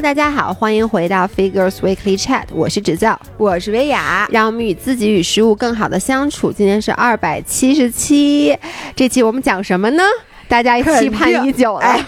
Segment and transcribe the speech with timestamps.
[0.00, 6.50] Hello，大家好，欢迎回到 Figures Weekly Chat，我是指教，我是薇娅，让我们与自己与食物更好的相处。
[6.50, 8.56] 今天是二百七十七，
[8.96, 10.02] 这期我们讲什么呢？
[10.48, 12.06] 大家期盼已久了，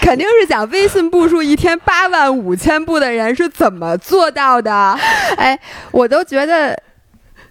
[0.00, 4.96] 肯定是讲微信步数一天八万五千步的人是怎么做到的。
[5.36, 5.58] 哎，
[5.90, 6.80] 我都觉得。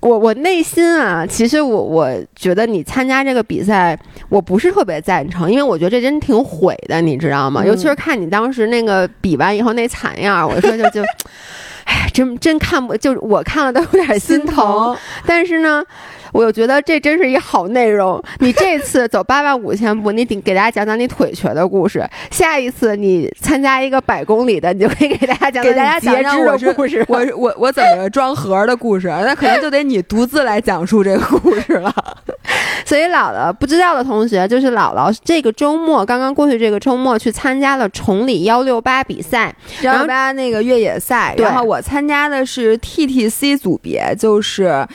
[0.03, 3.97] 我我内心啊，其实我我觉得你参加这个比赛，
[4.29, 7.65] 我不是特别赞成，因为我觉得这真挺毁的，你知道吗？
[7.65, 11.01] 尤其是看你当时那个比完以后那惨样，我说就就，
[11.85, 14.95] 哎，真真看不，就我看了都有点心疼。
[15.25, 15.83] 但是呢。
[16.33, 18.21] 我就觉得这真是一好内容。
[18.39, 22.03] 你这次走八万五千步，你得给大家讲讲你腿瘸的故事。
[22.31, 27.05] 下一次你参加一个百公里的，你就可以给大家讲给大家截肢的故事。
[27.07, 29.07] 我我我怎么装盒的故事？
[29.07, 31.93] 那可能就得你独自来讲述这个故事了。
[32.83, 41.33] 所以姥姥不知道的同学，就是姥姥这个周末刚刚过去，这个周末去参加了崇礼幺六八比赛，幺六八那个越野赛。
[41.37, 44.85] 然后我参加的是 TTC 组别，就是。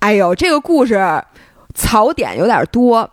[0.00, 0.98] 哎呦，这个故事
[1.74, 3.08] 槽点有点多。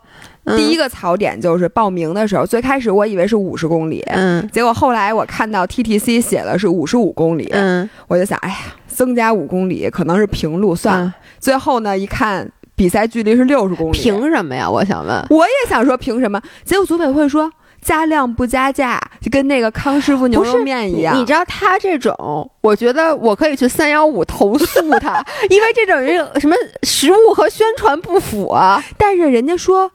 [0.56, 11.14] 第一个槽点就是报名的时候，最开始我以为是五十公里，嗯，结果后来我看到 TTC 写的是五十五公里，嗯，我就想，哎呀，增加五公里可能是平路，算了。
[11.38, 14.70] 最后呢，一看比赛距离是六十公里，凭什么呀？
[14.70, 16.40] 我想问，我也想说凭什么？
[16.64, 17.52] 结果组委会说。
[17.80, 21.16] 加量不加价，就跟那个康师傅牛肉面一样。
[21.16, 28.82] 你知道他这种，我觉得我可以去三幺五投诉他， 因为这种人什么食物和宣传不符啊。
[28.96, 29.90] 但是人家说，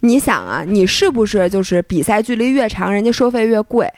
[0.00, 3.92] 你想啊，你是不是就是比赛距离越长，人家收费越贵？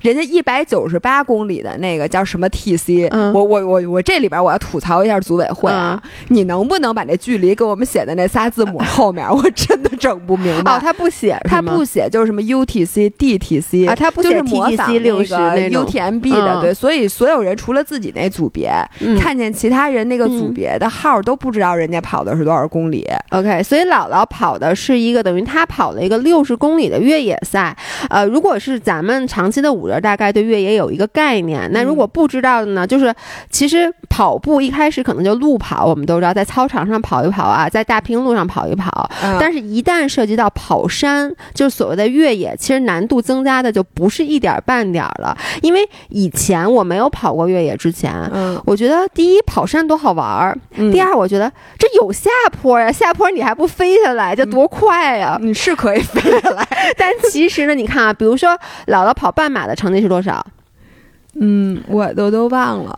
[0.00, 3.08] 人家一百九十八公里的那个叫什么 TC？
[3.32, 6.02] 我我我我这里边我要吐槽一下组委会啊！
[6.26, 9.24] 你能不能把那距离给我们写在那仨字母后面？
[9.30, 10.72] 我真的整不明白。
[10.76, 18.70] 哦，他不写，他不写，就是什么 UTC、DTC 啊，他不写 TTC 六十那 UTMB 的，对，所以所有人除了自己那组别，
[19.18, 23.08] 看见其他人那个组别的号都不知道人家跑的是多少公里。
[23.30, 27.74] OK，所以姥姥跑的是一个等于他跑了一个六十公里的越野赛。
[28.10, 29.92] 呃，如果是咱们长期的五人。
[30.02, 32.86] 大概对越野有一个概念，那如果不知道的呢？
[32.86, 33.14] 就是
[33.50, 39.10] 其实跑步一开始可能就路跑，我们都知道在操场上跑一跑啊，在大平路上跑一跑。
[39.38, 45.36] 但是，一旦涉及到跑山，就是所谓的越野，其实难度增加的就不是一点半点了。
[45.60, 50.58] 因为以前我没有跑过越野之前，嗯，我觉得第一跑山多好玩儿，
[50.92, 55.36] 第二我觉得这有下坡呀，下坡你还不飞下来，这多快呀！
[55.42, 56.66] 你是可以飞下来，
[56.96, 58.50] 但其实呢，你看啊，比如说
[58.86, 59.72] 姥姥跑半马的。
[59.82, 60.46] 成绩是多少？
[61.40, 62.94] 嗯，我都都忘了，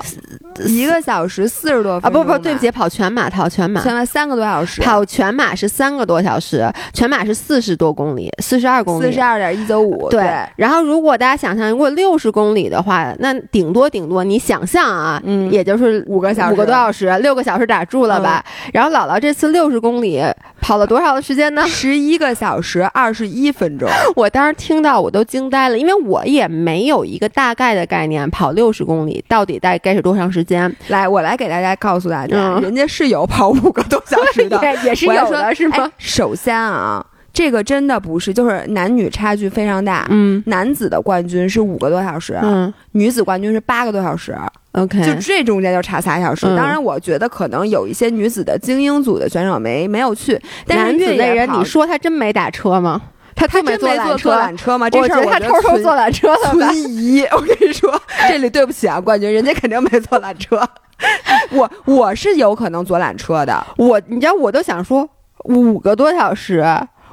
[0.67, 2.11] 一个小时四十多分啊！
[2.11, 10.09] 不不，对不起，跑全马，跑全马，全马三个多小时，跑全马是三个多小时，全马是四十多公里，四十二公里，四十二点一九五。
[10.11, 18.45] 对，然后如果大家想象，如果六十公里的话，那顶多顶多你想象啊，嗯，也就是五个小时，五个多小时，六个小时打住了吧？
[18.73, 20.21] 然后姥姥这次六十公里
[20.61, 21.65] 跑了多少的时间呢？
[21.69, 23.89] 十一个小时二十一分钟。
[24.17, 28.24] 我当时听到我都惊呆了，因为我也没有一个大概的概念。
[28.31, 30.75] 跑六十公里到底大概是多长时间？
[30.89, 35.91] 来，我来给大家告诉大家，人家是有跑五个多小时的，也是有的，是吗？
[35.99, 40.07] 首先啊，这个真的不是，就是男女差距非常大。
[40.11, 44.37] 嗯，男子的冠军是五个多小时，嗯，女子冠军是八个多小时。
[44.73, 46.47] OK，就这中间就差仨小时。
[46.57, 50.37] 当然，我觉得可能有一些女子的精英组的选手没没有去，
[50.67, 53.01] 但是越野人，你说他真没打车吗？
[53.35, 54.89] 他他真没坐坐缆车吗？
[54.89, 56.51] 这事儿他偷偷坐缆车了。
[56.51, 60.61] 存疑，我跟你说， 这里对不起啊，冠军，人家肯定没坐缆车。
[61.51, 63.67] 我我是有可能坐缆车的。
[63.77, 65.09] 我你知道，我都想说
[65.45, 66.65] 五个多小时，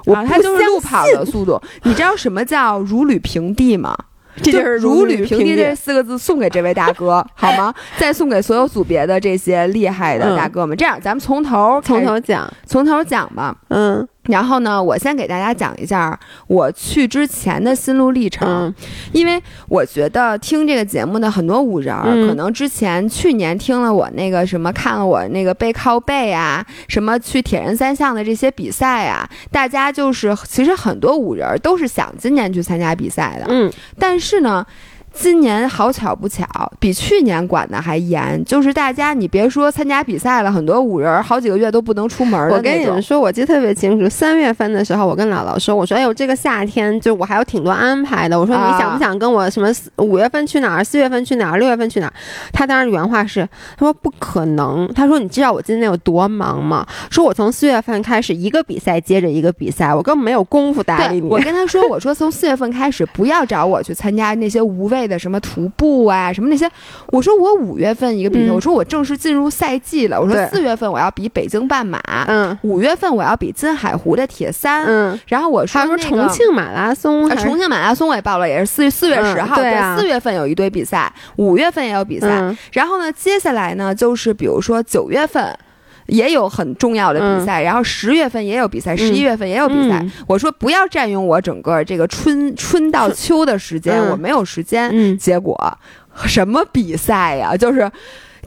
[0.06, 1.60] 我他就是路跑的速度。
[1.84, 3.98] 你知道什么叫如履平地吗？
[4.42, 7.74] 这就是如履平地这四个字送给这位大哥 好吗？
[7.98, 10.78] 再送给所有组别的这些厉害的大哥们。
[10.78, 13.54] 这样，咱们从头从头讲，从头讲吧。
[13.68, 14.08] 嗯。
[14.24, 18.74] 然后呢，我先给大家讲一下我去之前的心路历程，
[19.12, 21.96] 因为我觉得听这个节目的很多五人
[22.28, 34.66] 可能之前去年听了我那个什么，看了我那个背靠背啊，什么去铁人三项的这些比赛啊，大家就是其实很多五人都是想今年去参加比赛的，嗯，但是呢。
[35.14, 36.46] 今年好巧不巧，
[36.80, 38.44] 比去年管的还严。
[38.46, 44.10] 就是大家，你别说参加比赛了，很多五人好几个月都不能出门我跟你们说，我记得特别清楚。
[44.10, 48.40] 三月份的时候，我跟姥姥说：“我说，哎呦，这个夏天就我还有挺多安排的。
[48.40, 52.14] 我说，你想不想跟我什么五月份去哪儿，四月份去哪儿，六月份去哪儿？”
[52.54, 53.48] 他当时原话是
[53.78, 54.92] ：“他说不可能。
[54.94, 56.88] 他说你知道我今年有多忙吗？
[57.10, 66.70] 说我从四月份开始，一个比赛接着一个比赛，我根本没有功夫搭理你。”我跟他说：“我说从四月份开始，不要找我去参加那些无谓。”备的什么徒步啊，什么那些。
[67.08, 70.22] 我说我五月份一个比赛，我说我正式进入赛季了。
[70.22, 82.56] 我说四月份我要比北京半马，嗯，五月份我要比金海湖的铁三，嗯，然后我说说重庆马拉松，重庆马拉松我也报了，也是四四月十号，对四月份有一堆比赛，五月份也有比赛。
[82.72, 85.58] 然后呢，接下来呢，就是比如说九月份。
[86.12, 90.06] 也有很重要的比赛，然后十月份也有比赛，十一月份也有比赛。
[90.28, 95.18] 我说不要占用我整个这个春春到秋的时间，我没有时间。
[95.18, 95.56] 结果
[96.26, 97.56] 什么比赛呀？
[97.56, 97.90] 就是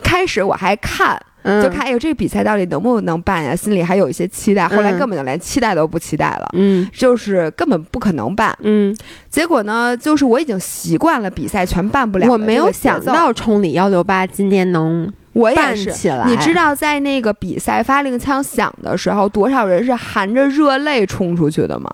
[0.03, 3.57] 开始我还看，就看哎呦这个比赛到底能不能办呀？
[3.57, 4.69] 心里还有一些期待。
[4.69, 8.95] 后来根本就连期待都不期待了，嗯，就是根本不可能办，嗯。
[9.31, 12.31] 结果呢，就是我已经习惯了比赛全办不了。
[12.31, 15.11] 我没有想到崇礼幺六八今年能。
[15.35, 15.93] 我也是，
[16.27, 21.91] 你知道在那个比赛发令枪响的时候，多少人是含着热泪冲出去的吗？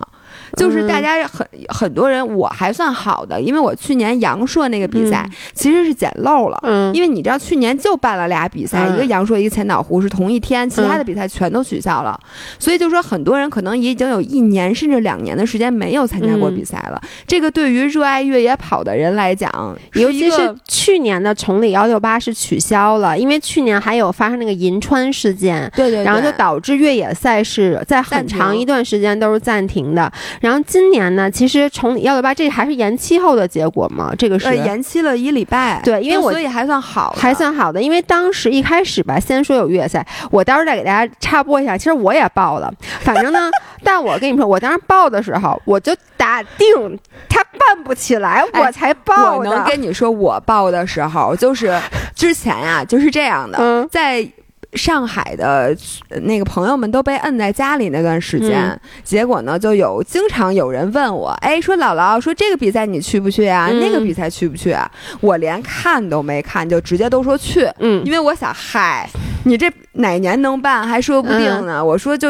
[0.57, 12.19] 就是大家很很多人，我还算好的，因为我去年阳朔那个比赛其实是捡漏了，嗯，因为你知道去年就办了俩比赛，一个阳朔，一个千岛湖是同一天，其他的比赛全都取消了，
[12.59, 17.01] 所以就说很多人可能已经有一年甚至两年的时间没有参加过比赛了。
[17.25, 19.49] 这个对于热爱越野跑的人来讲，
[19.93, 30.11] 尤其是去年的崇礼幺六八是取消了，因为去年还有发生那个银川事件，对对，然后就导致越野赛事在很长一段时间都是暂停的。
[30.41, 34.13] 然后今年呢，其实从幺六八这还是延期后的结果嘛？
[34.17, 35.79] 这个是延期了一礼拜。
[35.83, 37.81] 对，因为我所以还算好，还算好的。
[37.81, 41.77] 因为当时一开始吧，先说有越野赛，我到时候再给大家插播一下。
[41.77, 43.49] 其实我也报了，反正呢，
[43.83, 46.99] 但我跟你说，我当时报的时候，我就打定
[47.29, 49.49] 他办不起来，我才报的。
[49.49, 51.79] 我能跟你说，我报的时候就是
[52.15, 54.27] 之前呀，就是这样的，在。
[54.73, 55.75] 上海的
[56.23, 63.69] 那个朋友们都被摁在家里那段时间，结果呢，就有经常有人问我，哎，说姥姥，说这个比赛你去不去啊？
[63.71, 64.71] 那个比赛去不去？
[64.71, 64.89] 啊？
[65.19, 69.09] 我连看都没看，就直接都说去，嗯，因为我想，嗨，
[69.43, 70.87] 你这哪年能办？
[70.87, 71.83] 还说不定呢。
[71.83, 72.29] 我说就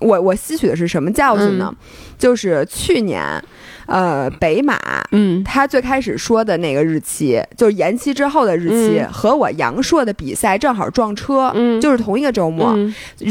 [0.00, 1.74] 我我吸取的是什么教训呢？
[2.18, 3.42] 就是去年。
[3.88, 4.76] 呃，北马，
[5.12, 12.76] 嗯，他最开始说的那个日期，就是延期之后的日期，和我阳朔的比赛正好撞车，嗯，就是同一个周末，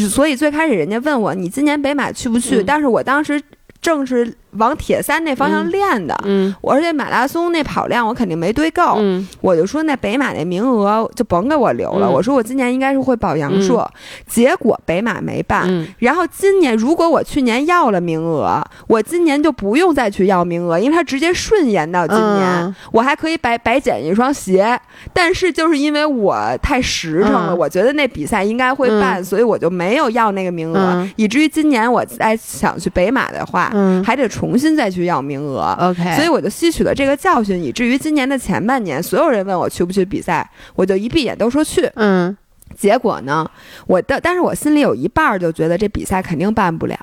[0.09, 2.63] 所以最开始人家问我，你今年北马去不去？
[2.63, 3.41] 但是我当时
[3.81, 4.33] 正是。
[4.57, 12.10] 往铁三那方向练的，嗯，而且马拉松那跑量我肯定没堆够，嗯，我就说那北马那名额就甭给我留了。
[12.10, 13.90] 我说我今年应该是会保阳朔，
[14.28, 15.66] 结果北马没办。
[16.00, 24.80] 然后今年如果我去年要了名额，我今年就不用再去要名额，因为它直接顺延到今年，我还可以白白捡一双鞋。
[25.13, 33.72] 但是就是因为我太实诚了，我觉得那比赛应该会办，所以我就没有要那个名额，以至于今年我再想去北马的话，
[34.06, 34.44] 还得重。
[34.45, 41.89] 重新再去要名额，OK，所以我就吸取了这个教训，以至于今年的前半年，所有人问我去不去比赛，我就一闭眼都说去。
[41.95, 42.38] 嗯，
[42.77, 43.50] 结果呢，
[43.88, 46.95] 我的，但是我心里有一半儿就觉得这比赛肯定办不了。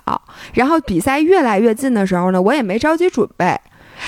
[0.54, 3.58] 然后比赛越来越近的时候呢，我也没着急准备，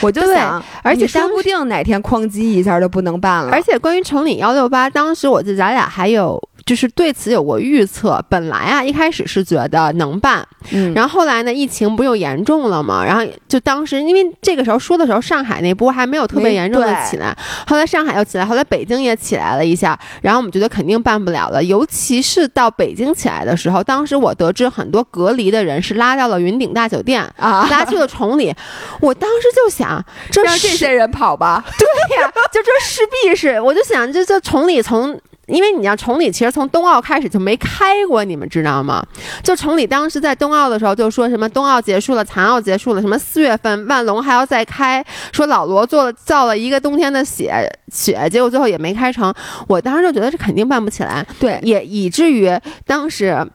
[0.01, 3.51] 我就想，而且说不定哪天哐叽一下就不能办了。
[3.51, 6.41] 而且关于城里幺六八，当时我记得咱俩还有。
[6.65, 17.37] 就是对此有过预测，本来啊一开始是觉得能办，嗯，然后后来呢疫情不又严重了嘛，然后就当时因为这个时候说的时候，上海那波还没有特别严重的起来，
[17.67, 28.55] 后来上海又起来，后来北京也起来了一下，然后我们觉得肯定办不了了，尤其是到北京起来的时候，当时我得知很多隔离的人是拉到了云顶大酒店啊，拉去了崇礼，
[29.01, 35.21] 我当时就想，这让这些人跑吧， 对呀，就这势必是，我就想这这崇礼从。
[35.47, 39.05] 因为你要崇礼其实从冬奥开始就没开过，你们知道吗？
[39.43, 47.53] 就崇礼当时在冬奥的时候就说什么冬奥结束了，残奥结束了，什么四月份万隆还要再开，说老罗做了造了一个冬天的雪
[47.93, 49.33] 雪，结果最后也没开成。
[49.69, 52.51] 我当时就觉得这肯定办不起来，对，也以至于
[52.87, 53.47] 当时。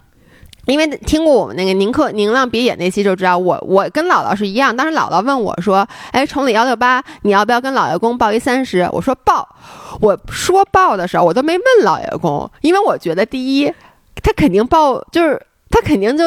[0.73, 4.75] 因为听过我们那个宁克宁浪别野那期就知道，我我跟姥姥是一样。
[4.75, 9.47] 当时姥姥问我说：“哎，崇礼幺六八，你要不要跟老爷公报一三十？”我说报。
[9.99, 13.73] 我说报的时候，我都没问老爷公，因为我觉得第一，
[14.21, 16.23] 他肯定报，就是他肯定就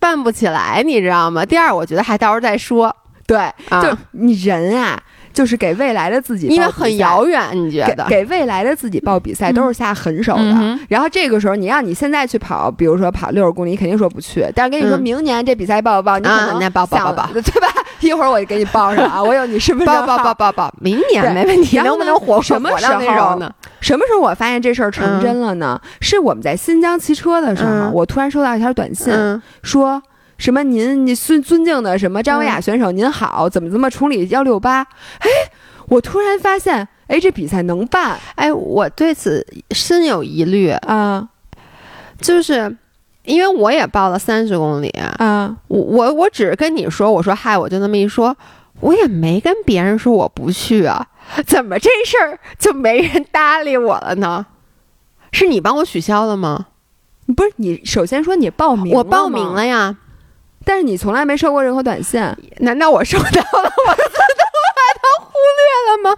[0.00, 1.44] 办不起来，你知道吗？
[1.44, 2.94] 第二，我觉得还到时候再说。
[3.26, 3.50] 对，
[3.82, 5.00] 就你人啊。
[5.34, 10.78] 就是给未来的自己，因为很遥远，你觉得给未来的自己报比赛都是下狠手的。
[10.88, 14.46] 然后这个时候，你让你现在去跑，比如说跑六十公里，你肯定说不去。
[14.54, 17.68] 但是跟你说明年这比赛报不报，你可能报报 报，对吧？
[18.00, 21.78] 一会儿我就给你报上啊，我有你身份证报报报报， 明年没问题。
[21.78, 23.50] 能不能火什么时候呢？
[23.80, 25.80] 什么时候我发现这事儿成真了呢？
[26.00, 29.12] 是我们在新疆骑车的时候，我突然收到一条短信，
[29.62, 30.00] 说。
[30.36, 30.62] 什么？
[30.62, 34.28] 您，你尊尊敬的什么张维亚选手，您好，怎么怎么处理？
[34.28, 34.80] 幺六八？
[35.18, 35.28] 哎，
[35.88, 40.70] 我突然发现，哎，这比赛能办，哎，我对此深有疑虑。
[40.70, 41.28] 啊，
[42.20, 42.76] 就是
[43.24, 44.88] 因为我也报了三十公里。
[45.18, 48.36] 啊，我我我只是跟你说，我说嗨，我就那么一说，
[48.80, 51.06] 我也没跟别人说我不去啊，
[51.46, 54.46] 怎么这事儿就没人搭理我了呢？
[55.32, 56.66] 是你帮我取消了吗？
[57.36, 59.96] 不是你，首先说你报名，我报名了呀，
[60.64, 62.20] 但是你从来没收过任何短信，
[62.60, 63.34] 难道我收到了？
[63.86, 64.04] 我都
[64.74, 66.16] 把它忽略了吗？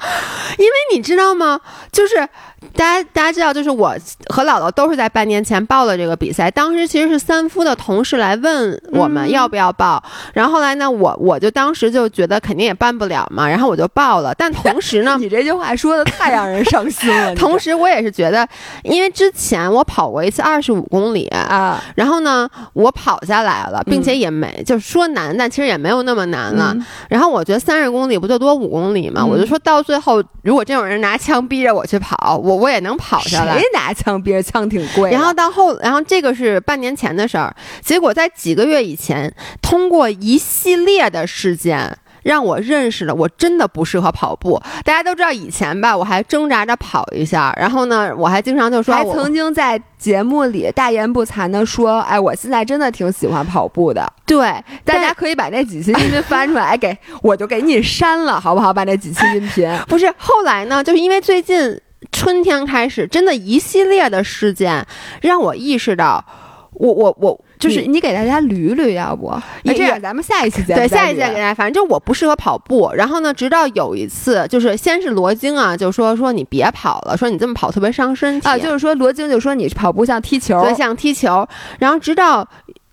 [0.58, 1.60] 因为你知道吗？
[1.92, 2.28] 就是。
[2.74, 3.94] 大家大家知道，就是我
[4.28, 6.50] 和姥姥都是在半年前报了这个比赛。
[6.50, 10.02] 当时其实是三夫的同事来问我们要不要报，
[10.34, 14.34] 然后后来呢，我我就当时就觉得肯定也办不了嘛，然后我就报了。
[14.34, 17.34] 但同时呢， 你这句话说的太让人伤心了。
[17.36, 18.46] 同时我也是觉得，
[18.82, 26.76] 因为之前我跑过一次二十五公里啊，然后呢，我跑下来了，并且也没就是说难，但其实也没有那么难了。
[27.08, 32.55] 然后我觉得三十公里不就多五公里嘛，我就说到最后，如果真有人拿枪逼着我去跑，我。
[32.56, 33.58] 我也能跑下来。
[33.58, 35.10] 谁拿枪逼着枪挺贵。
[35.10, 37.54] 然后到后，然后这个是半年前的事儿。
[37.82, 44.60] 结果在几个月以前，通过一系列的事件，让我认识了我真的不适合跑步。
[44.84, 47.54] 大家都知道以前吧，我还挣扎着跑一下。
[47.58, 54.40] 然后呢，我还经常就说，还曾经在节目里大言不惭的说：“哎，我现在真的挺喜欢跑步的。”对，
[54.84, 58.72] 大家可以把那几期音频翻出来，给我就给你删了，好不好？
[58.72, 59.70] 把那几期音频。
[59.86, 61.80] 不是后来呢，就是因为最近。
[62.16, 64.86] 春天开始，真的一系列的事件
[65.20, 66.24] 让我意识到，
[66.72, 69.30] 我我我就是你给大家捋捋，要不？
[69.64, 72.90] 那这样咱们下一期节目对下一期给大家，反正就我不适合跑步。
[72.94, 81.46] 然后呢，直到有一次，就是先是罗京啊，就说说你别跑了，说你这么跑特别伤身体啊，就是说罗京就说你跑步像踢球，对，像踢球。
[81.78, 82.48] 然后直到。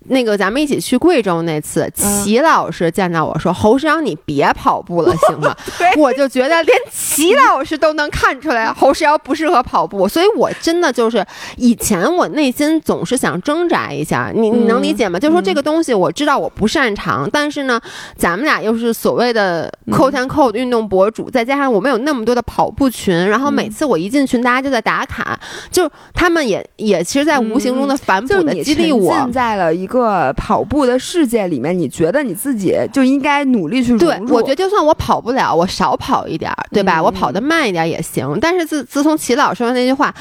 [0.05, 5.55] 那个咱们一起去贵州那次，齐老师见到我说：“侯师长，你别跑步了， 行吗？”
[5.97, 11.25] 我就觉得连齐老师都能看出来 侯师瑶不适合跑步，所以我真的就是
[11.57, 15.19] 以前我内心总是想挣扎一下，你你能理解吗？
[15.19, 17.79] 就是说这个东西我知道我不擅长，但是呢，
[18.17, 25.39] 咱们俩又是所谓的扣钱扣运动博主，再加上我们有那么多的跑步群，然后每次我一进群，大家就在打卡，
[25.71, 30.33] 就他们也也其实，在无形中的反哺的激励我，在了一个。
[30.35, 34.35] 跑步的世界里面，你觉得你自己就应该努力去融入？
[34.35, 37.01] 我觉得就算我跑不了，我少跑一点儿，对吧？
[37.01, 38.37] 我跑得慢一点也行。
[38.41, 40.13] 但是自自从齐老师说那句话，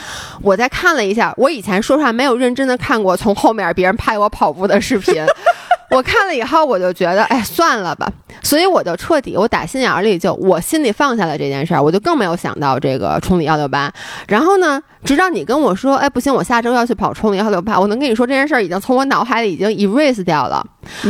[0.43, 5.15] 我再看了一下，我以前说实话没有认真的看过从后面别人拍我跑步的视频。
[5.91, 8.11] 我看了以后，我就觉得，哎，算了吧。
[8.43, 13.93] 所以我就彻底，我打心眼里就我心里放下了这件事儿，我就更没有想到这个冲里幺六八。
[14.29, 20.65] 然后呢，直到你跟我说，哎，不行，我下周要去跑冲里幺六八，我能跟你说这件事儿已经从我脑海里已经 erase 掉了。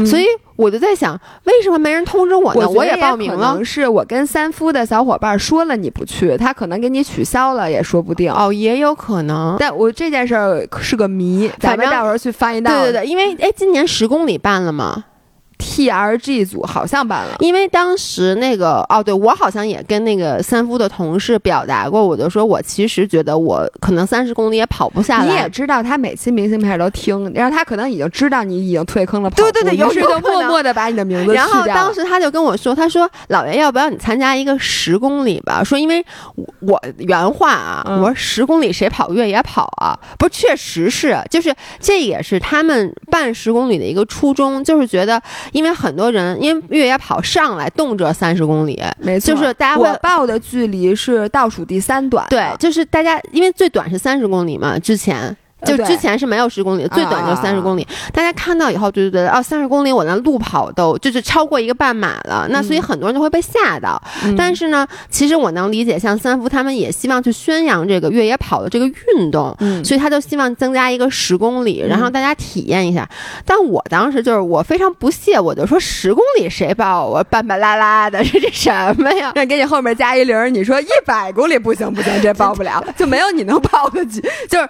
[0.07, 0.25] 所以。
[0.55, 2.69] 我就在想，为什么没人通知我呢？
[2.69, 3.37] 我也报名了。
[3.37, 8.31] 可能是我跟三夫的小伙伴说了你不去，他可能给你取消了，也说不定。
[8.31, 9.57] 哦，也有可能。
[9.59, 12.71] 但我这件事儿是个谜，咱们到时候去翻一道。
[12.71, 15.02] 对对对，因为哎，今年十公里办了吗
[15.62, 25.26] ？T R G 组好像办了，因为当时那个哦，对我好像也跟那个三夫的同事表达过，我就说我其实觉得我可能三十公里也跑不下来。
[25.26, 35.62] 你也知道他每期明信片都听，然后他可能已经知道你已经退坑了，对对对，于是就默默的把你的名字然后当时他就跟我说，他说老袁要不要你参加一个十公里吧？
[35.62, 36.04] 说因为
[36.61, 39.97] 我原话啊，我说十公里谁跑越野跑啊？
[40.19, 45.23] 不是，确实是，就是这也是他们办十公里的一个初衷，就是觉得。
[45.52, 55.37] 因为很多人，因为越野跑上来动辄三十公里，没错，就是大家会报的距离是倒数第三短，对，就是大家因为最短是三十公里嘛，之前。
[55.64, 57.87] 就之前是没有十公里，最短就三十公里。
[58.12, 62.47] 大家看到以后就觉得哦，三十公里我那路跑都就是超过一个半马了。
[62.50, 64.00] 那所以很多人就会被吓到。
[64.37, 73.09] 但是呢，其实我能理解，像三福他们也希望去宣扬这个越野跑的这个运动，所以他就希望增加一个十公里，然后大家体验一下。
[73.45, 77.07] 但我当时就是我非常不屑，我就说十公里谁报？
[77.07, 79.33] 我半半拉拉的， 这这什么呀？
[79.35, 84.69] 那给你后面加一零，你说一百公里不行不行，这报不了， 就没有你能报的，就是。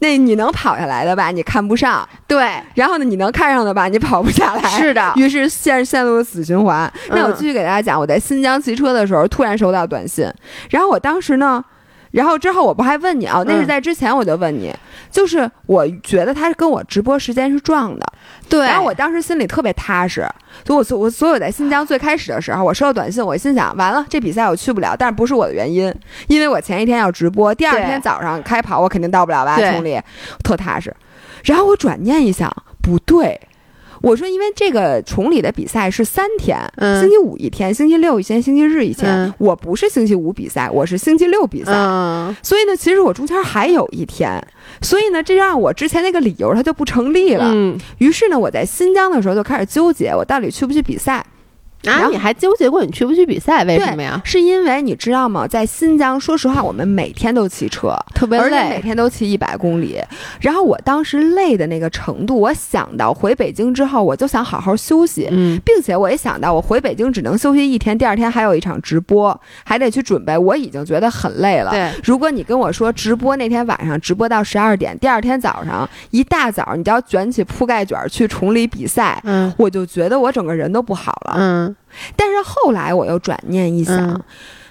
[0.00, 1.30] 那你能跑下来的吧？
[1.30, 2.52] 你看不上，对。
[2.74, 3.86] 然后呢，你能看上的吧？
[3.88, 4.68] 你跑不下来。
[4.70, 5.12] 是的。
[5.16, 6.92] 于是陷陷入了死循环。
[7.10, 10.30] 那我继续给大家讲，我在新疆骑车的时候，突然收到短信，
[10.70, 11.64] 然后我当时呢。
[12.10, 13.42] 然后之后我不还问你啊？
[13.46, 14.74] 那是在之前我就问你，
[15.10, 18.06] 就是我觉得他是跟我直播时间是撞的，
[18.48, 18.66] 对。
[18.66, 20.26] 然后我当时心里特别踏实，
[20.64, 25.94] 就我所我所有在新疆最开始的时候，我收到短信，我心想完了，这比赛我去不了，但是不是我的原因，
[26.26, 29.56] 因为我前一天要直播，第二天早上开跑，我肯定到不了吧？
[29.56, 30.00] 崇礼，
[30.42, 30.94] 特踏实。
[31.44, 32.50] 然后我转念一想，
[32.82, 33.40] 不对，
[34.02, 39.10] 我说，因为这个崇礼的比赛是三天，嗯星期五一天，星期六一天，星期日一天。
[39.10, 41.72] 嗯我不是星期五比赛，我是星期六比赛。
[41.72, 44.42] 嗯所以呢，其实我中间还有一天，
[44.80, 47.50] 所以呢，这让我之前那个理由它就不成立了。
[47.52, 51.24] 嗯于是呢，我在新疆的时候就开始纠结，我到底去不去比赛。
[51.82, 53.64] 然啊，后你还纠结过你去不去比赛？
[53.64, 54.20] 为什么呀？
[54.24, 55.46] 是因为你知道吗？
[55.46, 58.80] 在新疆，说实话，我们每天都骑车，特别而且每。
[58.80, 59.98] 天都骑一百公里。
[60.40, 65.28] 然后我当时累的那个程度，我想到回北京之后，我就想好好休息。
[65.30, 71.70] 嗯并且我也想到，我回北京只能休息一天，第二天还有一场直播，还得去准备，我已经觉得很累了。
[71.70, 81.34] 对，如果你跟我说直播那天晚上直播到十二点，第二天早上一大早你就要卷起铺盖卷儿去崇礼比赛，嗯我就觉得我整个人都不好了。
[81.36, 81.69] 嗯
[82.16, 84.22] 但是后来我又转念一想，嗯。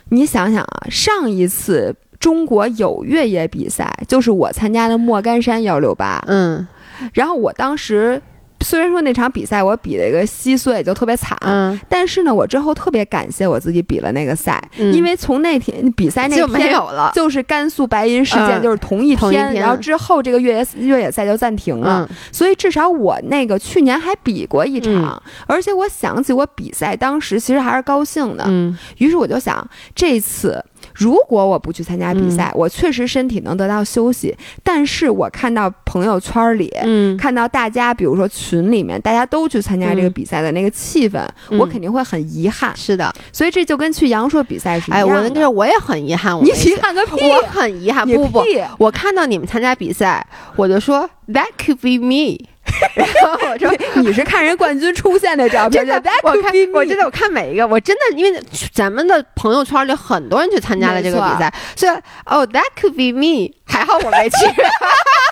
[0.09, 6.67] 你想想啊，上一次中国有越野比赛就是我参加的莫干山幺六八，嗯。
[7.13, 8.21] 然后我当时
[8.61, 11.37] 虽然说那场比赛我比了一个稀碎，就特别惨。
[11.41, 14.93] 嗯，但是呢，我之后特别感谢我自己比了那个赛，嗯。
[14.93, 17.11] 因为从那天比赛那就天没有了。
[17.15, 18.61] 就是甘肃白银事件，嗯。
[18.61, 22.15] 就是同一天然后之后这个越野越野赛就暂停了，嗯。
[22.31, 25.21] 所以至少我那个去年还比过一场，嗯。
[25.47, 28.77] 而且我想起我比赛当时其实还是高兴的，嗯。
[28.97, 30.63] 于是我就想这次。
[30.93, 32.31] 如果我不去参加比嗯。
[32.31, 37.17] 赛，我确实身体能得到休息，但是我看到朋友圈里，嗯。
[37.17, 40.13] 看到大家，比如说群里面，大家都去参加这个嗯。
[40.13, 41.19] 比赛的那个气氛，
[41.49, 41.57] 嗯。
[41.59, 42.75] 我肯定会很遗憾。
[42.75, 45.15] 是的，所以这就跟去阳朔比赛是一哎，样的。
[45.15, 47.29] 我那个我也很遗憾，我你遗憾个屁！
[47.29, 48.43] 我很遗憾，你不不，
[48.77, 52.47] 我看到你们参加比赛，我就说 That could be me，
[52.95, 53.69] 然后我说。
[53.95, 61.91] 你是看人冠军出现的照片，真的我看我真的我看每一个，我真的因为咱们的朋友圈里很多人去参加了这个比赛，所以
[62.25, 64.37] 哦，that could be me，还好我没去。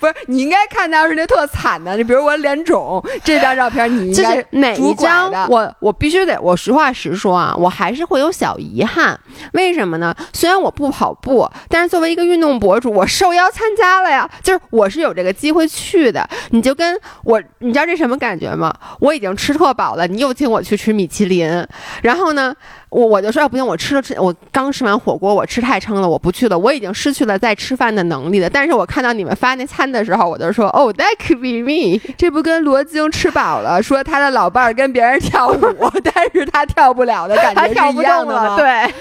[0.00, 9.18] 不是，你应该看到是那特惨的，你比如我脸肿这张照片，你应就该是哪一张我我必须得我实话实说啊，我还是会有小遗憾。
[9.52, 10.14] 为什么呢？
[10.32, 16.28] 虽然我不跑步，但是作为一个运动博主，我受邀参加了呀，就是我是有这个机会去的。
[16.50, 18.74] 你就跟我，你知道这什么感觉吗？
[19.00, 21.66] 我已经吃特饱了，你又请我去吃米其林，
[22.02, 22.54] 然后呢，
[22.90, 28.48] 我我就说、哎不行，我吃了吃，我刚吃完火锅，我吃太撑了，我不去了，我已经失去了再吃饭的能力了。
[28.48, 32.00] 但是我看到你们发那餐的时候，我就说，哦，that could be me。
[32.16, 35.58] 这不跟罗京吃饱了，说他的老伴儿跟别人跳舞，
[36.02, 38.56] 但是他跳不了的感觉跳不是一样的吗？
[38.56, 38.94] 对，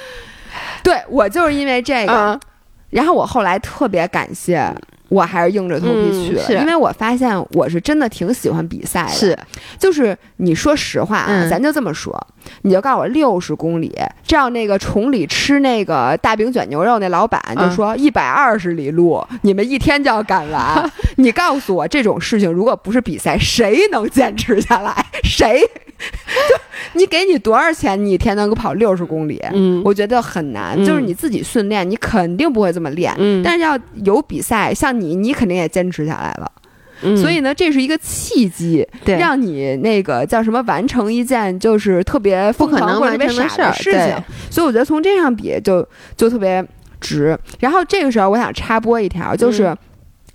[0.83, 2.39] 对，我就是因为这个，嗯
[2.89, 4.73] 然后我后来特别感谢，
[5.09, 9.09] 我还是硬着头皮去了，因为我发现我是真的挺喜欢比赛的。
[9.09, 9.37] 是，
[9.79, 12.15] 就是你说实话啊，嗯咱就这么说，
[12.63, 20.89] 你就告诉我六十公里，这样那个崇礼吃那个大饼卷牛肉那老板就嗯说一百二十里路，你们一天就要赶完。
[21.17, 24.93] 你告诉我这种事情，如果不是比赛，谁能坚持下来？
[25.23, 25.61] 谁？
[26.49, 26.55] 就
[26.93, 29.41] 你给你多少钱，你一天能够跑六十公里？
[29.53, 33.13] 嗯我觉得很难，嗯就是你自己训练，你肯定不会这么练。
[33.17, 36.51] 嗯但是要有比赛，像你，你肯定也坚持下来了。
[37.03, 44.15] 嗯所以呢，这是一个契机，让你那个叫什么完成一件就是特别疯不可能狂或者特别傻的事情。
[44.49, 46.65] 所以我觉得从这上比就就特别
[46.99, 47.37] 值。
[47.59, 49.75] 然后这个时候我想插播一条，就是。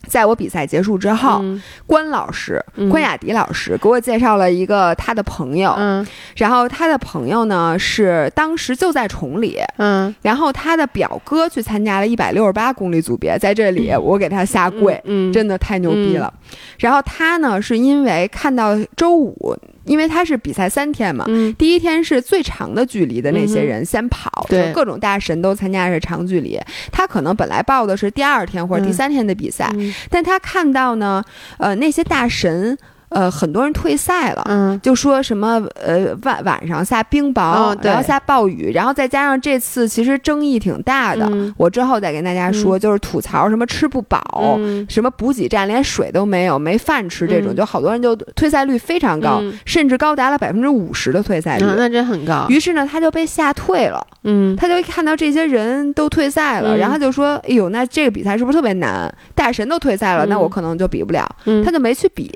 [0.09, 1.63] 在我比赛结束之后，嗯。
[1.87, 2.89] 关老师、嗯。
[2.89, 6.07] 关雅迪老师给我介绍了一个他的朋友，嗯。
[6.37, 10.15] 然后他的朋友呢是当时就在崇礼，嗯。
[10.23, 16.33] 然后他的表哥去参加了一百六十八公里组别，在这里我给他下跪，嗯，真的太牛逼了。
[16.79, 21.25] 然后他呢，是因为看到周五，因为他是比赛三天嘛。
[21.29, 26.59] 嗯第一天是最长的距离的那些人先跑，各种大神都参加的是长距离。
[26.91, 31.23] 他可能本来报的是第二天或者第嗯三天的比赛，嗯但他看到呢，
[31.59, 32.77] 呃，那些大神，
[33.15, 34.43] 呃，很多人退赛了。
[34.49, 51.65] 嗯就说什么呃晚晚上下冰雹，哦然后下暴雨，然后再加上这次其实争议挺大的，嗯我之后再跟大家说，就是吐槽什么吃不饱，嗯什么补给站连水都没有，没饭吃，这种、嗯就好多人就退赛率非常高，嗯甚至高达了百分之五十的退赛率。
[51.65, 52.47] 嗯那真很高。
[52.49, 54.05] 于是呢，他就被吓退了。
[54.25, 59.13] 嗯他就看到这些人都退赛了，嗯然后就说：“哎呦，那这个比赛是不是特别难？
[59.35, 61.29] 大神都退赛了，嗯那我可能就比不了。
[61.45, 62.31] 嗯他就没去比。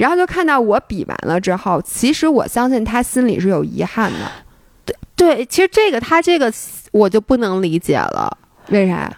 [0.00, 4.32] 然后就看到我比完了之后，其实我相信他心里是有遗憾的。
[4.86, 6.50] 对对，其实这个他这个
[6.90, 8.34] 我就不能理解了，
[8.68, 9.14] 为啥？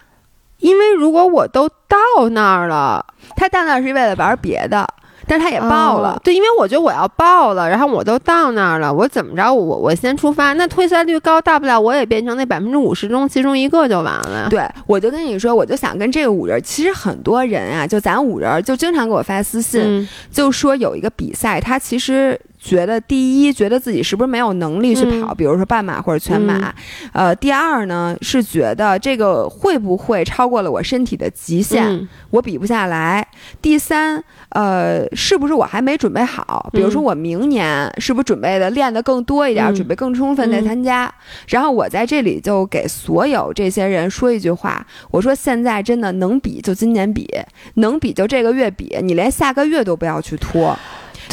[0.57, 3.05] 因为如果我都到那儿了，
[3.37, 4.85] 他到那儿是为了玩别的，
[5.27, 6.19] 但是他也报了。
[6.23, 14.47] 对，因为我觉得我要报了，然后我都到那儿了，我怎么着，我我先出发，那退赛率高，大不了我也变成那百分之五十中其中一个就完了。
[14.49, 22.39] 对，我就跟你说，我就想跟这个五人，其实很多人啊，就咱五人就经常给我发私信，就说有一个比赛，他其实。
[22.63, 26.73] 觉得第一，觉得自己是不是没有能力去跑，比如说半马或者全马。
[27.11, 33.27] 呃，第二呢，是觉得这个会不会超过了我身体的极限，我比不下来。
[33.61, 36.69] 第三，呃，是不是我还没准备好？
[36.71, 41.13] 比如说我明年是不是准备的练得更多一点，准备更充分再参加？
[41.49, 47.29] 然后我在这里就给所有这些人说一句话：我说现在真的能比就今年比，
[47.73, 50.79] 能比就这个月比，你连下个月都不要去拖。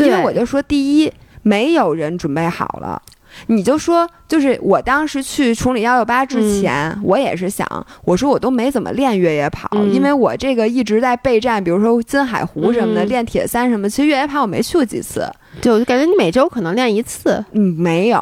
[0.07, 3.01] 因为我就说，第一，没有人准备好了。
[3.47, 7.65] 你就说，就是我当时去崇礼幺六八之前，我也是想，
[8.05, 13.89] 我说我都没怎么练越野跑，因为我这个一直在备战，比如说金海湖什么的，练铁三什么。
[13.89, 15.25] 其实越野跑我没去过几次，
[15.61, 17.43] 就感觉你每周可能练一次。
[17.53, 18.21] 嗯，没有。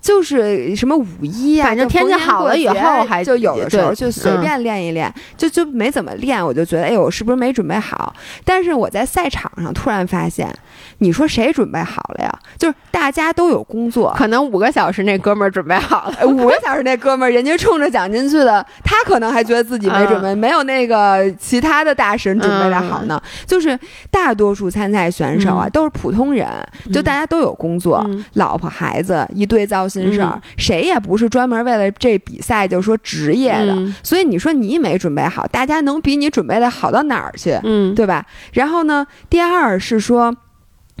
[0.00, 8.14] 就是什么五一啊，反正天气好了以后，还就有的时候就随便练一练，就就没怎么练，我就觉得哎呦，我是不是没准备好？
[8.42, 10.50] 但是我在赛场上突然发现，
[10.98, 12.38] 你说谁准备好了呀？
[12.56, 23.20] 就是大家都有工作，可能五个小时那哥们儿准备好了，五个小时那哥们儿人家冲着奖金去的，他可能还觉得自己没准备，没有那个其他的大神准备的好呢。
[23.46, 23.78] 就是
[24.10, 26.48] 大多数参赛选手啊，都是普通人，
[26.90, 29.89] 就大家都有工作，老婆孩子一堆糟。
[29.90, 33.74] 心事儿，谁也不是专门为了这比赛就说职业的，
[34.04, 37.58] 所以你说你没准备好，大家能比你准备的好到哪儿去？
[37.64, 38.24] 嗯，对吧？
[38.52, 40.34] 然后呢，第二是说，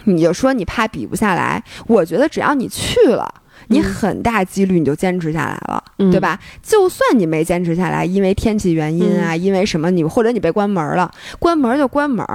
[0.04, 3.32] 你就说你怕比不下来，我觉得只要你去了，
[3.68, 6.38] 你很大几率你就坚持下来了，对吧？
[6.62, 12.26] 就算你没坚持下来，因为天气原因啊，因为什么你或者你被关门了，关门就关门。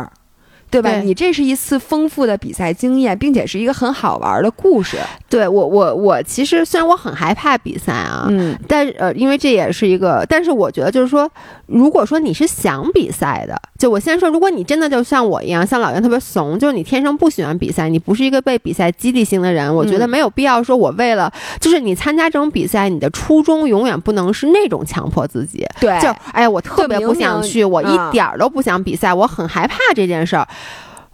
[0.70, 0.90] 对吧？
[1.00, 4.98] 你这是一次丰富的比赛经验，并且是一个很好玩的故事。
[5.30, 11.30] 对我，我，我其实虽然我很害怕比赛啊，嗯，但呃，因为这也是一个，但是我觉得就是说，
[11.66, 25.66] 如果说你是想比赛的，就我先说，如果你真的就像我一样，像老袁特别怂，就是你天生不喜欢比赛，你不是一个被比赛激励型的人，我觉得没有必要说，我为了就是你参加这种比赛，你的初衷永远不能是那种强迫自己。
[25.80, 30.48] 对，就哎呀，我特别不想去，我一点儿都不想比赛，我很害怕这件事儿。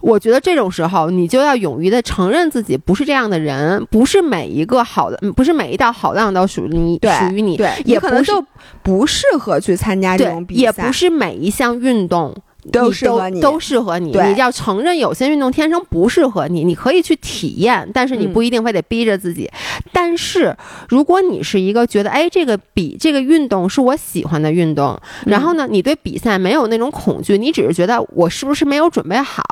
[0.02, 8.44] 我觉得这种时候，你就要勇于的承认自己不是这样的人，不是每一个好的，不是每一道好浪都属于你，属于你，对，也可能就
[8.82, 12.36] 不适合去参加这种比赛，也不是每一项运动。
[12.70, 14.12] 都适合你，都适合你。
[14.12, 19.50] 你要承认有些运动天生不适合你，你可以去体验，但是你不一定非得逼着自己。
[19.92, 20.56] 但是
[20.88, 24.96] 如果你是一个觉得，哎，这个比这个运动是我喜欢的运动，
[25.26, 29.42] 然后呢，你对比赛没有那种恐惧，你只是觉得我是不是没有准备好？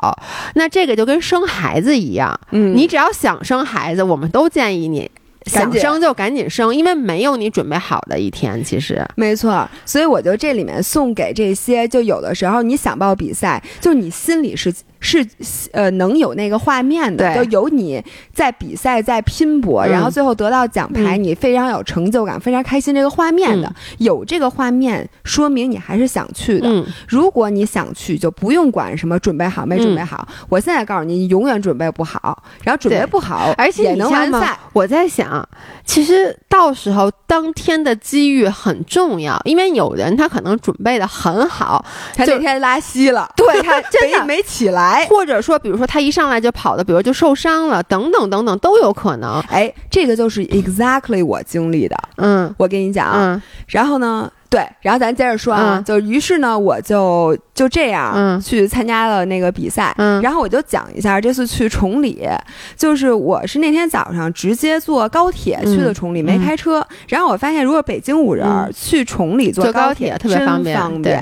[0.55, 5.09] 那这个就跟生孩子一样，嗯，你只要想生孩子，我们都建议你。
[5.51, 8.63] 想生就赶紧生，因为没有你准备好的一天。
[8.63, 14.73] 其实没错，所以我就这里面送给这些，就有的时候你想报比赛，就你心里是。
[15.01, 15.25] 是
[15.73, 18.01] 呃，能有那个画面的，就有你
[18.33, 22.93] 在比赛在拼搏，然后最后得到奖牌，你非常有成就感，非常开心。
[22.93, 26.69] 这个画面的有这个画面，说明你还是想去的。
[27.07, 30.27] 如果你想去，就不用管什么准备好没准备好。
[30.49, 34.57] 我现在告诉你，你永远准备不好，然后准备不好，而且也能完赛。
[34.73, 35.47] 我在想，
[35.83, 41.83] 其实到时候当天的机遇很重要，因为有人他可能准备的很好，
[42.15, 44.90] 他那天拉稀了，对他 真的没起来。
[45.09, 49.39] 或者说，比如说他一上来就跑的，比如就受伤了，等等等等都有可能。
[49.49, 51.95] 哎，这个就是 exactly 我经历的。
[52.17, 53.11] 嗯，我跟你讲。
[53.13, 54.31] 嗯，然后呢？
[54.51, 59.95] 对，然后咱接着说啊，就于是呢，我就就这样去参加了那个比赛。
[59.97, 62.27] 嗯，然后我就讲一下这次去崇礼，
[62.75, 66.85] 就是我是那天早上直接坐高铁去的崇礼，没开车。
[67.07, 71.01] 然后我发现，如果北京五人去崇礼坐高铁特别方便。
[71.01, 71.17] 对。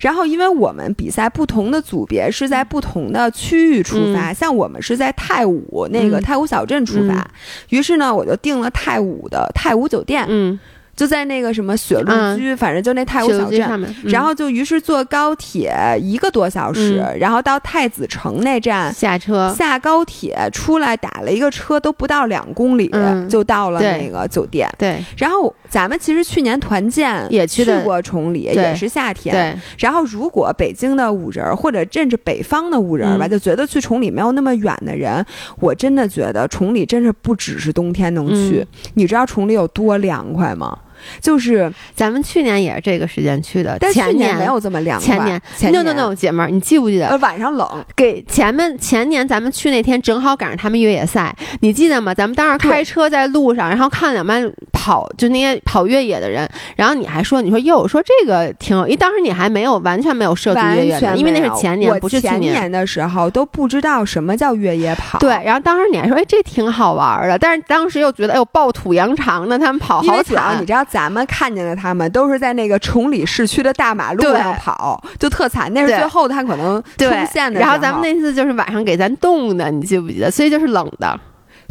[0.00, 7.30] 然后，因为我们比赛不同的组别是在不同的区域出发，像我们是在太武那个太武小镇出发，
[7.68, 10.24] 于是呢，我就订了太武的太武酒店。
[10.26, 10.58] 嗯。
[11.00, 22.92] 就在那个什么雪鹿居，反正就那太武小镇，然后就于是坐高铁一个多小时，然后到太子城那站下车，下高铁出来打了一个车，都不到两公里
[23.30, 24.68] 就到了那个酒店。
[24.76, 29.34] 对，然后咱们其实去年团建也去过崇礼，也是夏天。
[29.34, 35.24] 对，然后如果北京的五人或者甚至北方的五人吧，就觉得去崇礼没有那么远的人，
[35.60, 38.66] 我真的觉得崇礼真是不只是冬天能去。
[38.92, 40.76] 你知道崇礼有多凉快吗？
[41.20, 45.06] 就是咱们去年也是这个时间去的，但前年没有这么凉快。
[45.06, 45.40] 前年
[45.72, 47.08] ，no no no，姐妹儿，你记不记得？
[47.08, 47.84] 呃，晚上冷。
[47.96, 52.14] 给前面前年咱们去那天正好赶上他们越野赛，你记得吗？
[52.14, 65.18] 咱们当时开车在路上，然后看两班跑，就那些跑越野的人，然后你还说，你说哟，说这个挺，因为当时你还没有完全没有涉足越野，因为那是前年，不是前年的时候都不知道什么叫越野跑。
[65.18, 70.60] 对，然后当时你还说，哎，这挺好玩的，但是当时又觉得，哎呦，暴土扬长的，他们跑好惨。
[70.60, 75.72] 你知道，咱们看见的他们都是在那个崇礼市区的大马路上跑，就特惨。
[75.72, 77.60] 那是最后他可能出现的。
[77.60, 80.30] 然后咱们那次就是晚上给咱冻的，你记不记得？
[80.30, 81.18] 所以就是冷的。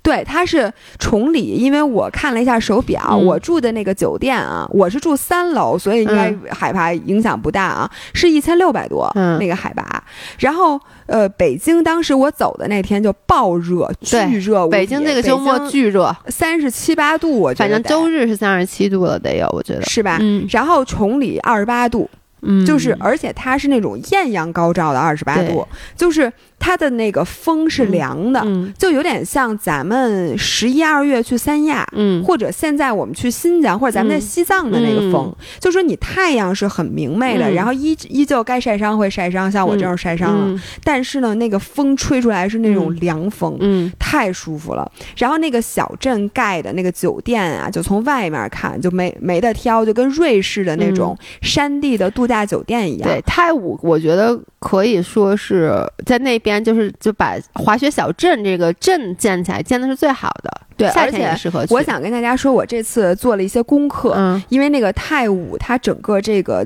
[0.09, 10.03] 对，它是崇礼，因为我看了一下手表，我住的那个酒店啊，我是住三楼，所以应该海拔影响不大啊，是一千六百多嗯那个海拔。
[10.39, 14.67] 然后呃，北京当时我走的那天就暴热，巨热。
[14.67, 20.19] 北京这个周末巨热，三十七八度，我觉得反正周日是三十七度了，得有，我觉得是吧？
[20.49, 22.09] 然后崇礼二十八度。
[22.41, 25.67] 嗯，就是，而且它是那种艳阳高照的二十八度，
[25.97, 28.45] 就是它的那个风是凉的，
[28.77, 44.89] 就有点像咱们十一二月去三亚，嗯，或者现在我们去新疆或者咱们在西藏的那个风，就说你太阳是很明媚的，然后依依旧该晒伤会晒伤，像我这样晒伤了，但是呢，那个风吹出来是那种凉风，嗯，太舒服了。
[45.17, 52.29] 然后那个小镇盖的那个酒店啊，就从外面看就没没得挑，就跟瑞士的那种山地的度。
[52.29, 60.61] 假酒店一样，对泰武，我觉得可以说是在那边，就是就把滑雪小镇这个镇建起来，建的是最好的。
[60.77, 61.65] 对，夏天也适合。
[61.69, 66.65] 我想跟大家说，我这次做了一些功课，嗯，因为那个泰武，它整个这个。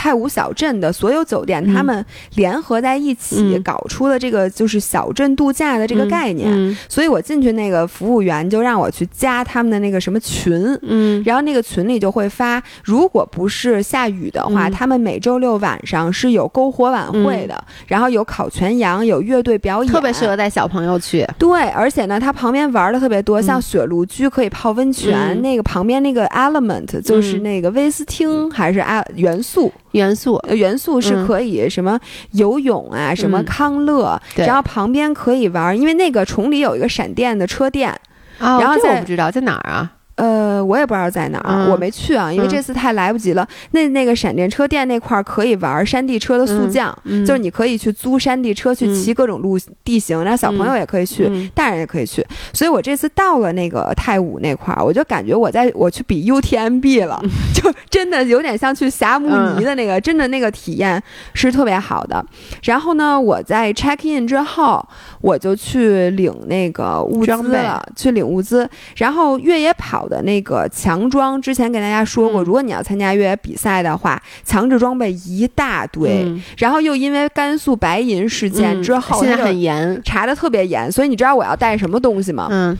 [0.00, 2.02] 泰武小镇的所有酒店，他们
[2.36, 6.74] 联合在一起搞出了这个就是小镇度假的这个概念。
[6.88, 21.28] 所以我进去那个服务员就让我去加他们的那个什么群，嗯，然后那个群里就会发，如果不是下雨的话，他们每周六晚上是有篝火晚会的，然后有烤全羊，有乐队表演，特别适合带小朋友去。
[21.38, 29.70] 对，而且呢，它旁边玩的特别多，像雪鹿居可以泡温泉，那个旁边那个 Element 就是那个威斯汀还是啊元素。
[29.92, 31.98] 元素，元素是可以什么
[32.32, 37.94] 游泳啊，什么康乐，然后旁边可以玩，因为那个崇礼有一个闪电的车店，
[38.38, 39.92] 然后我不知道在哪儿啊。
[40.20, 43.48] 呃，我也不知道在哪儿，我没去啊，因为这次太来不及了。
[43.70, 52.22] 那那个闪电车店那块儿可以玩山地车的速降，就是你可以去租山地车去骑各种路地形，然后小朋友也可以去，大人也可以去。
[52.52, 57.18] 所以我这次到了那个泰武那块儿，我就感觉我在我去比 UTMB 了，
[57.54, 61.02] 就真的有点像去霞慕 尼的那个，真的那个体验
[61.32, 62.22] 是特别好的。
[62.64, 64.86] 然后呢，我在 check in 之后，
[65.22, 70.09] 我就去领那个物资了，去领物资，然后越野跑。
[70.10, 76.26] 的那个强装，之前给大家说过，如果你要参加越野比赛的话，强制装备一大堆。
[76.58, 80.90] 然后又因为甘肃白银事件之后，现在很严，查的特别严。
[80.90, 82.48] 所以你知道我要带什么东西吗？
[82.50, 82.76] 嗯，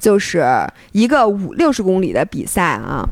[0.00, 0.44] 就是
[0.90, 3.08] 一个五六十公里的比赛啊。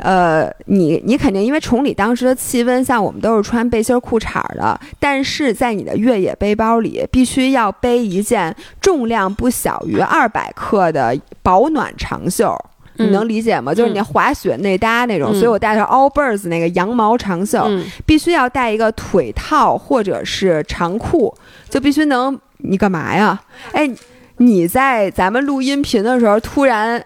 [0.00, 12.52] 呃，你你肯定因为崇礼当时的气温，像我们都是穿背心裤衩的，但是在你的越野背包里，必须要背一件重量不小于二百克的保暖长袖。
[12.96, 13.74] 你能理解吗？
[13.74, 17.68] 就是你滑雪内搭那种，所以我带的是 Allbirds 那个羊毛长袖，
[18.06, 21.34] 必须要带一个腿套或者是长裤，
[21.68, 22.38] 就必须能。
[22.58, 23.40] 你干嘛呀？
[23.72, 23.90] 哎，
[24.38, 27.04] 你在咱们录音频的时候突然。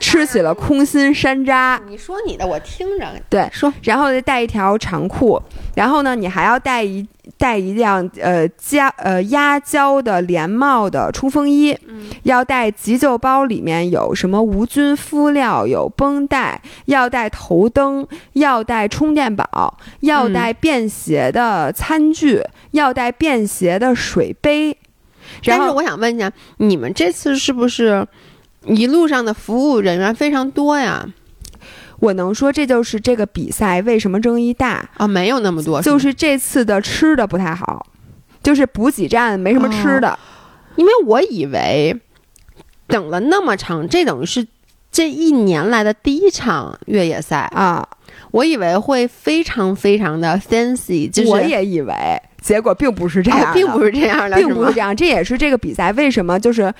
[0.00, 1.80] 吃起了空心山楂。
[1.86, 3.06] 你说你的，我听着。
[3.28, 5.40] 对，说，然后再带一条长裤，
[5.74, 7.06] 然后呢，你还要带一
[7.38, 11.72] 带一辆呃加呃压胶的连帽的冲锋衣。
[11.86, 12.10] 嗯。
[12.24, 24.76] 要带急救包，里面有什么无菌敷料，有绷带，要带头灯，要带充电宝，要带便携的餐具，要带便携的水杯。
[25.44, 28.06] 但是我想问一下，你们这次是不是？
[28.66, 31.04] 一路上的服务人员非常多呀，
[31.98, 34.88] 我能说这就是这个比赛为什么争议大。
[34.96, 35.08] 啊？
[35.08, 37.86] 没有那么多，就是这次的吃的不太好，
[38.42, 40.16] 就是补给站没什么吃的，
[40.76, 42.00] 因为我以为
[42.86, 44.46] 等了那么长，这等于是
[44.92, 47.50] 这一年来的第一场越野赛。
[47.54, 47.88] 啊，
[48.30, 51.94] 我以为会非常非常的 fancy，就是我也以为，
[52.40, 56.72] 结果并不是这样，并不是这样的，并不是这样，这也是这个比赛为什么就是。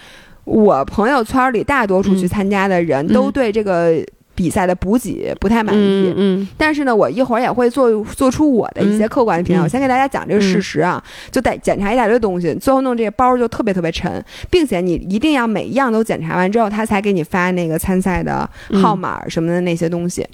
[0.44, 4.04] 我朋友圈里大多数去参加的人都对这个。
[4.34, 6.12] 比赛的补给不太满意。
[6.16, 9.62] 嗯，但是呢，我一会儿也会做做出我的一些客观的评价。
[9.62, 11.00] 我先给大家讲这个事实啊，
[11.30, 18.48] 就得检查一大堆东西，最后弄这个包就特别特别沉，并且你一定要每一样都检查完之后，他才给你发那个参赛的
[18.82, 20.26] 号码什么的那些东西。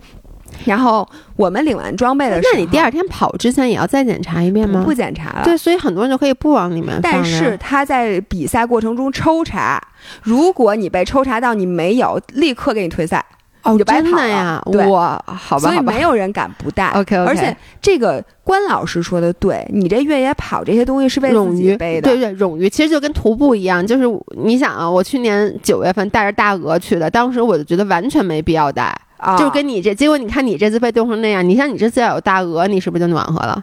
[0.65, 4.83] 然后我们领完装备的时候，那你第二天跑之前也要再检查一遍吗？
[4.85, 5.45] 不检查了。
[5.45, 9.81] 对，所以很多人就可以不往里面但是他在比赛过程中抽查，
[10.23, 13.25] 如果你被抽查到你没有，立刻给你退赛。
[13.65, 14.63] 哦，就白跑了呀！
[14.71, 16.91] 对，好吧，所以没有人敢不带。
[16.91, 17.29] OK OK。
[17.29, 22.09] 而且这个关老师说的对，你这越野跑这些东西是为自己背的。
[22.09, 24.05] 对对，冗余其实就跟徒步一样，就是
[24.41, 28.97] 你想啊，我去年九月份带着大鹅去的，当时我就觉得完全没必要带。
[29.19, 33.63] 啊，就是跟你这，结果你看你这次被冻成那样，你像你这次要有大鹅，你是不是就暖和了？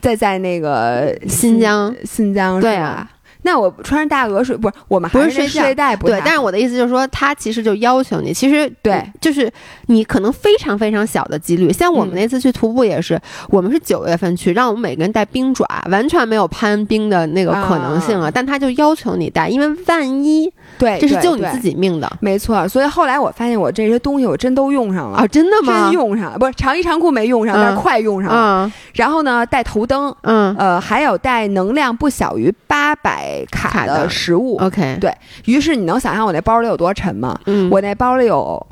[0.00, 3.10] 在在那个新疆，新疆对啊。
[3.42, 9.50] 那我穿着大鹅睡不是我们不是睡睡袋不对，但是我的意思就是说，他其实就要求你，其实对，就是
[9.86, 13.18] 你可能非常非常小的几率，像我们那次去徒步也是，
[13.48, 22.66] 我们是九月份去，让我们每个人带冰爪，完全没有攀冰的那个可能性啊，但他就要求你带，因为万一对，这是救你自己命的，没错。
[22.66, 25.84] 所以后来我发现我这些东西我真都用上了啊，真的吗？
[25.84, 28.72] 真用上了，不是长衣长裤没用上，但是快用上了。
[28.94, 34.08] 然后呢，带头灯，嗯，呃，还有带能量不小于八百卡的。
[34.08, 35.14] 食物，OK，对
[35.44, 37.38] 于是，你能想象我那包里有多沉吗？
[37.46, 38.66] 嗯，我那包里有，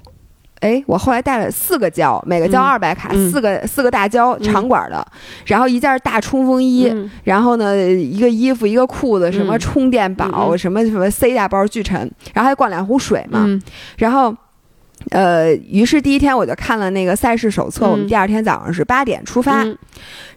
[0.61, 5.07] 哎，我后来带了四个胶，每个胶二百卡，四个四个大胶长管的，
[5.47, 6.93] 然后一件大冲锋衣，
[7.25, 13.47] 然后呢一个衣服一个裤子，什么充电宝，什么什么 C 大包巨沉，然后还灌两壶水嘛，
[13.97, 14.35] 然后。
[15.11, 17.89] 呃，于是第一天我就看了那个赛事手册。
[17.89, 19.65] 我们第二天早上是八点出发，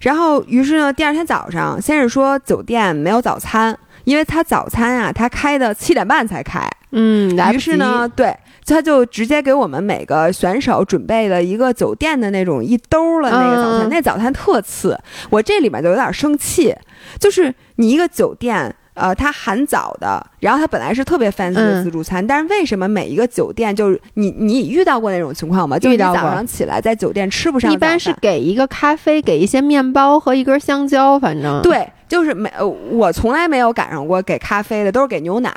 [0.02, 6.62] 然后于是呢，第二天早上先是说酒店没有早餐，因为他早餐啊，他开的七点半才开。
[6.92, 8.38] 嗯，于是呢，对，
[8.72, 14.98] 他就直接给我们每个选手准备了一个酒店的那种一兜了那个早餐，那早餐特次。
[15.30, 16.76] 我这里面就有点生气，
[17.20, 18.74] 就是你一个酒店。
[18.94, 25.80] 呃，它含早的，然后它本来是特别 fancy 的自助餐，但是为什么每一个酒店就是你你遇到过那种情况吗？
[25.80, 32.52] 就是你早上起来在酒店吃不上，一般是给一个咖啡，给一些面包和一根香蕉，反正对，就是没
[32.92, 35.50] 我从来没有赶上过给咖啡的，都是给牛奶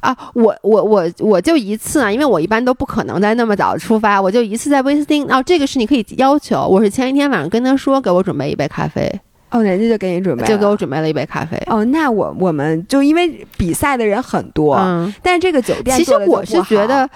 [0.00, 0.16] 啊。
[0.34, 5.26] 我我我我就一次啊，因为我一般都不可能在那么早出发，我就一次在威斯汀。
[5.26, 9.10] 哦，这个是你可以要求，我是前一天晚上跟他说，给我准备一杯咖啡。
[9.48, 11.56] 哦，人家就给你准备，就给我准备了一杯咖啡。
[11.66, 17.08] 哦，那我我们就因为比赛的人很多，嗯，但是这个酒店其实我是觉得，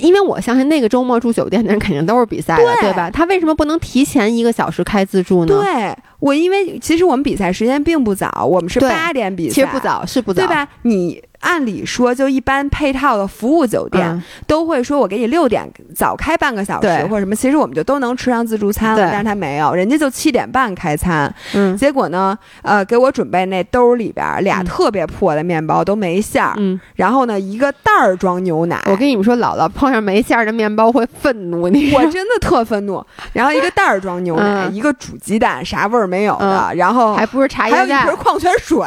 [0.00, 3.10] 因为我相信那个周末住酒店的人肯定都是比赛的，对吧？
[3.10, 5.60] 他为什么不能提前一个小时开自助呢？
[5.60, 10.68] 对我，因为其实我们比赛时间并不早，我们是八点比赛，其实不早，是不早，对吧？
[10.82, 11.20] 你。
[11.46, 19.10] 按理说，就一般配套的服务酒店都会说，我给你六点早开半个小时或者什么，其实我们就都能吃上自助餐了。
[19.12, 21.32] 但是他没有，人家就七点半开餐。
[21.54, 26.54] 嗯，结果呢，呃，给我准备那兜里边俩特别破的面包，都没馅儿。
[26.56, 28.82] 嗯，然后呢，一个袋儿装牛奶。
[28.86, 31.68] 我跟你们说，姥姥碰上没馅儿的面包会愤怒。
[31.68, 33.04] 你我真的特愤怒。
[33.32, 36.72] 然后一个袋儿装牛奶，一个煮鸡蛋，啥味儿没有的。
[36.74, 38.84] 然后还不是茶叶蛋，还有一瓶矿泉水。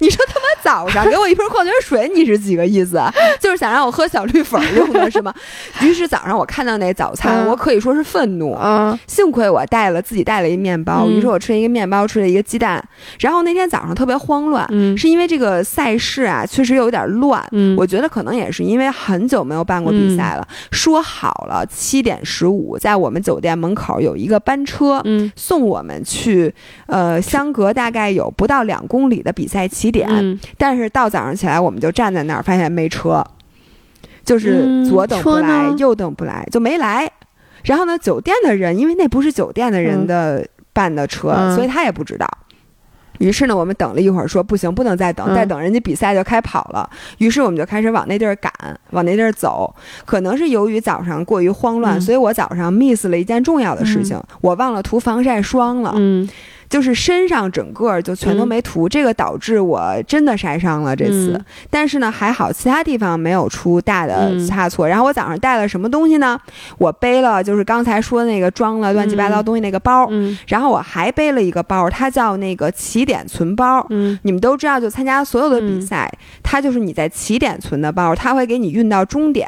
[0.00, 2.62] 你说他妈早上 给我一瓶矿泉水，你是几个？
[2.72, 5.34] 意思啊 就是想让我喝小绿粉用的是吗？
[5.82, 8.98] 于是早上我看到那早餐，我可以说是愤怒啊！
[9.06, 12.82] 幸亏我带了自己带了一面包，于是我吃了一个面包，吃了一个鸡蛋。
[13.18, 17.44] 然后那天早上特别慌乱，是因为这个赛事啊确实有点乱。
[17.76, 20.46] 我觉得可能也是因为很久没有办过比赛了。
[20.70, 25.02] 说好了七点十五在我们酒店门口有一个班车，
[25.36, 26.54] 送我们去
[26.86, 30.08] 呃相隔大概有不到两公里的比赛起点。
[30.56, 32.42] 但是到早上起来我们就站在那儿。
[32.42, 33.24] 发现没车，
[34.24, 37.10] 就是左等不来，右等不来，就没来。
[37.64, 42.28] 然后呢，酒店的人因为那不是酒店的人的办的车，所以他也不知道。
[43.18, 46.88] 于是呢，我们等了一会儿，说不行，不能再等，再等人家比赛就开跑了。
[47.18, 48.52] 于是我们就开始往那地儿赶，
[48.90, 49.72] 往那地儿走。
[50.04, 55.92] 可能是由于早上过于慌乱，所以我早上 miss 了一件重要的事情，我忘了涂防晒霜了。
[55.96, 56.28] 嗯。
[56.72, 61.38] 就是身上整个就全都没涂，这个导致我真的晒伤了这次。
[61.68, 64.88] 但是呢，还好其他地方没有出大的差错。
[64.88, 66.40] 然后我早上带了什么东西呢？
[66.78, 70.08] 我背了就是刚才说那个装了乱七八糟东西那个包。
[70.46, 73.86] 然后我还背了一个包，它叫那个起点存包。
[74.22, 76.10] 你们都知道，就参加所有的比赛，
[76.42, 79.46] 它就是你在起点存的包，它会给你运到终点。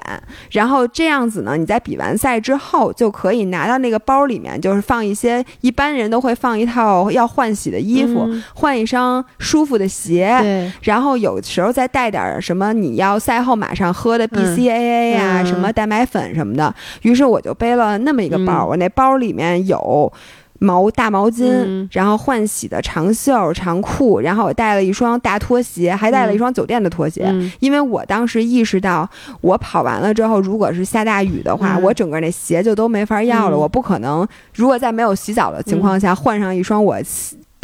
[0.50, 7.10] 然后这样子呢，你在比完赛之后就可以拿到那个包里面，就是放一些一般人都会放一套。
[7.14, 16.74] 要换洗的衣服，换一双舒服的鞋，然后有时候再带点什么你要赛后马上喝的 BCAA 啊，什么蛋白粉什么的。
[17.02, 20.12] 于是我就背了那么一个包，我那包里面有。
[20.60, 29.08] 毛大毛巾，然后换洗的长袖长裤，然后我带了一双大拖鞋，还带了一双酒店的拖鞋，因为我当时意识到，
[29.40, 36.96] 我跑完了之后，如果是下大雨的话，我整个那鞋就都没法要了，我不可能，如果在没有洗澡的情况下换上一双我。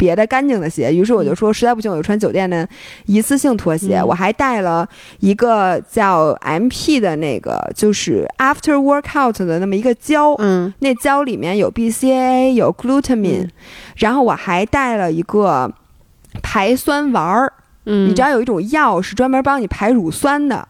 [0.01, 2.67] 别的干净的鞋，于是我就说实在不行我就穿酒店的
[3.05, 4.01] 一次性拖鞋。
[4.03, 4.89] 我还带了
[5.19, 13.49] 一个叫 MP 的那个，就是 After Workout 的那么一个胶，嗯，那胶里面有 BCAA 有 glutamine，
[13.97, 15.71] 然后我还带了一个
[16.41, 17.53] 排酸丸儿，
[17.85, 20.67] 嗯，你知道有一种药是专门帮你排乳酸的，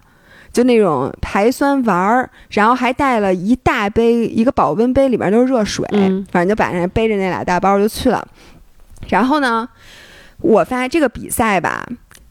[0.51, 5.87] 就那种排酸丸儿，然后还带了一大杯一个保温杯，里面都是热水，
[6.33, 8.27] 反正就晚上背着那俩大包就去了。
[9.07, 9.67] 然后呢，
[10.39, 11.85] 我发现这个比赛吧，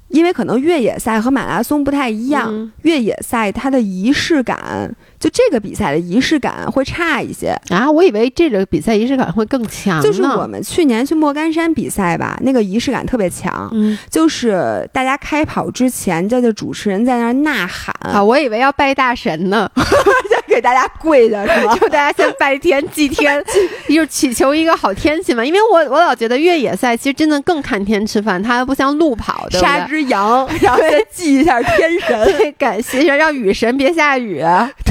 [0.09, 4.95] 因为可能越野赛和马拉松不太一样，越野赛它的仪式感。
[5.21, 7.91] 就这个比赛的仪式感会差一些啊！
[7.91, 10.01] 我以为这个比赛仪式感会更强。
[10.01, 13.69] 就是我们去年去莫干山比赛吧，那个仪式感特别强。
[13.75, 18.25] 嗯，就是大家开跑之前，这个主持人在那儿呐喊啊！
[18.25, 19.71] 我以为要拜大神呢，
[20.51, 21.75] 给大家跪下是吗？
[21.81, 23.43] 就大家先拜天祭天，
[23.89, 25.45] 就祈求一个好天气嘛。
[25.45, 34.43] 因为我我老觉得越野赛其实真的更看天吃饭，它不像路跑，杀只羊然后先祭一下天神， 感谢一下让雨神别下雨。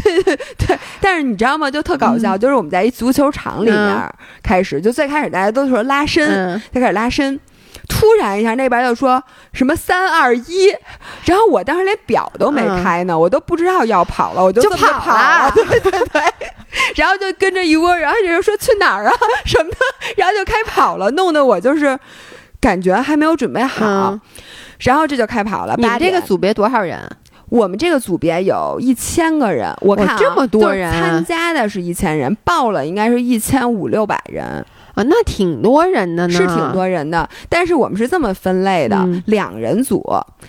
[0.03, 0.23] 对。
[0.23, 1.69] 对对，但是你知道吗？
[1.69, 7.39] 就特搞笑，就是我们在一足球场里面开始，就最开始大家都说拉伸，就开始拉伸，
[7.89, 9.21] 突然一下那边就说
[9.51, 10.73] 什么三二一，
[11.25, 16.21] 然后我当时连表都没开呢，我都不知道要跑了，我就跑了， 对对对，
[16.95, 19.13] 然后就跟着一窝，然后有人说去哪儿啊？
[19.43, 19.69] 什么？
[19.69, 19.77] 的，
[20.15, 21.99] 然后就开跑了，弄得我就是
[22.61, 24.17] 感觉还没有准备好，
[24.79, 25.75] 然后这就开跑了。
[25.77, 27.09] 你这个组别多少人？
[27.49, 34.63] 我们这个组别有一千个人，我看这么多人参加的是一千人，报了应该是一千五六百人。
[35.03, 37.27] 那挺多人的呢，是挺多人的。
[37.47, 40.03] 但是我们是这么分类的：两人组，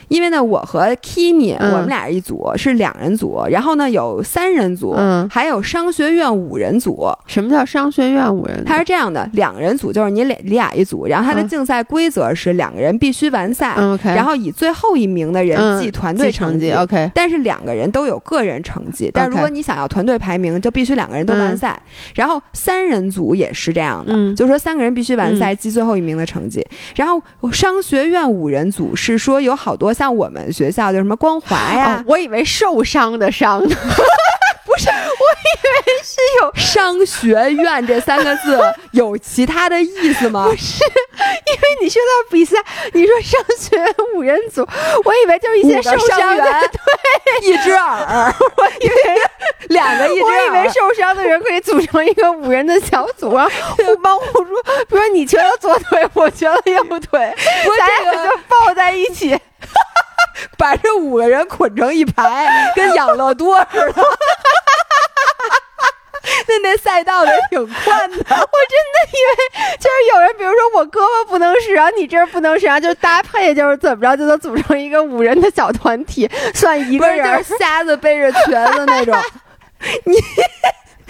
[0.09, 4.95] 因为呢，我和 Kimi 我们俩一组是两人组，然后呢有三人组，
[5.31, 7.09] 还有商学院五人组。
[7.27, 8.65] 什么叫商学院五人？
[8.65, 13.75] 它是这样的：两人组就是你俩你俩一组，然后它的竞赛规则是两个人必须完赛
[14.15, 17.11] 然后以最后一名的人记团队成绩，OK。
[17.15, 21.81] 但是两个人都有个人成绩，但如果你想要团队排名，就必须两个人都完赛。
[22.15, 26.67] 然后三人组也是这样的，就是说三个人必须完赛，记最后一名的成绩。
[26.97, 27.23] 然后
[27.53, 33.61] 商学院五人组是说有好多像我们学校就什么光华呀，我以为受伤的伤，
[34.71, 38.57] 不是，我以为是有 商学院这三个字
[38.93, 40.45] 有其他的意思吗？
[40.49, 42.57] 不是，因为你说到比赛，
[42.93, 44.65] 你说商学院五人组，
[45.05, 49.21] 我以为就是一些受伤的，对，一只耳，我以为
[49.71, 54.55] 两个一只，我以为受伤的人可以组成一个五人的小组啊，互帮互助。
[54.89, 57.35] 比如你瘸了左腿，我瘸了右腿，
[57.77, 59.37] 咱俩就抱在一起，
[60.57, 64.05] 把这五个人捆成一排，跟养乐多似的。
[66.51, 79.15] 那那赛道也挺宽的， 我真的以为就是有人，比如说我胳膊不能使，然后你这儿不能使，然后就搭配，就是怎么着就能组成一个五人的小团体，算一个人瞎子背着瘸子那种，
[80.05, 80.15] 你。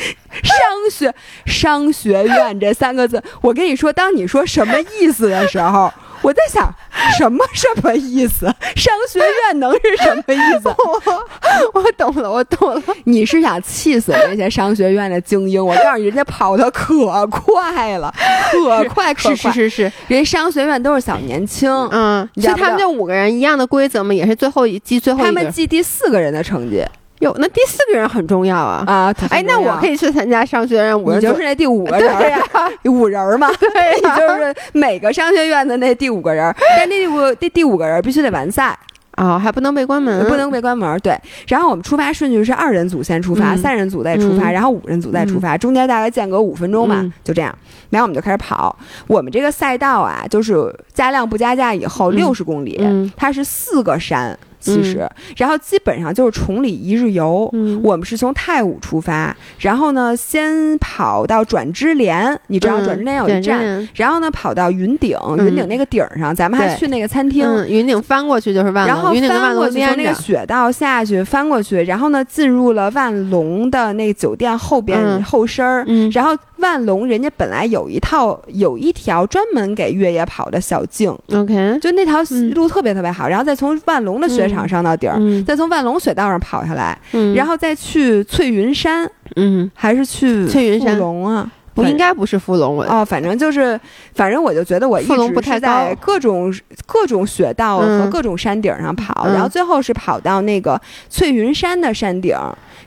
[0.43, 1.15] 商学
[1.45, 6.73] 商学院这三个字，我跟你说，当你说什么意思的时候，我在想
[7.19, 8.47] 什么什么意思？
[8.77, 10.69] 商学院能是什么意思？
[11.75, 12.83] 我我懂了，我懂了。
[13.05, 15.65] 你是想气死那些商学院的精英？
[15.65, 18.13] 我告诉你，人家跑的可快了，
[18.53, 19.35] 可快可快。
[19.35, 24.15] 是是是是，人商学院都是小年轻，嗯，是他们这五个人一样的规则吗？
[24.15, 26.85] 也是最后一记最后他们记第四个人的成绩。
[27.21, 28.83] 哟，那第四个人很重要啊！
[28.87, 32.39] 啊，哎，那我可以去参加商学院五人，你就是那第五个人呀，
[32.87, 33.69] 五人嘛， 对，
[34.01, 38.77] 你就是每个商学院的那第五个人，但那第五第第五个人必须得完赛
[39.17, 40.99] 啊，还不能被关门，不能被关门。
[41.01, 41.15] 对，
[41.47, 47.55] 然后我们出发顺序是二人组先出发，三人组再出发，然后五人组再出发，中间大概间隔五分钟吧，就这样。
[47.91, 48.75] 然后我们就开始跑。
[49.07, 52.81] 我们这个赛道啊，就是加量不加价以后六十公里，
[53.15, 54.39] 它是四个山。
[54.61, 57.51] 其实，然后基本上就是崇礼一日游。
[57.83, 67.67] 我们是从太武出发，然后呢，先跑到转支连，你知道转支连有一站，然后呢，跑到云顶，云顶那个顶上，咱们还去那个餐厅。
[67.67, 76.37] 云顶翻过去就是万龙，然后翻过去从那个雪道下去，翻过去，然后呢，进入了万隆的那个酒店后边后身儿，然后。
[76.61, 82.23] 万隆人家本来有一套有一条专门给越野跑的小径，OK，就那条
[82.55, 86.99] 路特别特别好，然后再从万隆的雪场上到底儿，再从万隆雪道上跑下来，
[87.35, 90.99] 然后再去翠云山，嗯，还是去翠云山。
[90.99, 91.51] 龙啊。
[91.83, 93.79] 不应该不是富龙哦，反正就是，
[94.15, 96.55] 反正我就觉得我一直是在各种
[96.87, 102.37] 各种雪道和各种山顶上跑，然后最后是跑到那个翠云山的山顶。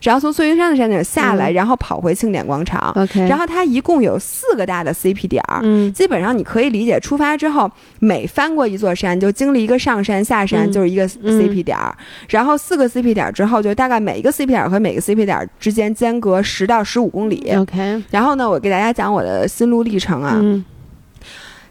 [0.02, 2.92] 然后从翠云山的山顶下来，然后跑回庆典广场。
[2.94, 5.62] OK，然后它一共有四个大的 CP 点儿。
[5.64, 11.96] 嗯，基本上你可以理解，出发之后每翻过一座山，就经历一个上山下山，就是一个 CP 点儿。
[12.28, 17.54] 然后四个 CP 点之后，就大概每一个 CP 点和每个 CP 点之间间隔十到十五公里。
[17.58, 20.42] OK，然后呢，我给大家讲我的心路历程啊。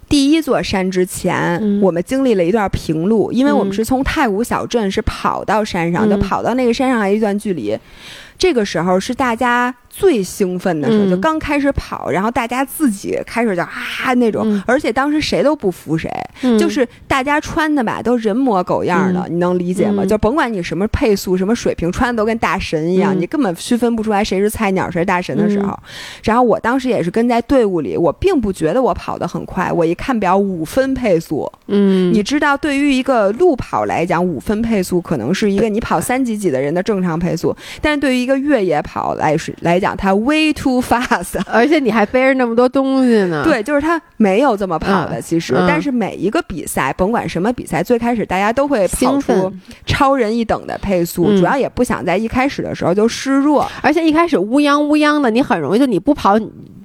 [0.09, 7.79] 第一座山之前，我们经历了一段平路，因为我们是从太武小镇是跑到山上，就跑到那个山上还有一段距离。
[8.37, 16.11] 这个时候是大家最兴奋的时候，就刚开始跑，然后大家自己开始就啊那种，而且当时谁都不服谁，
[16.59, 20.03] 就是大家穿的吧都人模狗样的，你能理解吗？
[20.05, 25.79] 就甭管你什么配速、什么水平，穿的都跟大神一样，你根本区分不出来谁是菜鸟谁是大神的时候。
[26.23, 43.43] 然后我当时也是跟在队伍里，我并不觉得我跑得很快，我一看表五分配速，嗯，你知道对于一个路跑来讲，五分配速可能是一个你跑三几几的人的正常配速，但是对于一个越野跑来是来讲，它 way too fast， 而且你还背着那么多东西呢。
[43.45, 45.55] 对，就是它没有这么跑的，其实。
[45.69, 49.53] 但是每一个比赛，甭管什么比赛，最开始大家都会跑出
[49.85, 56.39] 超人一等的配速，主要也不想在一开始的时候就示弱，而且一开始乌泱乌泱的，你很容易就你不跑。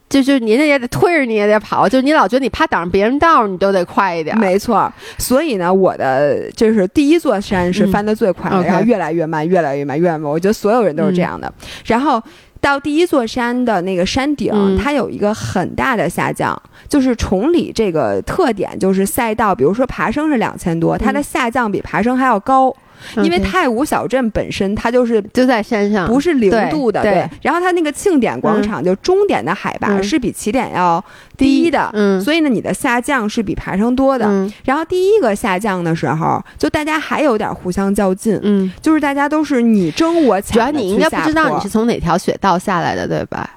[0.09, 4.37] 就就您也得推着你也得跑，就你老觉得你怕挡着别人道，你都得快一点。
[4.37, 10.31] 没错，所以呢，我的就是第一座山是翻的最快的，然后越来越慢，越来越慢，越来越慢。
[10.31, 11.53] 我觉得所有人都是这样的。
[11.85, 12.23] 然后
[12.67, 22.75] 到第一座山的那个山顶，它有一个很大的下降，就是崇礼这个特点就是赛道，比如说爬升是两千多，它的下降比爬升还要高。
[23.17, 27.29] 因为太武小镇本身它就是就在山上，不是零度的，对。
[27.41, 31.03] 然后它那个庆典广场就终点的海拔是比起点要
[31.35, 32.21] 低的，嗯。
[32.21, 34.27] 所以呢，你的下降是比爬升多的。
[34.65, 40.53] 然后第一个下降的时候，就大家还有点互相较劲，嗯，就是大家都是你争我抢。
[40.53, 43.49] 主要你应该不知道你是从哪条雪道下来的，对吧？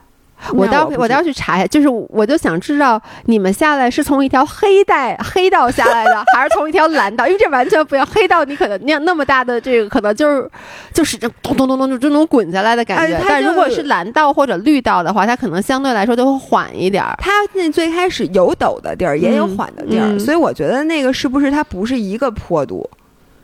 [0.53, 7.27] 我待会我倒要去查一下，就是我就想知道你们下来是从一条黑带黑道下来的，还是从一条蓝道？
[7.27, 8.07] 因为这完全不一样。
[8.07, 10.51] 黑道你可能那样那么大的这个，可能就是
[10.93, 13.21] 就是这咚咚咚咚就就能滚下来的感觉。
[13.29, 17.05] 但如果是蓝道或者绿道的话，它可能相对来说就会缓一点。
[17.19, 22.89] 它那最开始有陡的地儿，也有缓的地儿，所以我觉得那个是不是它不是一个坡度？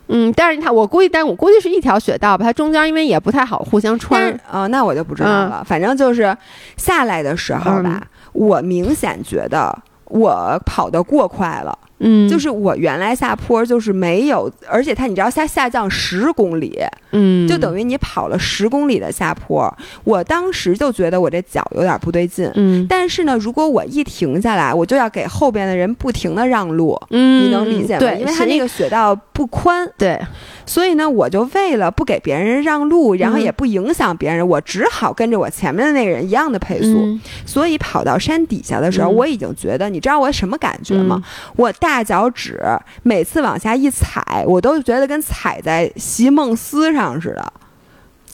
[0.09, 2.45] 嗯，但是它我估计，但我估计是一条雪道吧。
[2.45, 5.65] 它中间因为也不太好互相穿啊，那我就不知道了。
[5.67, 6.37] 反正就是
[6.77, 11.77] 下来的时候吧，我明显觉得我跑得过快了。
[11.99, 16.79] 嗯，就是我原来下坡就是没有，而且它你知道下下降十公里，
[17.13, 19.75] 嗯，就等于你跑了十公里的下坡。
[20.05, 28.01] 我当时就觉得我这脚有点不对劲，嗯，但是呢，如果我一停下来，我就要给后边的人不停的让路，嗯，你能理解吗？
[28.01, 30.21] 对，因为它那个雪道不宽，对，
[30.67, 37.19] 所以呢，我就为了不给别人让路，然后也不影响别人，我只好跟着我前面的那个人一样的配速。
[37.47, 41.23] 所以跑到山底下的时候，我已经觉得，你知道我什么感觉吗？
[41.57, 41.73] 我。
[41.87, 42.61] 大脚趾
[43.05, 47.53] 每次往下一踩，我都觉得跟踩在席梦思上似的，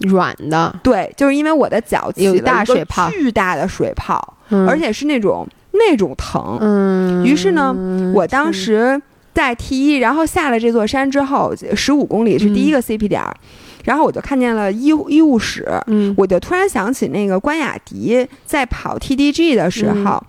[0.08, 0.74] 软的。
[0.82, 4.36] 对，就是因为我的脚起大水泡，巨大的水泡，
[4.66, 6.56] 而且是那种那种疼。
[6.62, 7.76] 嗯，于是呢，
[8.14, 9.00] 我当时
[9.34, 13.22] 在 T 一，然后下了这座山之后，十五公里是第一个 CP 点，
[13.84, 20.24] 然后我就看见了医医务室，嗯，我就突然想起那个关雅迪在跑 TDG 的时候。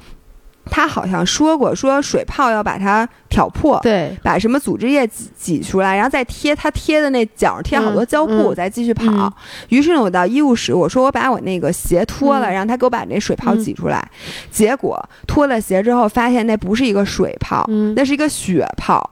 [0.66, 9.32] 他好像说过，说水泡要把它挑破，对，把什么组织液挤挤出来，然后再贴他贴的那脚上贴好多胶布，再继续跑。
[9.70, 14.10] 于是呢，我到医务室，我说我把我那个鞋脱了，让他给我把那水泡挤出来。
[14.50, 14.98] 结果
[15.28, 19.12] 脱了鞋之后，发现那不是一个水泡，那是一个血泡，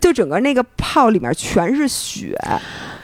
[0.00, 2.38] 就整个那个泡里面全是血。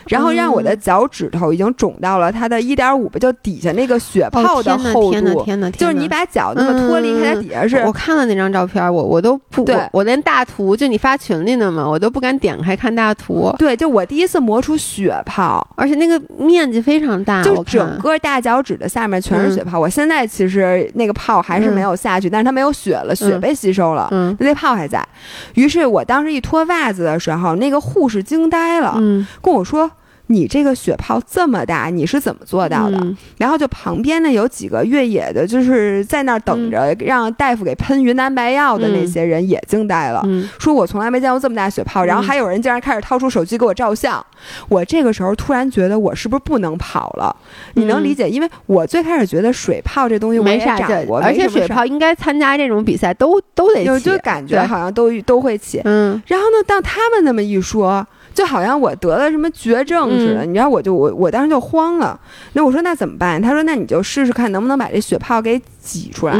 [0.08, 5.12] 然后让我的脚趾头已经肿到了它的一点五倍，就底下那个血泡的厚度。
[5.12, 7.76] 天呐天呐就是你把脚那么脱离开，它底下是。
[7.78, 13.54] 我看了那张照片，我我都不，我连大图就你发群里的嘛，我都不敢点开看大图。
[13.58, 19.78] 对，就我第一次磨出血泡，而且那个面积非常大，就整个大脚趾的下面全是血泡。
[19.78, 25.06] 我现在其实那个泡还是没有下去，但是它没有血了，血被吸收了，那泡还在。
[25.54, 28.94] 于是我当时一脱袜子的时候，那个护士惊呆了，
[29.42, 29.90] 跟我说。
[30.28, 32.98] 你这个血泡这么大，你是怎么做到的？
[33.38, 40.22] 然后就旁边呢有几个越野的，就是在那儿等着让大夫给喷云南白药的那些人也惊呆了，
[40.58, 42.04] 说我从来没见过这么大血泡。
[42.04, 44.24] 然后还有人竟然开始掏出手机给我照相。
[44.68, 47.34] 我这个时候突然觉得我是不是不能跑了？
[47.74, 48.28] 你能理解？
[48.28, 55.80] 因为我最开始觉得水泡这东西没啥长过，而且水泡应该参加这种比赛都都得起，就感觉好像都都会起。
[55.84, 58.06] 嗯，然后呢，当他们那么一说。
[58.38, 62.16] 就好像我得了什么绝症似的，你知道，我就我我当时就慌了。
[62.52, 63.42] 那我说那怎么办？
[63.42, 66.34] 他说那你就试试看能不能把这血泡给挤出来。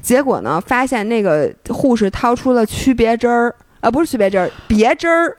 [0.00, 5.36] 结果呢，发现那个护士掏出了区别针儿，啊，不是区别针儿，别针儿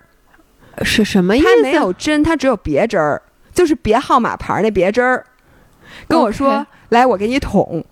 [0.83, 1.47] 是什么意思？
[1.47, 3.19] 他没有针，他只有别针儿，
[3.51, 5.25] 就是别号码牌那别针儿。
[6.07, 7.83] 跟我说来，我给你捅。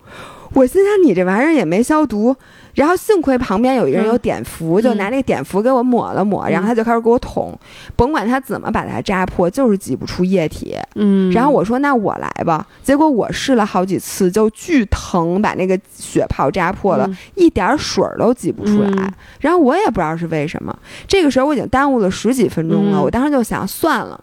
[0.53, 2.35] 我心想你这玩意儿也没消毒。
[2.73, 7.57] 然后幸亏旁边有一个人有碘伏，就拿那个碘伏给我抹了抹，然后他就开始给我捅，
[7.95, 10.77] 甭管他怎么把它扎破，就是挤不出液体。
[10.95, 19.13] 嗯，然后我说那我来吧，结果我试了好几次，就巨疼，把那个血泡扎破了，一点水都挤不出来。
[19.39, 24.19] 然后我也不知道是为什么，这个时候我已经耽误了十几分钟了，我当时就想算了，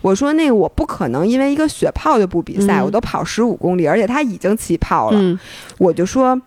[0.00, 5.38] 我说那个我不可能因为一个血泡就不比赛，我都跑十五公里，而且他已经起泡了，
[5.78, 6.40] 我就说。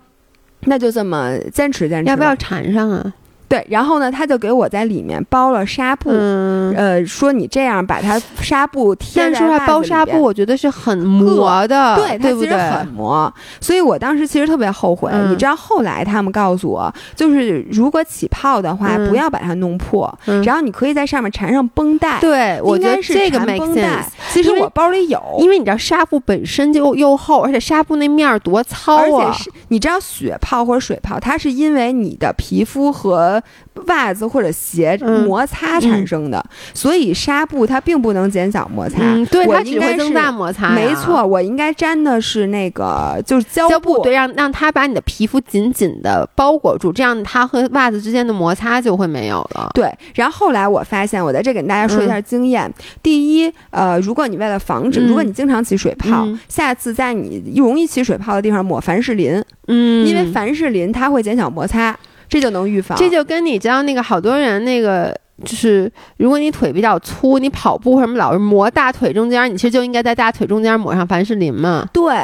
[0.68, 3.14] 那就这么坚持坚持，要不要缠上啊？
[3.54, 13.32] 对，然后呢，他就给我在里面包了纱布，呃，说你这样把它纱布贴在说包纱布，我觉得是很磨的，对，它其实很磨。
[13.62, 15.12] 所以我当时其实特别后悔。
[15.30, 20.12] 你知道后来他们告诉我，就是如果起泡的话，不要把它弄破，
[20.43, 22.20] 然后你可以在上面缠上绷带。
[22.20, 24.04] 对，我觉得这个没绷带。
[24.32, 29.28] 其实我包里有，因为你知道纱布本身就又厚，而且纱布那面儿多糙啊。
[29.28, 33.43] 而且是，你知道血泡或者水泡，它是因为你的皮肤和
[33.88, 39.00] 袜子或者鞋摩擦产生的，所以纱布它并不能减小摩擦，
[39.32, 40.70] 对它只会增大摩擦。
[40.70, 49.70] 没错，我应该粘的是那个就是胶布，对，让让它把你的皮肤紧紧的包裹住，这样它和袜子之间的摩擦就会没有了。
[49.74, 52.72] 对，然后后来我发现，我在这给大家说一下经验。
[53.02, 61.98] 第一，呃，如果你为了防止，如果你经常起水泡，下次在你容易起水泡的地方抹凡士林，嗯，因为凡士林它会减小摩擦。
[62.34, 65.16] 这就能预防，这就跟你知道那个好多人那个
[65.46, 71.88] 就是，如果你腿比较粗，你跑步什么老是磨大腿中间，你其实就应该在大腿中间抹上凡士林嘛。
[71.94, 72.16] 对，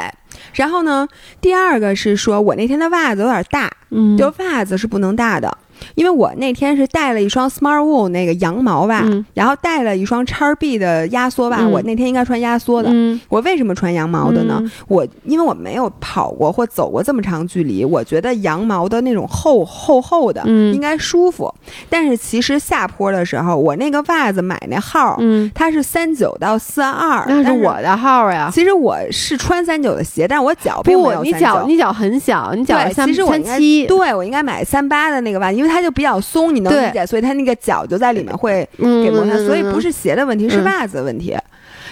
[0.54, 1.08] 然后呢，
[1.40, 5.56] 第二个是说我那天的袜子有点大，嗯，就袜子是不能大的。
[5.96, 9.04] 因为我那天是带了一双 Smart Wool 那个羊毛袜，
[9.34, 11.68] 然后带了一双叉 B 的压缩袜。
[11.68, 12.90] 我那天应该穿压缩的。
[13.30, 14.62] 我为什么穿羊毛的呢？
[14.88, 21.54] 我因为我没有跑过或走过这么长距离，我觉得羊毛的那种厚厚厚的应该舒服。
[21.90, 25.20] 但是其实下坡的时候，我那个袜子买那号，
[25.54, 28.50] 它是三九到四二，那是我的号呀。
[28.54, 33.86] 其实我是穿三九的鞋，但是我脚并没有你脚你脚很小，你脚三三七。
[33.86, 35.69] 对我应该买三八的那个袜，因为。
[35.70, 41.38] 它就比较松，你能理解，所以它那个脚就在里面会给摩擦，所以不是鞋的问题，是袜子的问题。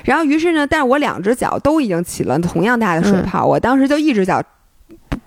[0.03, 4.43] 然后于是呢，但是我两只脚都已经起了同样大的水泡，我当时就一只脚。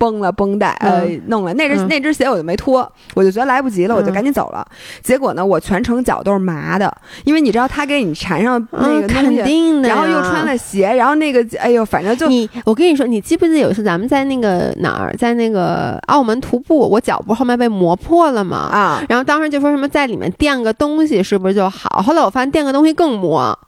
[0.01, 4.67] 绷了绷带，呃，弄了那只那只鞋我就没脱，我就觉得来不及了，我就赶紧走了。
[5.03, 6.91] 结果呢，我全程脚都是麻的，
[7.25, 18.57] 因为你知道他给你缠上那个东西，然后又穿了鞋，然后那个哎呦，反正就你，我跟你说，你记不记得有一次咱们在那个哪儿，在那个澳门徒步，我脚不后面被磨破了吗？
[18.57, 22.01] 啊，然后当时就说什么在里面垫个东西是不是就好？
[22.01, 23.59] 后来我发现垫个东西更磨。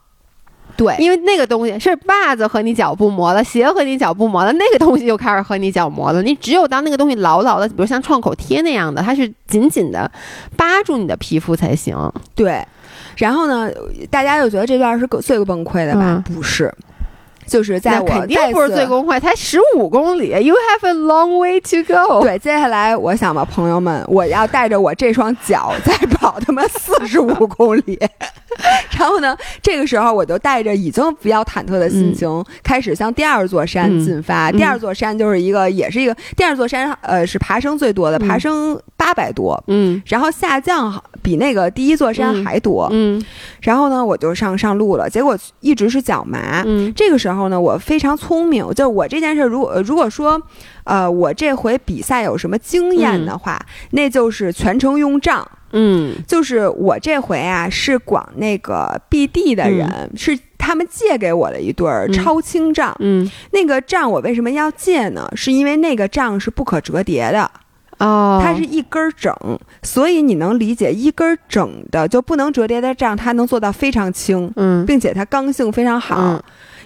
[0.77, 6.23] 对，因为那个东西是袜子和你脚不磨了，鞋和你脚不磨了，那个东西就开始和你脚磨了。
[6.23, 10.11] 你只有当那个东西牢牢的，比如像创口贴那样的，它是紧紧的
[10.57, 11.97] 扒住你的皮肤才行。
[12.35, 12.67] 对，
[13.17, 13.71] 然后呢，
[14.11, 16.25] 大家就觉得这段是最崩溃的吧？
[16.35, 16.73] 不是。
[17.47, 22.23] 就是在我肯定不是最公会，才十五公里，You have a long way to go。
[22.23, 27.99] 对，接下来我想吧，朋友们，我要带着我这双脚再跑他妈四十五 公里。
[28.91, 34.53] 然后呢，这个时候我就带着已经比较忐忑的心情，开始向第二座山进发。
[34.53, 39.63] 第二座山就是一个，也是一个第二座山，呃，是爬升最多的，爬升八百多。
[39.69, 42.89] 嗯，然后下降比那个第一座山还多。
[42.93, 43.25] 嗯，
[43.63, 46.63] 然后呢，我就上上路了，结果一直是脚麻。
[46.65, 47.32] 嗯，这个时候。
[47.33, 50.39] 然后呢，我非常聪明，就我这件事，如果如果说，
[50.85, 53.59] 呃，我这回比赛有什么经验的话，
[53.93, 55.51] 那就是全程用杖。
[55.71, 62.95] 嗯，就是我这回啊，是管那个 BD 的人，是他们借给我的一对儿超轻杖。
[63.01, 65.27] 嗯，那个杖我为什么要借呢？
[65.35, 67.51] 是因为那个杖是不可折叠的。
[67.99, 69.35] 哦，它是一根整，
[69.83, 76.39] 所以你能理解一根整的就不能折叠的账，它能做到非常轻，嗯，并且它刚性非常好。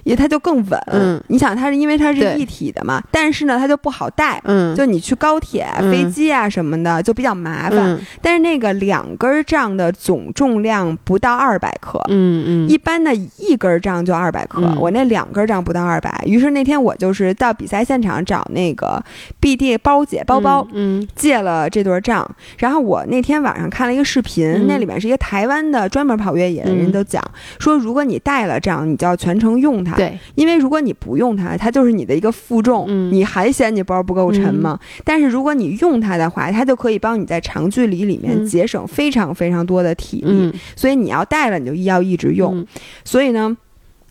[0.07, 7.99] 也它就更稳，嗯，你想它是因为它是一体的嘛，但是呢它就不好带，嗯，就你去高铁、飞机啊什么的就比较麻烦。
[8.23, 16.23] 但是那个两根杖的总重量不到二百克，嗯嗯，一般的一根杖就二百克，我那两根杖不到二百。
[16.25, 19.03] 于是那天我就是到比赛现场找那个
[19.41, 22.25] BD 包姐包包，嗯，借了这对杖。
[22.59, 27.21] 然后我那天晚上看了一个视频，那里面是一个台湾的专门跑越野的人都讲
[27.59, 29.96] 说，如果你带了杖，你就要全程用它。
[29.97, 34.79] 对，因为如果你不用它，它就是你的一个负重，你还嫌你包不够沉吗？
[35.05, 40.53] 但是如果你用它的话，它就可以帮你在长距离里面节省非常非常多的体力。
[40.77, 42.67] 所以你要带了，你就要一直用。
[43.05, 43.57] 所以呢，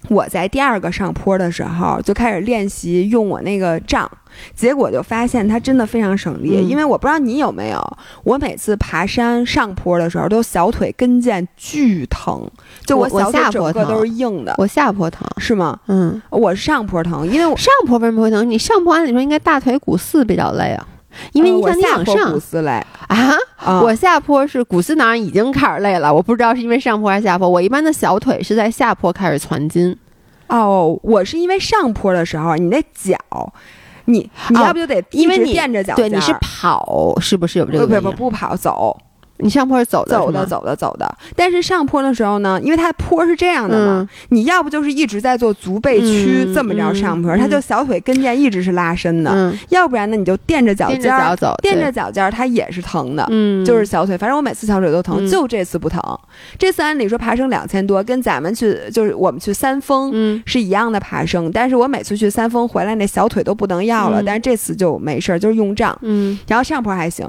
[0.10, 4.10] 我在第二个上坡的时候就开始练习用我那个杖。
[4.54, 12.46] 结果就发现它真的非常省力，因为我不知道你有没有，我每次爬山上坡的时候，都小腿跟腱巨疼，
[12.86, 14.54] 就我小腿整个都是硬的。
[14.58, 15.80] 我下坡疼是吗？
[15.88, 18.50] 嗯，我是上坡疼，因为我上坡为什么会疼？
[18.50, 20.86] 你上坡按理说应该大腿骨四比较累啊，
[21.34, 23.36] 因为你想你往上股四累啊。
[23.82, 27.50] 我下坡是股四囊已经开始累了，我不知道是因为上坡还是下坡。
[27.50, 29.98] 我一般的小腿是在下坡开始攒筋。
[30.48, 33.18] 哦，我是因为上坡的时候，你那脚。
[34.08, 38.96] 你你要不就得因为你垫着脚对你是跑是不是有这个不不不不跑走。
[39.38, 41.18] 你上坡是走的，走的，走的，走的。
[41.36, 49.32] 但是上坡的时候呢，因为它坡是这样的嘛，你要不就是一直在做足背屈，这么着上坡，它就小腿跟腱一直是拉伸的；
[49.70, 53.26] 要不然呢，你就垫着脚尖儿走，垫着脚尖儿，它也是疼的。
[53.30, 56.02] 嗯，就是小腿，反正我每次小腿都疼，就这次不疼。
[56.58, 65.98] 这次按理说爬升两千多，跟咱们去就是我们去三峰是一样的爬升，但是我每次去三峰回来那小腿都不能要了，但是这次就没事儿，就是用杖。
[66.04, 67.28] 嗯，然后上坡还行。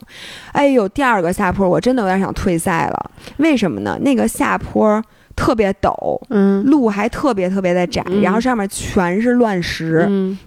[0.52, 3.99] 哎呦，第二个下坡我真的有点想退赛了，为什么呢？
[4.03, 5.03] 那个下坡
[5.34, 10.38] 特别陡，嗯，路还特别特别的窄，然后上面全是乱石，嗯。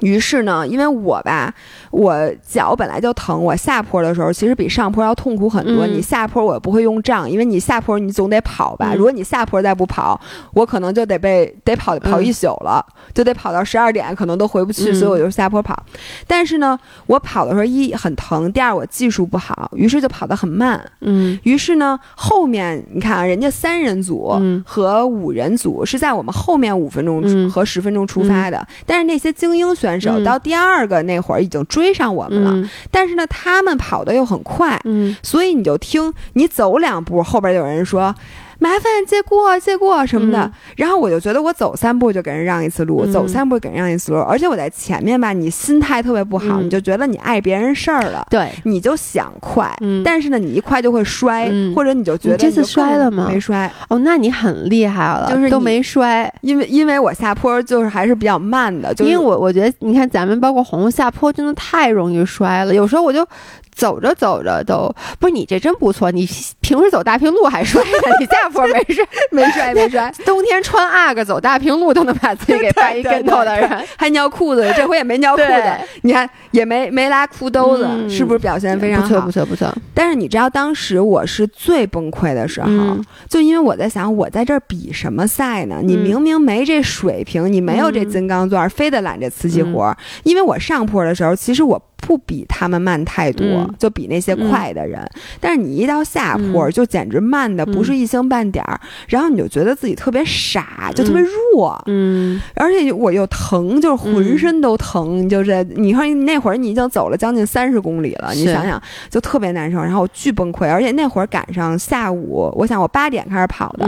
[0.00, 1.54] 于是呢，因为我吧，
[1.90, 5.86] 我脚本来就疼，我下坡的时候其实比上坡要痛苦很多。
[5.86, 8.94] 你下坡我不会用杖，因为你下坡你总得跑吧。
[8.94, 10.18] 如果你下坡再不跑，
[10.54, 14.92] 我可能就得被得跑跑一宿了，就得跑到十二点，可能都回不去。
[14.94, 15.80] 所以我就下坡跑。
[16.26, 20.82] 但是呢，我跑的时候一很疼，第二我技术不好，于是就跑得很慢。
[21.00, 21.38] 嗯。
[21.42, 24.32] 于是呢，后面你看啊，人家三人组
[24.64, 29.89] 和五人组是在我们后面五分钟和十分钟出发的，但是那些精英选。
[29.98, 34.78] 选手到第二个那会儿已经追上我们了，但是呢，他们跑的又很快，
[35.22, 38.14] 所以你就听你走两步，后边有人说。
[38.60, 53.26] 麻烦借过借过什么的，然后我就觉得我走三步就给人让一次路，走三步给人让一次路，而且我在前面吧，你心态特别不好，你就觉得你碍别人事儿了，对，你就想快，但是呢，你一快就会摔，或者你就觉得这次摔了吗？
[53.28, 63.26] 没摔，哦，那你很厉害了，就是都没摔，因为因为我下坡就是还是比较慢的，就因为我我觉得你看咱们包括红下坡真的太容易摔了，有时候我就。
[63.80, 66.28] 走着走着都不是你这真不错，你
[66.60, 67.88] 平时走大平路还摔呢，
[68.20, 70.12] 你下坡没事没摔 没摔。
[70.26, 75.62] 冬天穿阿哥走大平路都能把自己给绊一跟头的人，还尿裤子，这回也没尿裤子，
[76.02, 79.74] 你看也没没拉裤兜子，是不是表现非常不错不错不错？
[79.94, 82.68] 但是你知道当时我是最崩溃的时候，
[83.30, 85.78] 就因为我在想我在这儿比什么赛呢？
[85.82, 89.96] 你明明没这水平，你没有这金刚钻，非得揽这瓷器活。
[90.24, 91.80] 因为我上坡的时候，其实我。
[92.00, 93.46] 不比他们慢太多，
[93.78, 95.04] 就比那些快的人。
[95.40, 98.80] 但是你一到下坡，就简直慢的不是一星半点儿。
[99.08, 101.80] 然后你就觉得自己特别傻，就特别弱。
[101.86, 105.28] 嗯，而且我又疼，就是浑身都疼。
[105.28, 109.78] 就是你说那会儿你已经走了将近三十公里了，你想想就特别难受。
[109.78, 113.86] 然后我巨崩溃，而且那会儿赶上下午，我想我八点开始跑的，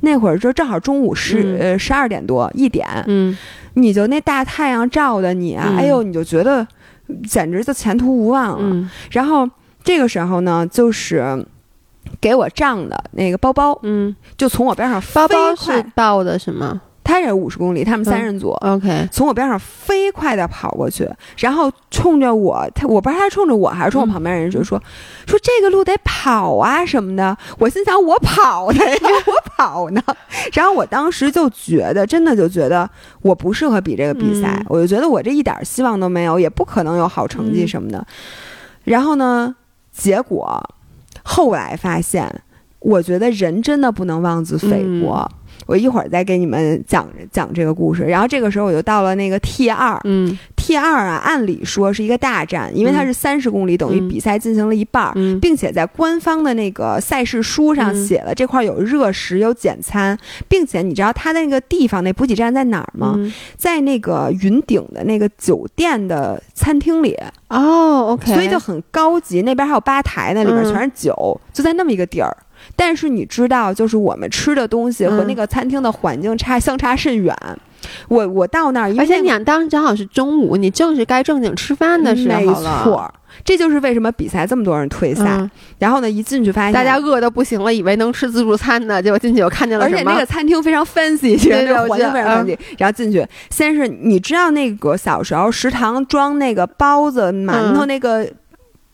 [0.00, 2.86] 那会儿就正好中午十呃十二点多一点。
[3.06, 3.36] 嗯，
[3.74, 6.66] 你就那大太阳照的你啊，哎呦，你就觉得。
[7.22, 8.90] 简直就前途无望了。
[9.10, 9.48] 然后
[9.82, 11.44] 这个时候呢，就是
[12.20, 16.80] 给我账的那个包包，嗯，就从我边上包包是报的什么？
[17.02, 24.80] 他也是五十公里，他们三人组，OK，从我边上飞快的跑过去，然后冲着我，他我不知道他冲着我还是冲我旁边人，就说
[25.26, 27.36] 说这个路得跑啊什么的。
[27.58, 28.78] 我心想我跑呢，
[29.26, 30.02] 我跑呢。
[30.52, 32.88] 然后我当时就觉得，真的就觉得
[33.22, 38.06] 我不适合比这个比赛，我就觉得我这一点希望都没有，也不可能有好成绩什么的。
[38.84, 39.56] 然后呢，
[39.92, 40.62] 结果
[41.24, 42.42] 后来发现，
[42.78, 45.28] 我觉得人真的不能妄自菲薄。
[45.66, 48.04] 我一会儿再给你们讲讲这个故事。
[48.04, 63.18] 然后这个时候我就到了那个 T 二，嗯 T 二啊，按理说是一个大站，因为它是三十公里，等于比赛进行了一半，并且在官方的那个赛事书上写了这块有热食有简餐，并且你知道它的那个地方那补给站在哪儿吗？
[63.56, 67.16] 在那个云顶的那个酒店的餐厅里
[67.48, 72.36] 哦，OK，所以就很高级，那边还有吧台呢，里边全是酒，就在那么一个地儿。
[72.76, 77.36] 但是你知道，就是我们吃的东西和那个餐厅的环境差相差甚远。
[78.08, 83.10] 我我到那儿，而且你想当时正好是中午，你正是该正经吃饭的时候没错，
[83.42, 85.40] 这就是为什么比赛这么多人退赛。
[85.78, 92.58] 然后呢，一进去发现大家饿的不行了，以为能吃自助餐呢，结果进去我看见了而且那个餐厅非常 fancy，其实那环境非常 fancy。
[92.76, 98.30] 然后进去，先是你知道那个小时候食堂装那个包子、馒头那个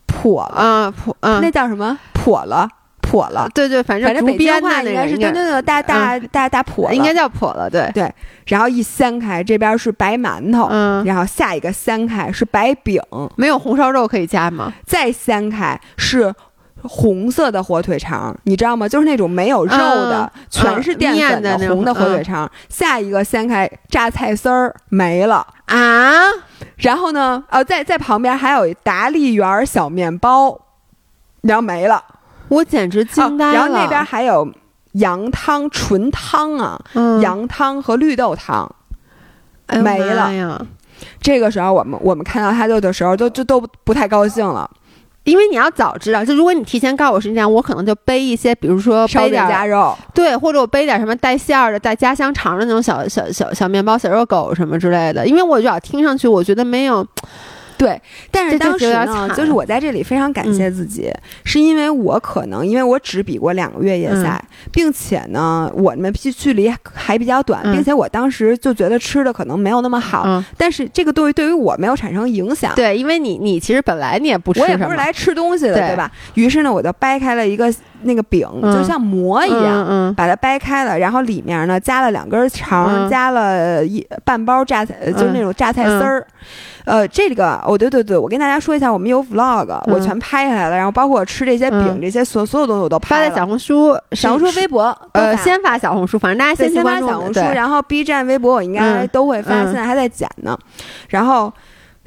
[0.06, 2.68] 破啊破，那叫什么破了？
[3.06, 8.12] 破了，对对，反正正北京话应该是对对对，大大大大破，应该叫破了，对对。
[8.46, 13.00] 然后一掀开，这边是白馒头，嗯，然后下一个掀开是白饼，
[13.36, 14.72] 没有红烧肉可以加吗？
[14.84, 16.34] 再掀开是
[16.82, 18.88] 红色的火腿肠，你知道吗？
[18.88, 22.50] 就是那种没有肉的，全是淀粉的红的火腿肠。
[22.68, 26.22] 下一个掀开榨菜丝儿没了啊，
[26.76, 30.60] 然后呢，呃，在在旁边还有达利园小面包，
[31.42, 32.02] 然后没了。
[32.48, 33.52] 我简直惊呆了！
[33.52, 34.48] 然后那边还有
[34.92, 36.80] 羊汤、纯汤啊，
[37.20, 38.70] 羊汤和绿豆汤
[39.82, 40.60] 没了呀。
[41.20, 44.70] 这个时候，我们我们看到他就的时候，就就都不太高兴了，
[45.24, 57.06] 因为你要早知道，就如果你提前告诉我是这样，我可能就背一些，比如说烧点夹肉，对，或者我背点什么带馅儿的、带加香肠的那种小小小小面包、小热狗什么之类的，因为我主要听上去，我觉得没有。
[57.78, 58.00] 对，
[58.30, 61.12] 但是当时呢，就是我在这里非常感谢自己，
[61.44, 72.74] 是因为我可能因为我只比过两个月野赛，并且呢，我们距距离还比较短，并且我当时就觉得吃的可能没有那么好，但是这个对对于我没有产生影响。
[72.74, 76.10] 对，因为你你其实本来你也不吃，我也不是来吃东西的，对吧？
[76.34, 77.72] 于是呢，我就掰开了一个
[78.02, 86.26] 那个饼，就像馍一样，把它掰开了，然后里面呢加了两根肠，加了一半包榨菜，就是那种榨菜丝儿。
[86.84, 100.56] 呃，这个哦，对对对，我跟大家说一下，我们有 vlog，我全拍下来了，然后包括我吃这些饼，这些所所有东西我都拍发在小红书、小红书、微博，呃，先发小红书，反正大家先发小红书，然后 B 站、微博我应该都会发，现在还在剪呢，
[101.08, 101.52] 然后。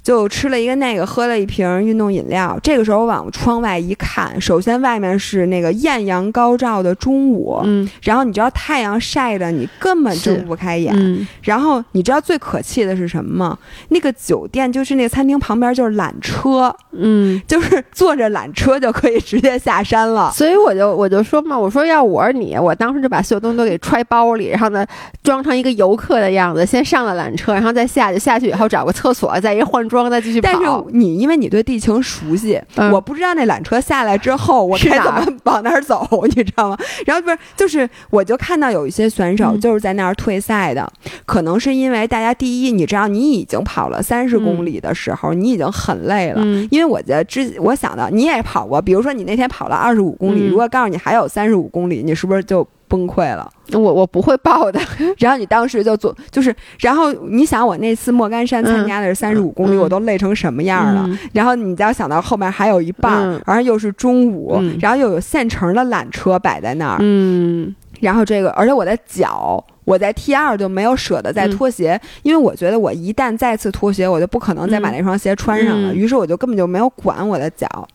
[0.01, 2.57] 就吃了一个那个，喝了一瓶运动饮料。
[2.63, 13.57] 这个时候往窗外一看，首先外面是那个艳阳高照的中午，嗯，然后你知道太阳晒的你根本睁不开眼，然后你知道最可气的是什么吗？
[13.89, 20.31] 那个酒店就是那个餐厅旁边就是缆车，嗯，就是坐着缆车就可以直接下山了。
[20.33, 24.85] 所以我就我就说嘛，我说要我是你，我当时就把所有东西都给揣包里，然后呢
[25.23, 30.09] 装成一个游客的样子，先上了缆车，然后再下去，下去以后找个厕所，再一换装。
[30.09, 32.59] 再继续跑，但是你因为你对地形熟悉，
[32.91, 36.77] 我不知道那缆车下来之后我该怎么 往哪儿走， 你知道吗？
[37.05, 40.89] 然后不是，就是我就看到有一些选手就是在那儿退赛的，
[41.25, 46.41] 可能是因为大家第一，你知道你已经跑了三十公里的时候，你已经很累了。
[46.71, 52.67] 因为我觉得之我想到你也跑过，比如说你那天跑了二十五公里，如果告诉你还有三十五公里，你是不是就？
[52.89, 54.79] 崩溃了，我我不会报的。
[55.19, 61.07] 然后你当时就做，就是，然后你想我那次莫干山参加的是三十五公里，我都累成什么样了？
[61.31, 75.93] 然后你再想到后面还有一半，然后又是中午，然后又有现成的缆车摆在那儿，嗯，然后这个，而且我的脚，我在 T 二就没有舍得再脱鞋，因为我觉得我一旦再次脱鞋，我就不可能再把那双鞋穿上了。
[75.93, 77.87] 于是我就根本就没有管我的脚。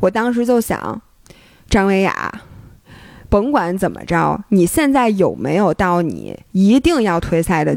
[0.00, 1.00] 我当时就想，
[1.68, 2.32] 张维雅。
[3.32, 7.74] 甭管怎么着，你现在有没有到你一定要退赛的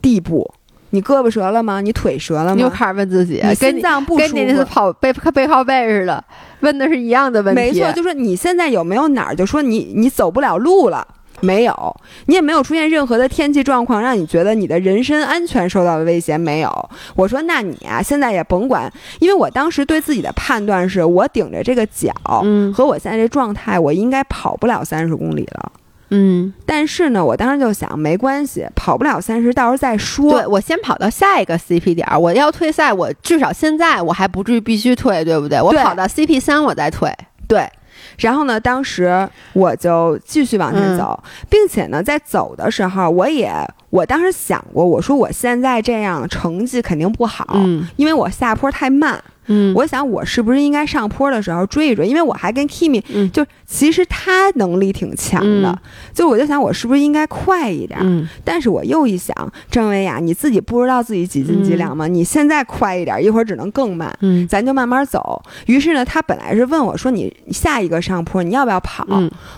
[0.00, 0.48] 地步？
[0.90, 1.80] 你胳膊折了吗？
[1.80, 2.54] 你腿折了吗？
[2.54, 6.22] 你又开始问自己，心脏不舒服，跟你那次跑背背靠背似的，
[6.60, 7.60] 问的是一样的问题。
[7.60, 11.04] 没错，就说你现在有没有哪儿，就说你你走不了路了。
[11.42, 16.38] 没有，你也没有出现任何的天气状况，让你觉得你的人身安全受到了威胁。
[16.38, 22.12] 没有，我说那你啊，现在也甭管，因为我当时对自己的判断是我顶着这个脚，
[22.44, 25.72] 嗯，和我现在这状态，我应该跑不了三十公里了，
[26.10, 26.54] 嗯。
[26.64, 30.32] 但是呢，我当时就想，没关系，跑不了三十，到时候再说。
[30.32, 35.60] 对我先跑到下一个 CP 点，我要退赛，我至少现在我还不至于必须退，对不对？
[35.60, 37.12] 我跑到 CP 三，我再退，
[37.46, 37.68] 对。
[38.18, 38.60] 然后呢？
[38.60, 43.52] 当时我就继续往前走，并且呢，在走的时候，我也
[43.90, 47.56] 我当时想过，我说我现在这样成绩肯定不好，
[47.96, 49.22] 因为我下坡太慢。
[49.46, 52.06] 嗯，我想我是不是应该上坡的时候追一追？
[52.06, 55.76] 因为我还跟 Kimi，嗯，就其实他能力挺强的，
[56.14, 57.98] 就我就想我是不是应该快一点？
[58.02, 59.34] 嗯，但是我又一想，
[59.70, 62.06] 郑薇呀，你自己不知道自己几斤几两吗？
[62.06, 64.16] 你现在快一点，一会儿只能更慢。
[64.20, 65.42] 嗯，咱就慢慢走。
[65.66, 69.06] 于是呢，他本来是问我说：“你下一个上坡你要不要跑？”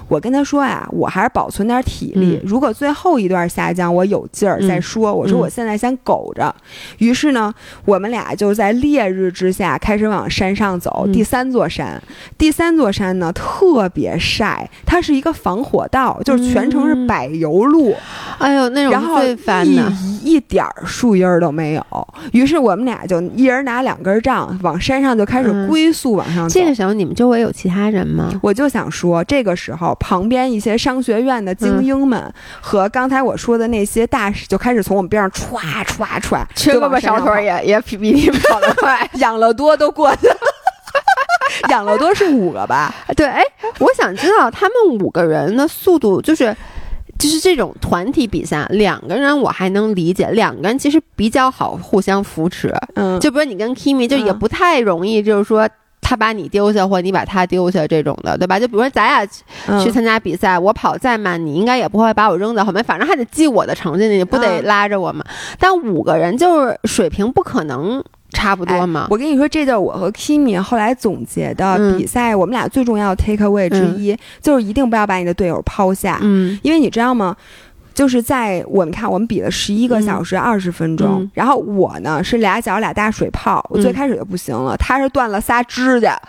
[0.09, 5.15] 我跟他说呀，我还是保存点体力，如果最后一段下降我有劲儿再说。
[5.15, 6.55] 我说我现在先苟着。
[6.99, 7.53] 于是呢，
[7.85, 11.07] 我们俩就在烈日之下开始往山上走。
[11.13, 12.03] 第三座山，
[12.37, 17.95] 第三座山呢特别晒，它是一个防火道，就是全程是柏油路。
[18.39, 22.09] 哎呦，那种最烦的，一点树荫都没有。
[22.33, 26.59] 于是我们俩就一人拿两根杖，往山上就开始龟速往上走。
[26.59, 28.33] 这个时候你们周围有其他人吗？
[28.43, 39.09] 我就想说，这个时候旁边一些商学院的精英们和刚才我说的那些大使就开始从我们边上歘歘歘，缺胳膊少腿也也比比你跑得快。
[39.15, 40.37] 养了多都过去了，
[41.71, 42.95] 养乐多是五个吧？
[43.17, 43.43] 对，哎，
[43.79, 46.55] 我想知道他们五个人的速度就是。
[47.17, 52.75] 就是这种团体比赛，两个人我还能理解，两个人其实比较好互相扶持。
[52.97, 55.67] 嗯，就比如你跟 Kimi，就也不太容易，就是说
[56.03, 58.59] 他把你丢下，或者你把他丢下这种的，对吧？
[58.59, 59.25] 就比如说咱俩
[59.83, 65.25] 去参加比赛，我跑再慢，你应该也不会把我扔在后面，反正还得记我的成绩，你不得拉着我吗？
[65.59, 68.05] 但五个人就是水平不可能。
[68.35, 76.19] 差不多嘛，我跟你说，这就是我和 Kimi 后来总结的比赛，我们俩最重要的 take away 之一，就是一定不要把你的队友抛下。
[76.21, 77.35] 嗯，因为你知道吗？
[77.95, 86.21] 就是在我们看，我们比了十一个小时二十分钟，然后我呢是俩脚俩大水泡，我最开始就不行了，他是断了仨指甲。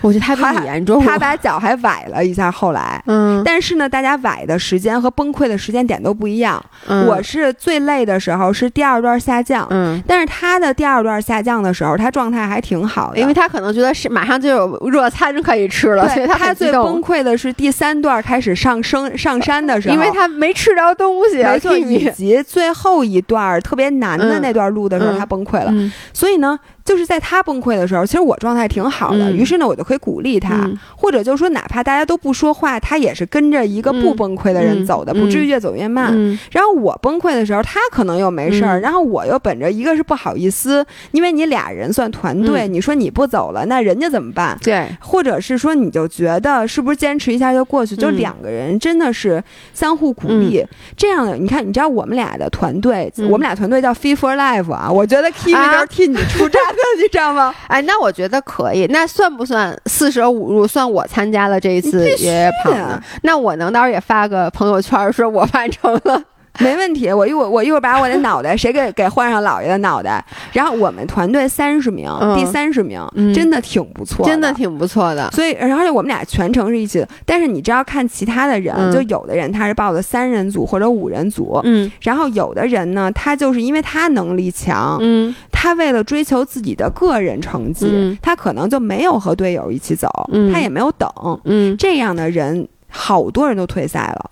[0.00, 2.50] 我觉得他比你严重，他把脚还崴了一下。
[2.50, 6.62] 后来，嗯，但是呢，大家崴的时间和崩溃的时间点都不一样。
[7.06, 25.72] 我是最累的时候是第二段下降，嗯，但是他的第二段下降的时候，他状态还挺好的，因为他可能觉得是马上就有热餐可以吃了，所以他最崩溃的是第三段开始上升上山的时候，因为他没吃着东西，没错，以及最后一段特别难的那段路的时候，他崩溃了，
[26.12, 26.58] 所以呢。
[26.90, 29.30] 就是在他崩溃的时候，其实我状态挺好的。
[29.30, 36.12] 于是呢，我就可以鼓励他，或者就是说，哪怕大家都不说话，他也是跟着一个不崩溃的人走的，不至于越走越慢。
[36.50, 38.80] 然后我崩溃的时候，他可能又没事儿。
[38.80, 44.58] 然后我又本着一个是不好意思，因为你俩人算团队，你说你不走了，那人家怎么办？
[44.60, 47.94] 对，或者是说你就觉得是不是坚持一下就过去？
[47.94, 49.40] 就两个人真的是
[49.72, 50.66] 相互鼓励，
[50.96, 51.36] 这样的。
[51.36, 54.90] 你看，你知道我们俩的团队，我们俩团队叫 Fee for Life 啊。
[54.90, 56.60] 我觉得 Kimi 就是替你出战。
[57.00, 57.54] 你知道吗？
[57.68, 58.86] 哎，那我觉得可以。
[58.86, 60.66] 那算不算四舍五入？
[60.66, 63.02] 算我参加了这一次爷爷跑呢？
[63.22, 66.22] 那我能到时候也发个朋友圈，说我完成了。
[66.58, 70.22] 没问题，我一会我一会儿把我的脑袋谁给给换上姥爷的脑袋，
[70.52, 73.00] 然后我们团队三十名，第三十名，
[73.32, 75.30] 真的挺不错，真的挺不错的。
[75.30, 90.08] 所以，而且我们俩全程是一起，但是你知道看其他的人，就有的人他是报的三人组或者五人组，嗯，然后有的人呢，他就是因为他能力强，嗯，他为了追求自己的个人成绩，他可能就没有和队友一起走，
[90.50, 91.06] 他也没有等，
[91.44, 94.30] 嗯，这样的人好多人都退赛了。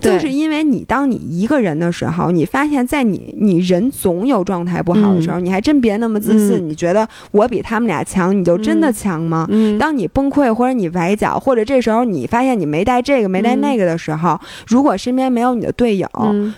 [0.00, 6.68] 就是因为你当你一个人的时候，你发现，在你你人总有状态不好的时候，你还真别那么自信。
[6.68, 9.48] 你觉得我比他们俩强，你就真的强吗？
[9.78, 16.08] 当你崩溃或者你崴脚，或者这时候你发现你没带这个没带那个的时候，如果身边没有你的队友，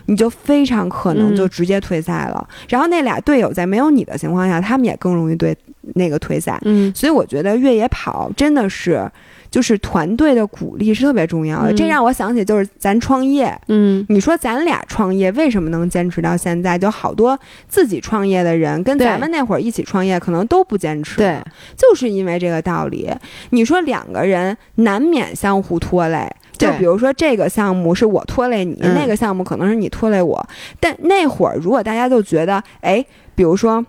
[0.06, 2.46] 你就非常可能就直接退赛了。
[2.68, 5.56] 然后那俩队友在没有你的情况下，他们也更容易对
[5.94, 6.60] 那个退赛。
[6.64, 9.10] 嗯，所以我觉得越野跑真的是。
[9.50, 16.78] 就是团队的鼓励是特别重要的，这让我想起就是咱创业，嗯，你说咱俩创业为什么能坚持到现在？
[16.78, 17.38] 就好多
[17.68, 21.40] 自己创业的人跟咱们那会儿一起创业，可能都不坚持，对，
[21.76, 23.10] 就是因为这个道理。
[23.50, 30.48] 你说两个人难免相互拖累，就比如说这个项目是我拖累你，那个项目可能是你拖累我，
[30.78, 33.84] 但那会儿如果大家就觉得，哎，比如说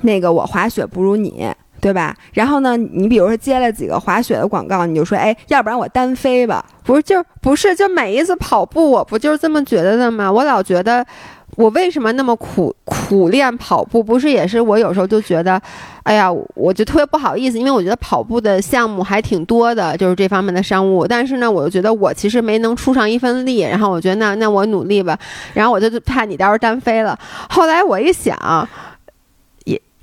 [0.00, 1.46] 那个我滑雪不如你。
[1.80, 2.14] 对吧？
[2.32, 6.64] 然后呢，你比如说接了几个滑雪的广告，你就说，哎，要不然我单飞吧？
[6.84, 10.30] 不是，就不是，就每一次跑步，我不就是这么觉得的吗？
[10.30, 11.04] 我老觉得，
[11.56, 14.02] 我为什么那么苦苦练跑步？
[14.02, 15.60] 不是，也是我有时候就觉得，
[16.04, 21.06] 哎呀，我就特别不好意思，因为我觉得跑步的项目还挺多的，就是这方面的商务。
[21.06, 23.60] 但是呢，我就觉得我其实没能出上一份力。
[23.60, 25.18] 然后我觉得，那那我努力吧。
[25.54, 27.18] 然后我就怕你到时候单飞了。
[27.50, 28.36] 后来我一想。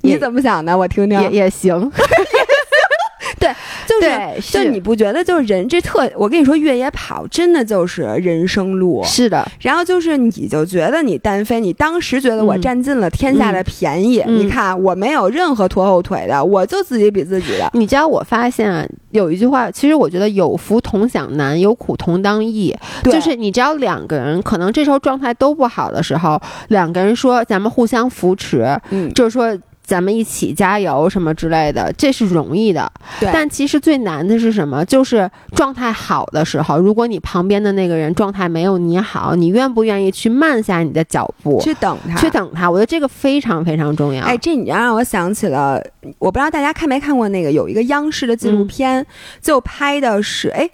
[0.04, 0.76] 你怎么想的？
[0.76, 1.90] 我听听也也行，
[3.40, 3.54] 对，
[3.86, 6.10] 就是就你不觉得就是人这特？
[6.16, 9.02] 我跟你说，越野跑真的就是人生路。
[9.04, 14.22] 是的，然后就是你就觉得你单飞，你当时觉得我占尽了天下的便宜。
[14.26, 17.70] 你看我没有任何拖后腿的，我就自己比自己的。
[17.74, 22.74] 你知道我发现有一句话，其实我觉得有福同享难，有苦同当易。
[23.04, 29.56] 就是你只要两个人可能这时候状态都不好的时候，两个人说咱们互相扶持，嗯，就是说。
[29.84, 32.90] 咱们一起加油什么之类的，这是容易的。
[33.20, 34.84] 对，但其实最难的是什么？
[34.86, 42.70] 就是状态好的时候，如果你旁边的那个人状态没有你好，你愿不愿意去慢下你的脚步，去等他，去等他？
[42.70, 44.24] 我觉得这个非常非常重要。
[44.24, 45.78] 哎，这你让我想起了，
[46.18, 49.06] 我不知道大家看没看过那个有一个央视的纪录片，
[49.42, 50.68] 就拍的是哎。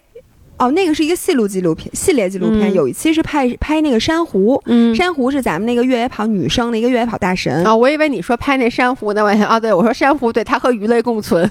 [0.60, 4.62] 哦，那个是一个系录纪录片系列纪录片，有一期是拍拍那个珊瑚，
[4.94, 7.74] 珊瑚是咱们那个越野跑女生的一个越野跑大神啊。
[7.74, 11.50] 我以为你说拍那珊瑚呢，我想啊，对我说珊瑚，对它和鱼类共存。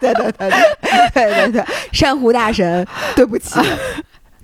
[0.00, 0.50] 对对对对
[1.12, 3.58] 对对对，珊瑚大神，对不起。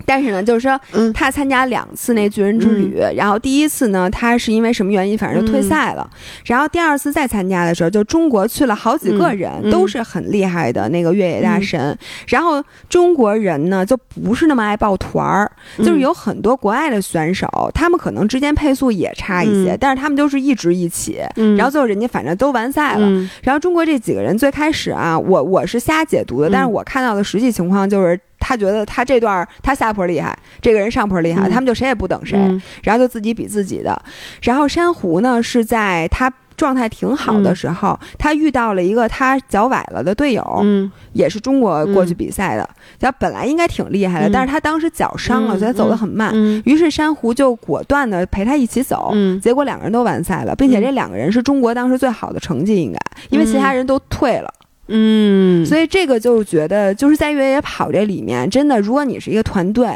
[0.05, 0.79] 但是呢，就是说，
[1.13, 6.09] 他参加两次那巨人之旅，然后第一次呢，他是因为什么原因，反正就退赛了。
[6.45, 11.97] 然后第二次再参加的时候，就中国去了好几个人，都是很厉害的那个越野大神。
[12.27, 21.19] 然后中国人呢，就不是那么爱抱团儿，就是有很多国外的选手，他们可能之间配速也差一些，但是他们就是一直一起。
[21.57, 23.07] 然后最后人家反正都完赛了。
[23.41, 28.19] 然后中国这几个人最开始啊，我我是瞎解读的，但是我看到的实际情况就是。
[28.41, 32.37] 他觉得他这段他下坡厉害，这个人上坡厉害，他们就谁也不等谁，
[32.83, 34.01] 然后就自己比自己的。
[34.41, 40.43] 然后珊瑚呢是在他状态挺好的时候，他遇到了一个他脚崴了的队友，
[41.13, 42.69] 也是中国过去比赛的，
[42.99, 46.33] 他本来应该挺厉害的，但是他当时脚伤了，所以走得很慢。
[46.65, 49.11] 于是珊瑚就果断的陪他一起走，
[49.41, 54.53] 结果两个人都完赛了，并且这两个人是中国当时最好的成绩，应该因为其他人都退了。
[54.93, 59.87] 嗯，所以这个就是觉得，就是在越野跑这里面，真的，如果你是一个团队，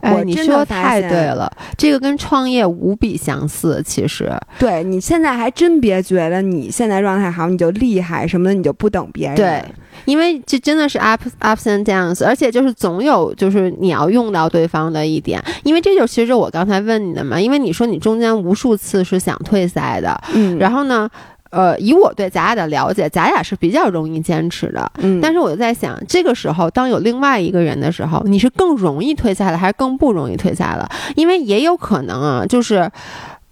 [0.00, 3.82] 我你说太对了，这个跟创业无比相似。
[3.84, 9.36] 其实，对你现在还真别觉得你现在状态好，你就厉害什么的，你就不等别人。
[9.36, 9.64] 对，
[10.04, 21.10] 因为这真的是 up ups and downs，而且就是总有就是你要用到对方的一点，因为这就其实我刚才问你的嘛，因为你说你中间无数次是想退赛的，嗯，然后呢？
[21.54, 24.90] 呃，以我对咱俩的了解，咱俩是比较容易坚持的。
[24.98, 30.88] 嗯，但是我就在想，这个时候当有另外一个人的时候，你是更容易退下了，还是更不容易退下了？
[31.14, 32.90] 因为也有可能啊，就是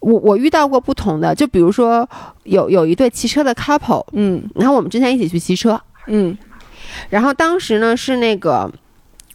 [0.00, 2.08] 我我遇到过不同的，就比如说
[2.42, 6.36] 有有一对骑车的 couple，嗯，然后我们之前一起去骑车，嗯，
[7.08, 8.70] 然后当时呢是那个。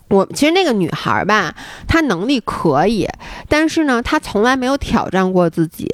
[0.09, 1.53] 我其实那个女孩吧，
[1.87, 3.07] 她能力可以，
[3.49, 5.87] 但是呢，她从来没有挑战过自己。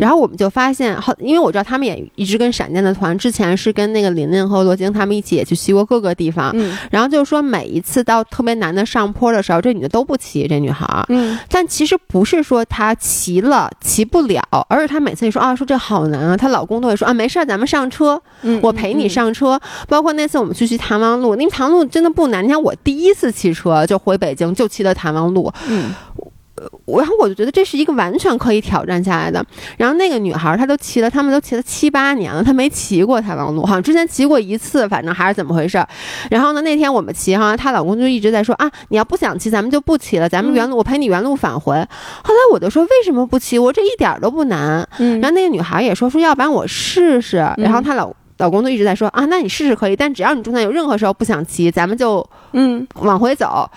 [0.00, 6.52] 然后我们就发现，好，因为我知道他们也一直跟闪电的团，之前是跟那个琳琳和罗京他们一起也去骑过各个地方。
[6.54, 6.76] 嗯。
[6.92, 10.46] 然后就是说，每一次到特别难的上坡的时候，这女的都不骑。
[10.46, 11.36] 这女孩，嗯。
[11.48, 18.22] 但其实不是说她骑了骑不了，而是她每次一说啊，说这好难啊，她老公都会说啊，没事儿，咱们上车，
[18.62, 19.60] 我陪你上车。
[19.88, 22.44] 包括那次我们去骑唐王路，那唐路真的不难。
[22.44, 23.55] 你看我第一次骑。
[23.56, 25.50] 车就回北京，就骑的谭王路。
[25.68, 25.94] 嗯，
[26.86, 29.44] 我然后我就觉得这是一个完全可以挑战下来的。
[29.76, 35.84] 然后那个女孩她都骑了，他们都骑了七八年了，她没骑过谭王路，好像之前骑过一次，反正还是怎么回事。
[36.30, 41.74] 然后呢，那天我们骑哈，她老公就一直在说啊，你要不想骑，咱们就不骑了，咱们原路我陪你原路返回。
[42.22, 43.58] 后来我就说为什么不骑？
[43.58, 44.88] 我这一点都不难。
[44.98, 47.36] 嗯，然后那个女孩也说说，要不然我试试。
[47.56, 48.10] 然后她老。
[48.38, 53.68] 老公都一直在说啊，那你试试可以，但只要你中间有任何时候不想骑，咱们就嗯往回走。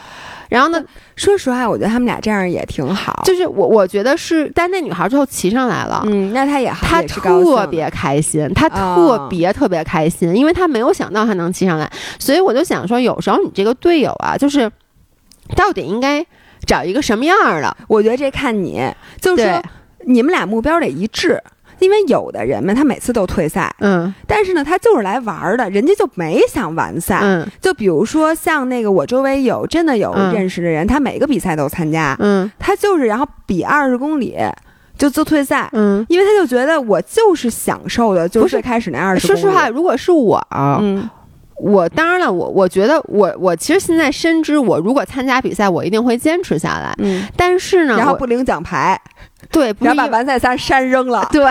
[0.49, 0.83] 然后呢，
[1.15, 3.21] 说实话，我觉得他们俩这样也挺好。
[3.23, 11.89] 就是我我觉得是，但那女孩最后骑上来了，嗯，那她也她特别开心，她特别特别开心，因为她没有想到她能骑上来。
[12.17, 14.69] 所以我就想说，有时候你这个队友啊，就是
[15.55, 16.25] 到底应该
[16.65, 17.77] 找一个什么样的？
[17.87, 18.83] 我觉得这看你，
[19.21, 19.63] 就是说
[20.05, 21.41] 你们俩目标得一致。
[21.79, 34.35] 因为有的人们他每次都退赛，嗯，但是呢，他就是来玩的，人家就没想完赛，嗯，就比如说像那个我周围有真的有认识的人，他每个比赛都参加，嗯，他就是然后比二十公里
[34.97, 39.27] 就就退赛，嗯，因为他就觉得我就是享受的，就是开始那二十。
[39.27, 41.09] 说实话，如果是我，嗯，
[41.59, 48.99] 我当然了，我我觉得我我其实现在深知，我如果参加比赛，我一定会坚持下来，嗯，但是呢，然后不领奖牌。
[49.51, 51.27] 对，然后把完赛衫删扔了。
[51.31, 51.41] 对，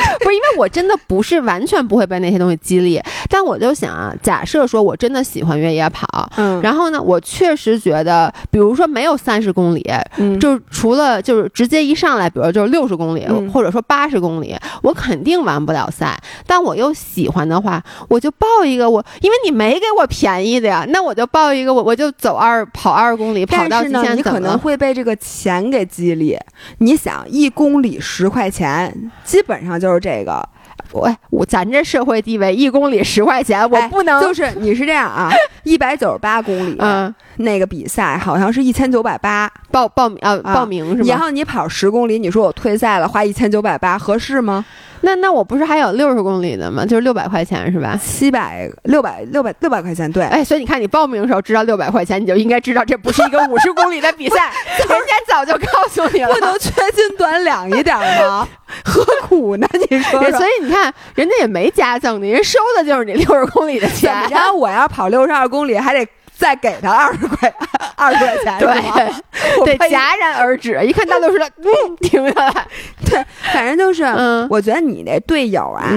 [0.20, 9.84] 不是因为我真的不是完全不会被那些东西激励，但我就想啊，假设说我真的喜欢越野跑，嗯，然后呢，我确实觉得，比如说没有三十公里，
[10.16, 16.18] 嗯，就是除了就是直接一上来，比如就是六十公里，或者说八十公里，我肯定完不了赛。
[16.46, 26.38] 但我又喜欢的话，我就报一个我，因为你没给我便宜的呀，那我就报一个我我就走二跑二十公里，跑到极限，你可能会被这个钱给激励。
[26.78, 30.48] 你想一公里十块钱，基本上就是这个。
[30.92, 35.30] 我我咱这社会地位，一公里十块钱，我不能就是 你是这样啊，
[35.64, 41.04] 一百九十八公里，嗯，那个比赛好像是一千九百八报报名啊报名是吗？
[41.08, 44.64] 然后你跑十公里，你说我退赛了，花一千九百八合适吗？
[45.04, 46.86] 那那我不是还有六十公里的吗？
[46.86, 47.98] 就是六百块钱是吧？
[48.00, 50.22] 七百六百六百六百块钱，对。
[50.24, 56.32] 哎，所以你看，你报名的时候知道六百块钱，你就应该知道这不是一个五十公里的比赛， 人家早就告诉你了。
[56.32, 58.46] 不能缺斤短两一点吗？
[58.86, 59.66] 何苦呢？
[59.90, 60.22] 你说。
[60.30, 60.81] 所以你看，
[61.14, 64.10] 人家也没加赠你，人收的就是你六十公里的钱。
[64.30, 66.08] 然后我要跑六十二公里，还得。
[66.42, 67.54] 再给他二十块，
[67.94, 70.76] 二十块钱，对， 得戛然而止。
[70.84, 72.66] 一看大六十了，嗯，停下来。
[73.06, 75.88] 对，反正就是，嗯，我觉得你那队友啊，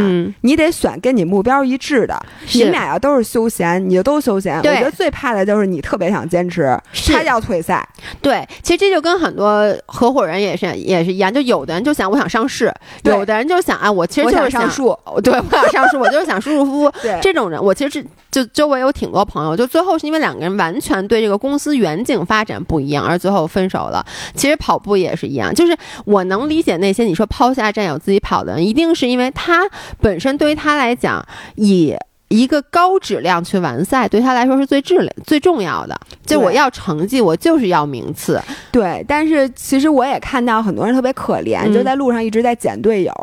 [0.41, 2.15] 你得选跟你目标一致的。
[2.53, 4.57] 你们俩要都是休闲，你就都休闲。
[4.57, 6.77] 我觉得最怕的就是你特别想坚持，
[7.07, 7.87] 他要退赛。
[8.21, 12.71] 对，其实这就跟很多合伙人也是也是一样，就有的人就想我想上市，
[13.03, 16.91] 有的人就想啊，我其实就是上树，对，我想上树，我就是想舒舒服服。
[17.01, 20.34] 对，这种人，我其实是就周围有挺多朋友，就最后是因为两。
[20.35, 24.05] 两个人完全对这个公司远景发展不一样，而最后分手了。
[24.33, 29.69] 其实跑步也是一样，就是我能理解那些你说抛下战友自己跑的人，一定是因为他
[30.01, 31.25] 本身对于他来讲
[31.55, 31.95] 以。
[32.27, 35.95] 一个高质量去完赛，对他来说是最质量最重要的。
[36.25, 38.41] 就我要成绩，我就是要名次。
[38.71, 43.13] 对，但是其实我也看到很多人特别可怜，就在路上一直在捡队友。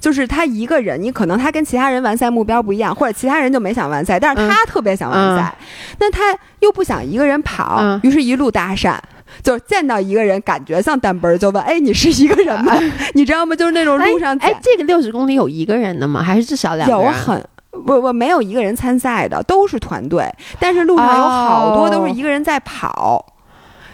[0.00, 5.52] 就是他一个人，你可能他跟其他人完赛目标不一样，或者其他人就没想完赛，但是他特别想完赛。
[5.98, 8.96] 那他又不想一个人跑，于是一路搭讪，
[9.42, 12.74] 就是见到一个人感觉像单奔，就问：“哎，你是一个人吗？
[13.14, 13.56] 你知道吗？
[13.56, 16.22] 就是那种路上，哎，这个六十公里有一个人的吗？
[16.22, 17.04] 还是至少两个人？
[17.04, 17.44] 有很。
[17.84, 20.28] 不不，没有一个人参赛的，都是团队。
[20.58, 23.24] 但是路上有好多都是一个人在跑，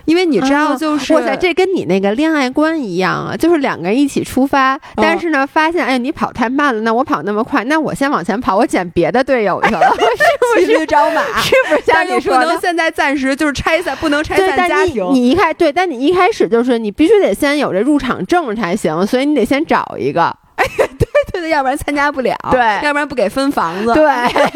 [0.04, 9.80] 因为你知道，就是哇塞，这跟你那个恋爱观一样啊，就是两个人一起出发，但是呢，发现哎，你跑太慢了，那我跑那么快，那我先往前跑，我捡别的队友去了，
[10.59, 11.22] 是不是找马？
[11.40, 12.59] 是不是像你说的？
[12.60, 15.09] 现在暂时就是拆散，不能拆散家庭。
[15.12, 20.22] 你一开对，但你一开始就是你必须得先有这入场证才行，所以你得先找一个。
[20.56, 24.04] 哎呀，对对对，要不然参加不了，对，要不然不给分房子，对，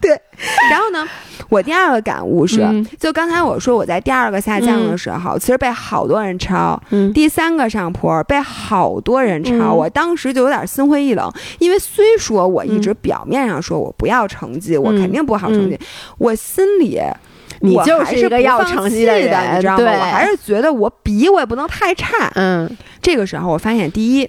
[0.00, 0.20] 对。
[0.70, 1.06] 然后呢，
[1.48, 2.60] 我第二个感悟是，
[2.98, 6.78] 就刚才我说我在第二个下降的时候，其实被好多人超，
[7.14, 15.78] 第三个上坡被好多人超，我当时就有点心灰意冷，因为虽说我一直表面上说我不要成绩，我肯定不好成绩，
[16.18, 17.00] 我心里。
[17.60, 19.84] 你就是一个要成绩的人，你知道吗？
[19.84, 22.30] 我还是觉得我比我也不能太差。
[22.34, 22.68] 嗯，
[23.00, 24.28] 这个时候我发现，第一，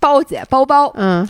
[0.00, 1.28] 包姐包包，嗯，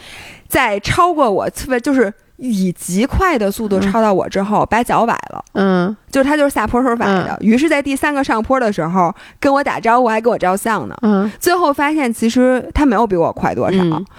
[0.49, 5.45] 在超过我特别就是以极快的速度超到我之后，把脚崴了。
[5.55, 5.97] 嗯。
[6.13, 10.95] 就是他就是下坡时候崴的，于是，在第三个上坡的时候跟我打招呼，还给我照相呢。
[11.01, 13.79] 嗯，最后发现其实他没有比我快多少，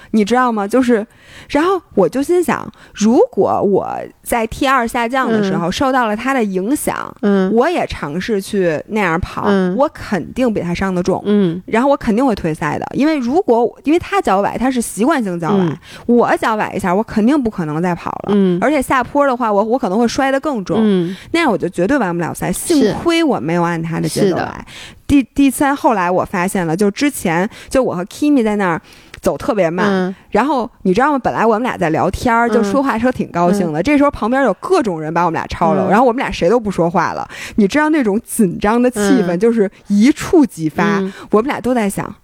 [0.10, 0.68] 你知道吗？
[0.68, 1.06] 就是，
[1.49, 3.88] 然后我就心想，如果我
[4.24, 9.48] 在 T 二下降的时候受到了他的影响，嗯，我也尝试去那样跑，
[9.78, 21.82] 我肯定比他伤的重，嗯，然后我肯定会退赛的，因为如果因为他脚崴，他是习惯性脚崴，我脚崴一下，我肯定不可能再跑了，嗯，而且下坡的话，我我可能会摔得更重，嗯，那样我就觉。
[21.84, 24.65] 绝对完不了赛，幸亏我没有按他的节奏来。
[25.05, 28.81] 第第三，后来我发现了，就之前就我和 Kimi 在那儿
[29.19, 31.19] 走特别慢，然后你知道吗？
[31.19, 33.84] 本来我们俩在聊天儿，就说话说挺高兴的。
[33.84, 37.27] 这时候旁边有各种人把我们俩超了，然后我们俩谁都不说话了。
[37.57, 42.15] 你知道那种紧张的气氛就是一触即发，我们俩都在想。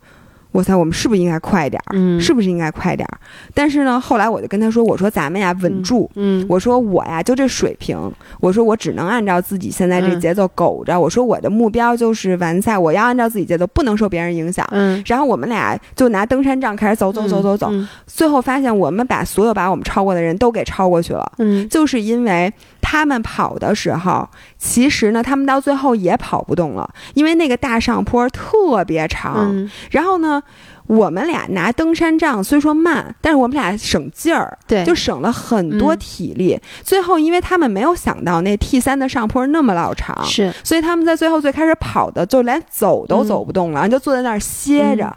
[0.51, 1.93] 我操，我们是不是应该快点儿？
[1.95, 3.19] 嗯，是不是应该快点儿？
[3.53, 6.09] 但是呢，后来我就跟他说：“我说咱们呀，稳住。
[6.15, 7.97] 嗯，我说我呀，就这水平。
[8.39, 10.99] 我说我只能按照自己现在这节奏苟着。
[10.99, 14.67] 我说我的目标就是完赛，我要按照自己节奏，不能受别人影响。
[14.71, 17.71] 嗯，然后我们俩就拿登山杖开始走走走走走，
[18.07, 21.31] 最后发现我们把所有把我们超过的人都给超过去了。
[21.37, 24.27] 嗯，就是因为他们跑的时候，
[24.57, 29.67] 其实呢，他们到最后也跑不动了，因为那个大上坡特别长。
[29.91, 30.41] 然后呢，
[30.87, 36.59] 我们俩拿登山杖虽说慢，但是我们俩省劲儿，对，就省了很多体力。
[36.83, 45.15] 最后，因为他们没有想到那 T 三的上坡那么老长，是，所以他们在最后最开始跑的就连走都走不动了，就坐在那儿歇着。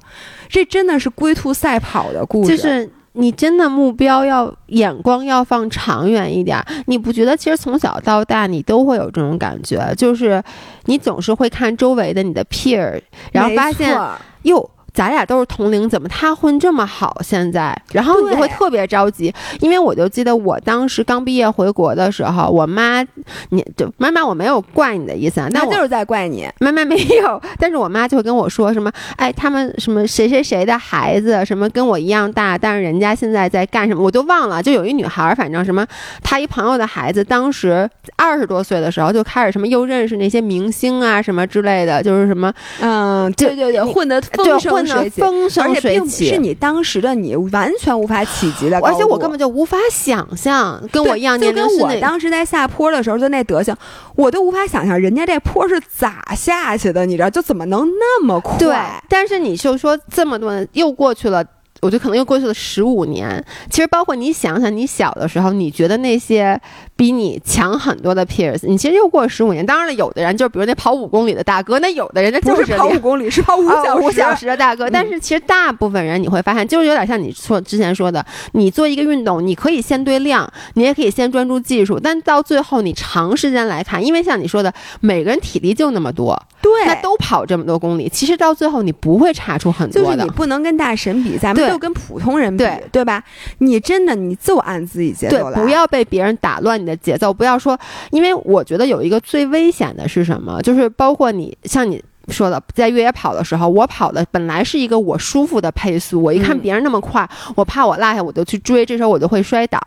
[0.48, 6.62] 这真的是龟兔赛跑的故事，就是你真的目标要眼光要放长远一点。
[6.86, 10.43] 你不觉得其实从小到大你都会有这种感觉，就是
[10.86, 13.01] 你总是会看周围的你的 peer，
[13.32, 13.98] 然后发现
[14.43, 14.70] 哟。
[14.94, 17.16] 咱俩都是同龄，怎么他混这么好？
[17.23, 23.02] 现在，然后你就会特别着急，因为我就记得我当时刚毕业回国的时候，我妈，
[23.51, 26.47] 你就妈妈，我没有怪你的意思，啊，那就是在怪你。
[26.60, 34.62] 妈妈没有，但是我妈就会跟我说什么，哎，他们什么谁谁谁的孩子，什么跟我一样大，但是人家现在在干什么，我都忘了。
[34.62, 35.86] 就有一女孩，反正什么，
[36.23, 44.82] 她一朋友的孩子，当时二十多岁的时候就开始什么又认识那些明星啊什么之类的，就是什么，嗯，对对对，混的风生。
[45.11, 51.63] 风生水起，是你当时的你完全无法企及的，而且我根本就无法想象跟我一样年龄。
[51.63, 53.77] 就跟我当时在下坡的时候就那德行，
[54.17, 57.31] 我都无法想象人家这坡是咋下去的，你知道？
[57.31, 58.57] 就怎么能那么快？
[58.59, 58.77] 对，
[59.09, 61.45] 但是你就说这么多又过去了。
[61.83, 63.45] 我觉得可能又过去了十五年。
[63.69, 66.59] 其实，包括你想想，你小的时候，你觉得那些
[66.95, 69.67] 比你强很多的 peers，你其实又过十五年。
[69.67, 74.89] 当然了，有的人就比如那跑五公里的大哥，那有的人家就是跑五公里，是跑五小五小时的大哥。
[74.89, 90.09] 但是，其实大部分人你会发现，就是有点像你说之前说的，你做一个运动，你可以先堆量，你也可以先专注技术，但到最后你长时间来看，因为像你说的，每个人体力就那么多，对，那都跑这么多公里，其实到最后你不会差出很多的。
[90.09, 91.72] 就是你不能跟大神比，咱们。
[91.73, 93.23] 就跟普通人比，对吧？
[93.59, 97.32] 你真的你就按自己节奏来，不要被别人打乱你的节奏。
[97.32, 97.78] 不要说，
[98.11, 100.61] 因为我觉得有一个最危险的是什么？
[100.62, 102.03] 就是包括你，像你。
[102.28, 109.78] 说的在越野跑的时候，我跑的本来是一个我舒服的配速，我一看别人那么快，我怕我落下，我就去追，这时候我就会摔倒。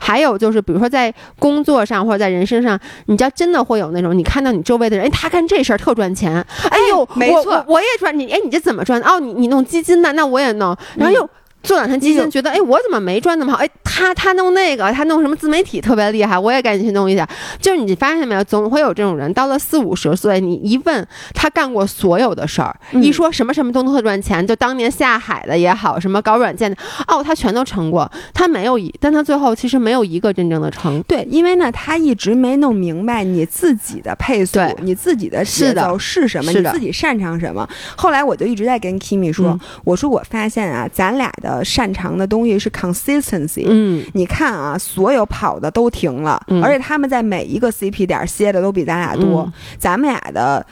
[0.00, 9.00] 还有就是，比如说在工作上或者在人身上，你知道真的会有那种，你看到你周围的人，哎，他干这事儿特赚钱，哎呦，没错，我也赚，你哎，你这怎么赚？
[9.02, 11.28] 哦，你你弄基金呢，那我也弄，然后又。
[11.64, 13.58] 做两天基金，觉得哎，我怎么没赚那么好？
[13.58, 17.26] 哎，他他弄那个，他弄什么自媒体特别厉害，我也赶紧去弄一下。
[17.58, 26.76] 就是你发现没有，总会有这种人，到了四五十岁，你一问他干过所有的事儿，一说什么什么都特赚钱，就当年下海的也好，什么搞软件的，
[27.08, 28.10] 哦，他全都成过。
[28.34, 31.02] 他没有一，但他最后其实没有一个真正的成。
[31.04, 37.66] 对，因为呢，他一直没弄明白你自己的配速，你自己的节奏是什么，你自己擅长什么。
[37.96, 41.53] 后来我就一直在跟 Kimi 说，我说我发现啊，咱俩的。
[41.62, 43.66] 擅长的东西是 consistency。
[43.68, 49.52] 嗯，你看啊，所有跑的都停了，而且他们在每一个 CP 点歇的都比咱俩多。
[49.78, 50.64] 咱们俩的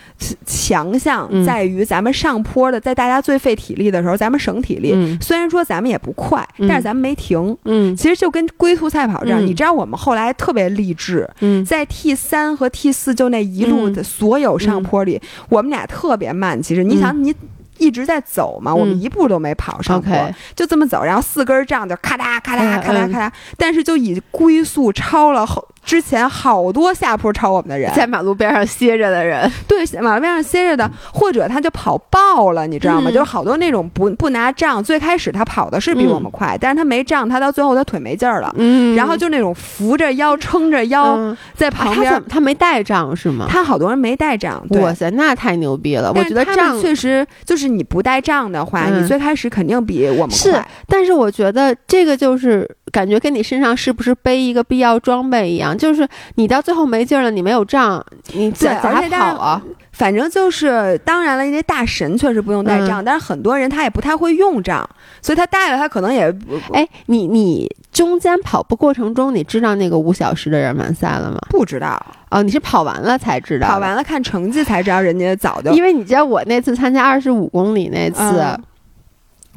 [0.47, 4.97] 强项在于，咱们上坡的，在大家最费体力的时候，咱们省体力。
[5.21, 7.57] 虽然说咱们也不快，但是咱们没停。
[7.65, 9.45] 嗯，其实就跟龟兔赛跑这样。
[9.45, 11.29] 你知道我们后来特别励志。
[11.41, 16.63] 嗯，在 T 三和 T 四就那一路的所有上坡里，我们俩特别慢。
[16.63, 17.35] 其实你想你。
[17.83, 20.15] 一直在走嘛，我们一步都没跑上坡，
[20.55, 25.67] 就这么走，然后四根杖就咔嗒咔嗒咔嗒咔嗒，但是就以龟速超了后。
[25.85, 33.11] 之前好多下坡超我们的人，在马路边上歇着的人，对，马路边上歇着的，或者他就跑爆了，你知道吗？
[33.11, 41.19] 就是好多那种不不拿杖，最开始他跑的是比我们快，但是他没杖，他到最后他腿没劲儿了，嗯，然后就那种扶着腰撑着腰
[41.55, 43.47] 在旁边，他没带杖是吗？
[43.49, 46.13] 他好多人没带杖，哇塞，那太牛逼了！
[46.15, 55.72] 我觉得杖确实就是你不带杖的话，你最开始肯定比我们快，是，但是我觉得这个就是感觉跟你身上是不是背一个必要装备一样。
[55.77, 59.63] 就是你到最后没劲了，你没有杖，你咋咋跑啊？
[59.93, 64.89] 反正就是，当然了，因为大神确实不用带杖，但是很多人他也不太会用杖，
[65.21, 66.35] 所以他带了他可能也……
[66.73, 71.39] 哎，你你中间跑步过程中，你知道那个五小时的人完赛了吗？
[71.51, 72.01] 不知道
[72.31, 75.71] 哦，你是跑完了才知道，跑完了看成绩才知道人家早就……
[75.73, 78.59] 因为你知道我那次参加二十五公里那次，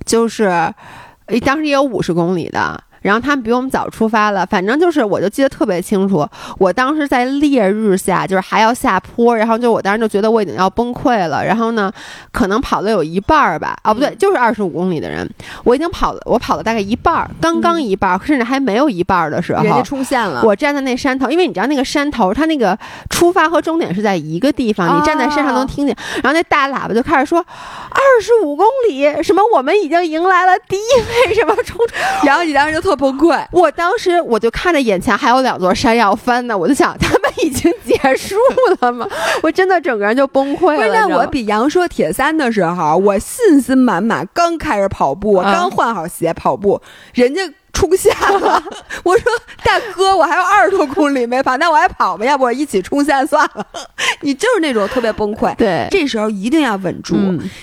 [0.06, 0.52] 就是，
[1.46, 2.84] 当时也有五十公里的。
[3.06, 6.28] 然后他们比我们早出发了，反正就是，我就记得特别清楚。
[6.58, 11.46] 我当时在烈日下，就是还要下坡，然后就我当时就觉得我已经要崩溃了。
[11.46, 11.92] 然后呢，
[12.32, 15.30] 可能跑了有一半儿吧，啊不对，就是二十五公里的人，
[15.64, 20.42] 我已经跑了，我跑了大概一半儿，刚刚一半儿，甚至还没有一半儿的时候，人家出现了。
[20.44, 22.76] 我站在那山头，因为你知道那个山头，它那个
[23.12, 25.96] 出发和终点是在一个地方，你站在山上能听见。
[26.24, 27.38] 然后那大喇叭就开始说
[27.92, 31.78] ：“二十五公里，什么我们已经迎来了第一位什么冲。
[32.26, 32.95] ”然后你当时就特。
[32.96, 33.46] 特崩溃。
[33.52, 38.36] 我当时我就看着眼前还有两座山要翻呢，我就想他们已经结束
[38.80, 39.08] 了吗？
[39.44, 40.78] 我真的整个人就崩溃了。
[40.78, 46.82] 关键我比杨说铁三的时候，我信心满满，刚开始跑步，刚换好鞋跑步，
[47.14, 47.42] 人家。
[47.76, 48.64] 冲线了，
[49.04, 49.32] 我说
[49.64, 52.26] 大哥，我还有二十多公里没跑，那我还跑吗？
[52.26, 53.68] 要不我一起冲线算了。
[54.22, 57.16] 你就是那种特别崩溃，对，这时候一定要稳住，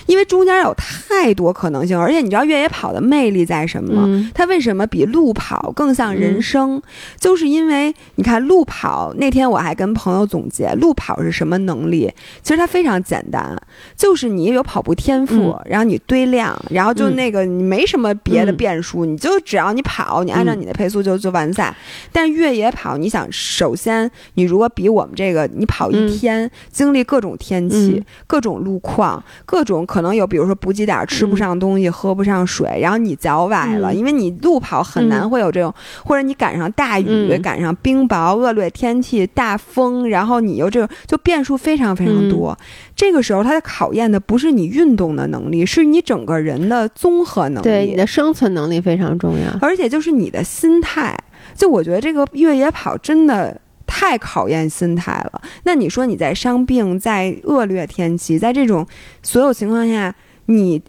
[0.05, 4.31] 因为中间有太多可能性，而且你知道越野跑的魅力在什么吗？
[4.35, 6.79] 它为什么比路跑更像人生？
[7.19, 12.13] 就是因为你看路跑那天我还跟朋友总结，路跑是什么能力？
[12.43, 13.57] 其实它非常简单，
[13.97, 20.02] 就是你有跑步天赋，然后你堆量，然后就那个你没什么别的变数，你就只要你跑。
[20.03, 21.73] 跑，你按照你的配速就就完赛。
[22.11, 35.73] 但越野跑，你想，首先你如果比我们这个，你跑一天，经历各种天气、各种路况、各种可能有，比如说补给点吃不上东西、喝不上水，然后你脚崴了，因为你路跑很难会有这种，
[36.03, 42.57] 或者你赶上大雨、赶上冰雹、恶劣天气、大风，然后你又这种，就变数非常非常多。
[42.95, 47.63] 这个时候，它的考验的不是你运动的能力，是你整个人的综合能力。
[47.63, 51.15] 对，你的生存能力非常重要，而且就是你的心态。
[51.53, 55.39] 就我觉得这个越野跑真的太考验心态了。
[55.65, 58.87] 那你说你在伤病、在恶劣天气、在这种
[59.21, 60.15] 所有情况下，
[60.47, 60.81] 你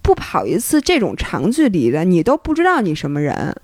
[0.00, 3.54] 不跑一次这种长距离的，你都不知道你什么人。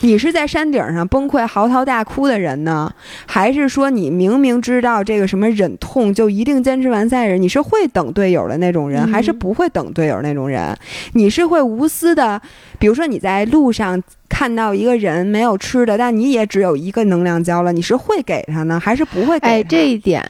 [0.00, 2.92] 你是在山顶上崩溃嚎啕大哭的人呢，
[3.26, 7.40] 还是说你明明知道这个什么忍痛就一定坚持完赛人？
[7.40, 10.76] 你是会等队友的那种人，还是不会等队友那种人？
[11.14, 12.40] 你是会无私的，
[12.78, 19.46] 比如说你在路上看到一个人没有吃的，但你也只有一个能量胶了，你是会给他呢，还是不会给？
[19.48, 20.22] 哎，这一点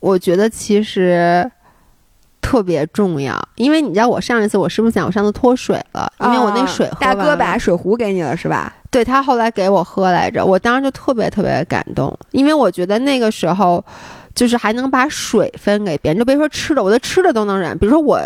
[0.00, 1.50] 我觉得其实。
[2.46, 6.08] 特别重要，因为你知道我上一次我是不是讲我上次脱水了？
[6.20, 8.72] 因为我那水大哥把水壶给你了是吧？
[8.88, 13.84] 对他后来给我喝来着，我当时就特别特别感动，因为我觉得那个时候
[14.32, 17.76] 就是还能把水分给别人，就别说吃的，我的吃的都能忍。
[17.78, 18.20] 比如说我。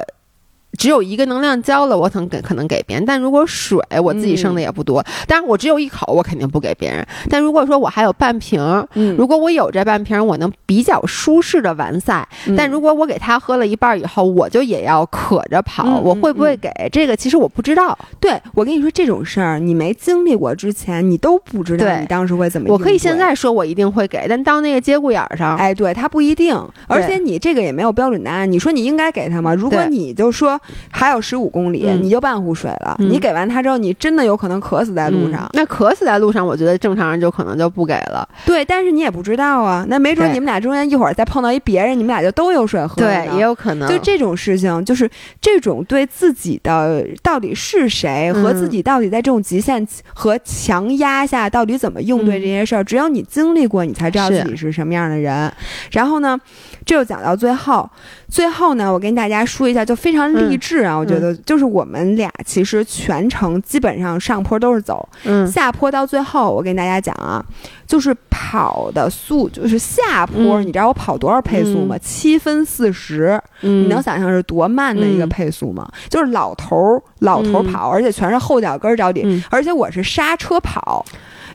[0.80, 7.06] 只有一个能量胶了，我可能给可能给别人，但如果水我自己剩的也不多，但是我只有一口，我肯定不给别人。
[7.28, 8.58] 但如果说我还有半瓶，
[8.94, 12.26] 嗯，如果我有这半瓶，我能比较舒适的完赛。
[12.56, 17.14] 但如果我给他喝了一半以后，我就也要渴着跑，我会不会给这个？
[17.14, 17.98] 其实我不知道。
[18.18, 22.72] 对我跟你说这种事儿，你没经历过之前，你都不知道你当时会怎么。
[22.72, 28.50] 我可以现在说我一定会给，但到那个节骨眼儿上，哎，对他不一定，而且你这个也没有标准答案。
[28.50, 29.54] 你说你应该给他吗？
[29.54, 30.58] 如果你就说。
[30.90, 32.96] 还有十五公里，你就半壶水了。
[32.98, 35.48] 你给完他之后，你真的有可能渴死在路上。
[35.52, 38.28] 那渴死在路上，我觉得正常人就可能就不给了。
[38.44, 39.84] 对，但是你也不知道啊。
[39.88, 42.96] 那没准你们俩中间一会儿再碰到一别人，你们俩就都有水喝。
[42.96, 43.88] 对，也有可能。
[43.88, 45.08] 就这种事情，就是
[45.40, 55.52] 这种对自己的到底是谁和自己到底在这种极限和强压下到底怎么应对这些事儿，只有你经历过，你才知道自己是什么样的人。
[55.90, 56.38] 然后呢，
[56.84, 57.88] 这就讲到最后。
[58.30, 60.96] 最后呢，我跟大家说一下，就非常励志啊！
[60.96, 65.06] 我觉得就是我们俩其实全程基本上上坡都是走，
[65.46, 67.44] 下坡到最后，我跟大家讲啊，
[67.86, 71.98] 就是跑的速，就是下坡，你知道我跑多少配速吗？
[71.98, 75.90] 七分四十，你能想象是多慢的一个配速吗？
[76.08, 81.04] 就是老头儿老头儿跑，而且全是后脚跟着地，而且我是刹车跑。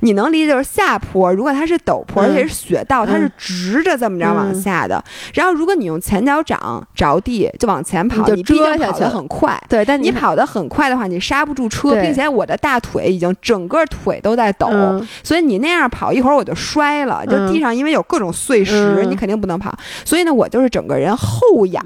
[0.06, 5.04] 你能理解就是下坡，如果它是陡坡，而且是雪道，它是直着这么着往下的。
[5.34, 9.60] 然后如果你用前脚掌着地就往前跑，你必须跑得很快。
[9.68, 14.68] 对，但你跑得很快的话，你刹不住车，并且我的大腿已经整个腿都在抖，
[15.24, 17.26] 所以你那样跑一会儿我就摔了。
[17.26, 19.76] 就地上因为有各种碎石，你肯定不能跑。
[20.06, 21.84] 所以呢，我就是整个人后仰，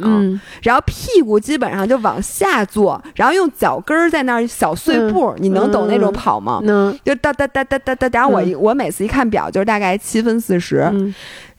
[0.62, 5.34] 然后屁股基本上就往下坐，然后用脚跟儿在那儿小碎步。
[5.38, 6.60] 你能懂那种跑吗？
[6.64, 8.09] 能，就哒哒哒哒哒。
[8.12, 10.92] 然后我我每次一看表，就是大概七分四十。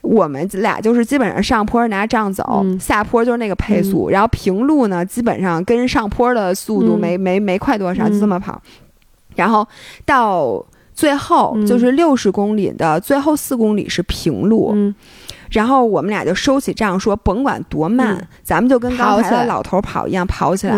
[0.01, 4.09] 我们俩就是基本上上坡拿杖走，下坡就是那个配速。
[4.09, 8.59] 然后平路呢，基本上跟上坡的速度没没没快多少，就这么跑。
[9.35, 9.67] 然后
[10.03, 14.75] 到最后就是六十公里的最后四公里是平路。
[15.51, 20.73] 然后我们俩就收起账，说甭管多慢，咱们就跟刚才的老头跑一样跑起来。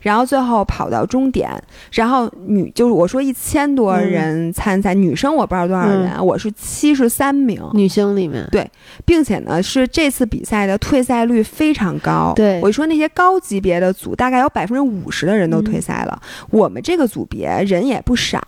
[0.00, 1.50] 然后最后跑到终点，
[1.90, 7.58] 然后女就是我说一千多人参赛，女生我不知道多少人，我是七十三名。
[7.72, 8.46] 女生里面。
[8.52, 8.70] 对，
[9.06, 12.34] 并且呢是这次比赛的退赛率非常高。
[12.36, 16.20] 对，我说那些高级别的组大概有百分之五十的人都退赛了，
[16.50, 18.38] 我们这个组别人也不少，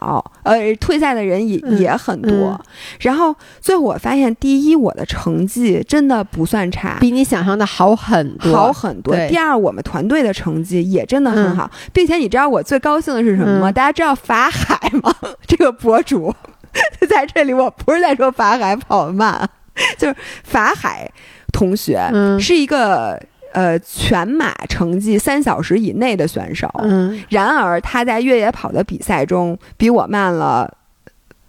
[0.42, 2.60] 呃，退赛的人也也很多。
[3.00, 5.61] 然后最后我发现，第一我的成绩。
[5.62, 9.14] 绩真的不算差，比你想象的好很多，好很多。
[9.28, 13.70] 第二，我们团队的成绩也真的很好，并且你知道我最高兴的是什么吗？
[13.70, 15.14] 大家知道法海吗？
[15.46, 16.34] 这个博主
[17.08, 19.48] 在这里，我不是在说法海跑得慢，
[19.96, 21.10] 就是法海
[21.52, 22.00] 同学
[22.40, 23.20] 是一个。
[23.54, 30.66] 呃，全马成绩三小时以内的选手，嗯，然而他在越野跑的比赛中比我慢了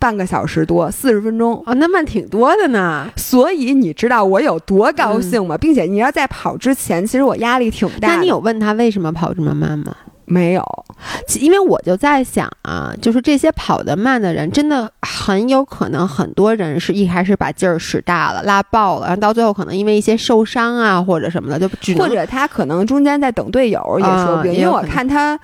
[0.03, 3.07] 半个小时多，四十分钟哦，那慢挺多的呢。
[3.15, 5.57] 所以你知道我有多高兴吗？
[5.57, 8.09] 并且你要在跑之前，其实我压力挺大。
[8.09, 9.95] 那你有问他为什么跑这么慢吗？
[10.25, 10.85] 没有，
[11.39, 24.53] 因为我就在想啊，就是这些跑得慢的人，真的很有可能很多人是一开始把劲儿使大了，拉爆了，然后到最后可能因为一些受伤啊或者什么的，就只或者他可能中间在等队友也说不定。
[24.53, 25.39] 因为我看他，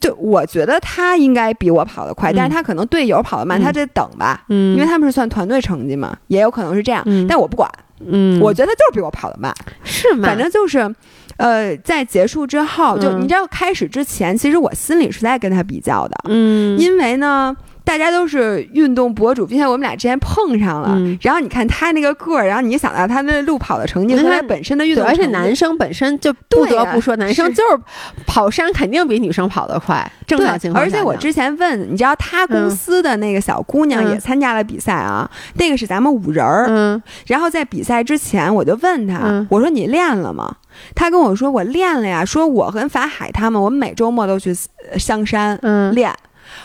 [0.00, 7.70] 就我觉得他应该比我跑得快，但是他可能队友跑得慢，他得等吧，嗯，因为他们是算团队成绩嘛，也有可能是这样，但我不管，
[8.06, 9.54] 嗯，我觉得他就是比我跑得慢，
[9.84, 10.28] 是吗？
[10.28, 10.94] 反正就是。
[11.38, 17.54] 呃，在结束之后，就你知道，开始之前，其实我心里是在跟他比较的，嗯，因为呢，
[17.86, 27.78] 大家都是运动博主，并且我们俩之前碰上了，然后你看他那个个儿，然后你想到他那路跑的成绩和他本身的运动，而且男生本身就不得不说，男生就是
[28.26, 40.56] 跑山肯定比女生跑得快，正常情况下而且我之前问，你知道他公司的那个小姑娘也参加了比赛啊，那个是咱们五人儿，嗯，然后在比赛之前我就问他，我说你练了吗？
[40.94, 44.54] 他跟我说：“我练了呀，说我跟法海他们，我们每周末都去
[44.98, 45.58] 香山
[45.94, 46.12] 练。”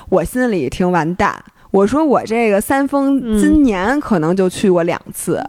[0.10, 1.36] 我心里一听完蛋，
[1.72, 5.44] 我说：“我这个三峰今年可能就去过两次，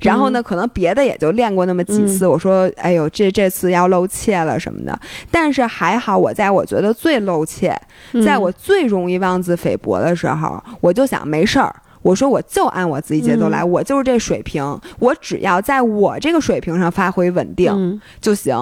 [0.00, 4.98] 然后呢，可能别的也就练过那么几次。”我说：“哎呦，这这次要露怯了什么的。”
[5.30, 7.76] 但是还好，我在我觉得最露怯，
[8.24, 11.74] 在我最容易妄自菲薄的时候，我就想没事儿。
[12.02, 14.64] 我说我就按我自己节奏来，我就是这水平，
[14.98, 18.56] 我只要在我这个水平上发挥稳定就行。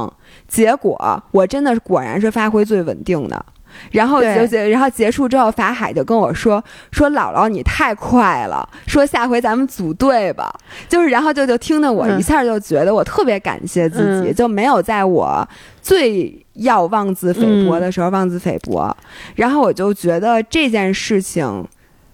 [0.48, 3.46] 结果我真的果然是发挥最稳定的。
[3.90, 10.52] 然后结结，然后结束之后，法海就跟我说说姥姥你太快了，说下回咱们组队吧。
[10.88, 15.48] 就是然后就就听得我一下就觉得我特别感谢自己，就没有在我
[15.80, 18.96] 最要妄自菲薄的时候妄自菲薄。
[19.34, 21.66] 然后我就觉得这件事情。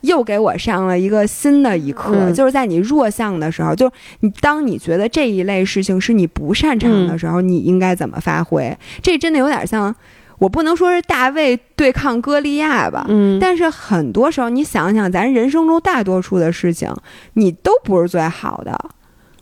[0.05, 8.77] 又给我上了一个新的一课，就是在你弱项的时候，就你当你觉得这一类事情是你不擅长的时候，你应该怎么发挥？
[9.01, 9.97] 这真的有点像，
[10.45, 16.95] 我不能说是大卫对抗歌利亚吧，嗯，但是很多时候你想想，咱人生中大多数的事情，
[17.33, 18.79] 你都不是最好的，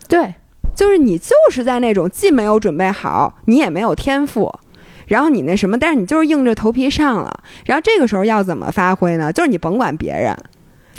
[0.07, 0.33] 对，
[0.77, 4.53] 就是你就是在那种既没有准备好，你也没有天赋。
[5.09, 7.43] 然后你那什么，但是你就是硬着头皮上了。
[7.66, 9.33] 然后这个时候要怎么发挥呢？
[9.33, 10.35] 就是你甭管别人，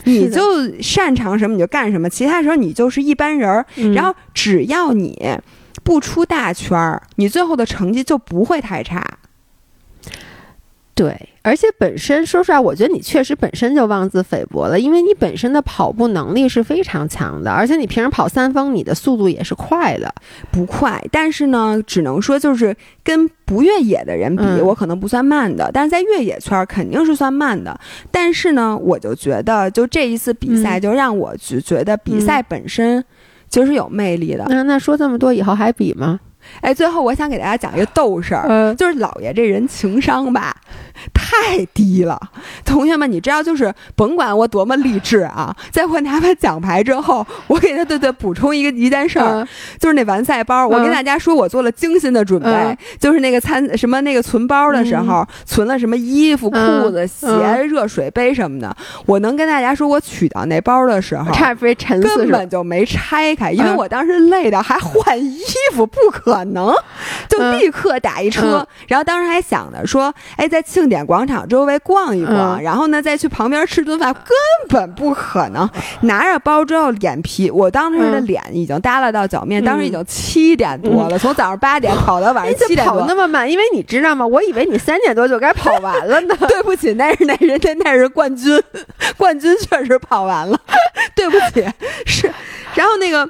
[0.03, 0.41] 你就
[0.81, 2.09] 擅长什么你就干什么。
[2.09, 3.65] 其他时候你就是一般人儿。
[3.95, 5.17] 然后只要你
[5.83, 9.01] 不出大圈儿，你最后的成绩就不会太差。
[10.95, 20.13] 对，而且本身说实话，我觉得你确实本身就妄自菲薄了，因为你本身的跑步能力是非常强的，而且你平时跑三峰，你的速度也是快的，
[20.51, 27.75] 不快，但是呢，只能说就是跟不越野的人比，我可能不算慢的，但是在越野圈肯定是算慢的。
[28.11, 33.03] 但是呢，我就觉得，就这一次比赛，就让我就觉得比赛本身
[33.49, 34.45] 就是有魅力的。
[34.47, 36.19] 那那说这么多，以后还比吗？
[36.61, 40.55] 哎，最后我想给大家讲一个逗事儿，就是老爷这人情商吧
[41.45, 42.19] 太低了。
[42.65, 49.47] 同学们，你知道，就是甭管我多么励志啊， 在我拿完奖牌之后，我给他对对补充一个一件事儿，
[49.79, 56.57] 就是那完赛包，我跟大家说我做了精心的准备，就是那个餐什么那个存包的时候存了什么衣服、裤
[56.89, 57.27] 子、鞋、
[57.63, 58.75] 热水杯什么的。
[59.05, 61.31] 我能跟大家说，我取到那包的时候，
[62.01, 65.39] 根本就没拆开，因为我当时累的还换衣
[65.73, 66.23] 服，不可。
[66.33, 66.73] 可能。
[67.27, 74.23] 就立刻打一车，然后当时还想着说，哎，在庆典广场周围逛一逛，然后呢再去旁边吃顿饭，根
[74.69, 75.69] 本不可能。
[76.01, 84.25] 拿着包之后，脸皮，我当时的脸已经耷拉到脚面，当时已经七点多了，从早上八点 跑到晚上七点多，跑那么慢，因为你知道吗？
[84.25, 86.35] 我以为你三点多就该跑完了呢。
[86.47, 88.61] 对不起，那是那人家那是冠军，
[89.17, 90.59] 冠军确实跑完了。
[91.15, 91.65] 对不起，
[92.05, 92.31] 是，
[92.75, 93.29] 然后那个。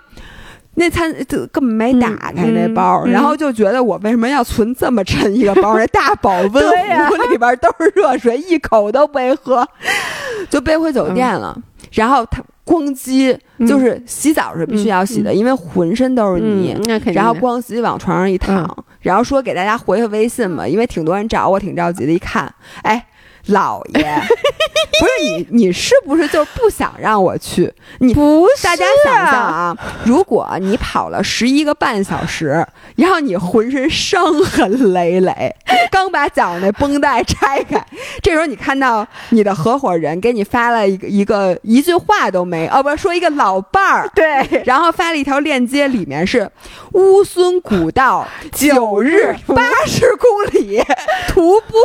[0.75, 5.77] 那餐就根本没打开那包，然后就觉得我为什么要存这么沉一个包？
[5.77, 6.51] 那大保温
[7.07, 9.67] 壶里边都是热水，一口都没喝，
[10.49, 11.55] 就背回酒店了。
[11.91, 13.37] 然后他咣叽，
[13.67, 16.75] 就是洗澡是必须要洗的，因为浑身都是泥。
[17.13, 22.11] 然后咣叽往床上一躺，然后说给大家回个微信吧，因为挺多人找我，挺着急的。
[22.11, 22.51] 一看，
[22.81, 23.05] 哎。
[23.47, 24.21] 姥爷，
[24.99, 27.71] 不是你，你是不是就不想让我去？
[27.99, 32.65] 你不是，大家想象啊，如果你跑了十一个半小时，
[32.95, 35.53] 然后你浑身伤痕累累，
[35.91, 37.85] 刚把脚那绷带拆开，
[38.21, 46.49] 这时候你看到你的合伙人给你发了一个一个一句话都没，哦，不是说一个老伴儿， 对，然后发了一条链接，里面是
[46.93, 50.81] 乌孙古道九日八十公里
[51.27, 51.77] 徒步，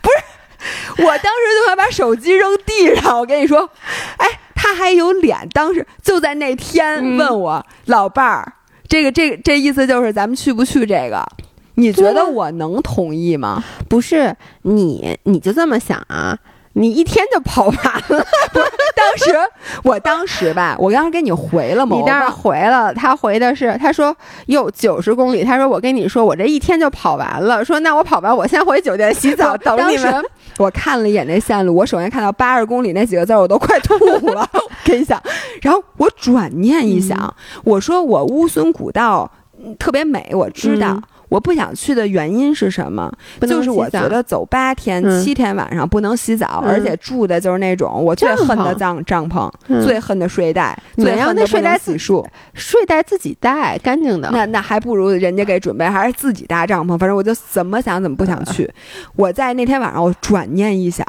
[0.00, 0.24] 不是。
[0.98, 3.18] 我当时就想把手机扔地上。
[3.18, 3.68] 我跟你说，
[4.16, 8.52] 哎，他还有脸，当时就在那天问我老伴儿，
[8.88, 11.26] 这个这个这意思就是咱们去不去这个？
[11.74, 13.64] 你觉得我能同意吗？
[13.88, 16.36] 不是你，你就这么想啊？
[16.74, 18.24] 你一天就跑完了，
[18.94, 19.34] 当时
[19.82, 21.96] 我当时吧，我刚刚给你回了吗？
[21.96, 24.16] 你当时回了，他回的是，他说
[24.46, 30.24] 有九十公里，他说我跟你说，我这一天就跑完了，说那我跑完，我先回酒店洗澡 等你们。
[30.58, 33.96] 我看了一眼那线路，我首先看到八十公里那几个字，我都快吐
[34.28, 34.48] 了。
[34.84, 35.20] 跟你讲，
[35.62, 37.34] 然后我转念一想，
[37.64, 39.30] 我说我乌孙古道
[39.78, 41.00] 特别美，我知道。
[41.30, 43.10] 我不想去的原因是什么？
[43.40, 49.50] 就是我觉得走八天七天晚上不能洗澡，而且住的就是那种我最恨的帐帐篷，
[49.82, 54.28] 最恨的睡袋，最恨的睡袋洗漱，睡袋自己带干净的。
[54.30, 56.98] 那那还不如人家给准备，还是自己搭帐篷。
[56.98, 58.70] 反正我就怎么想怎么不想去。
[59.16, 61.06] 我在那天晚上，我转念一想，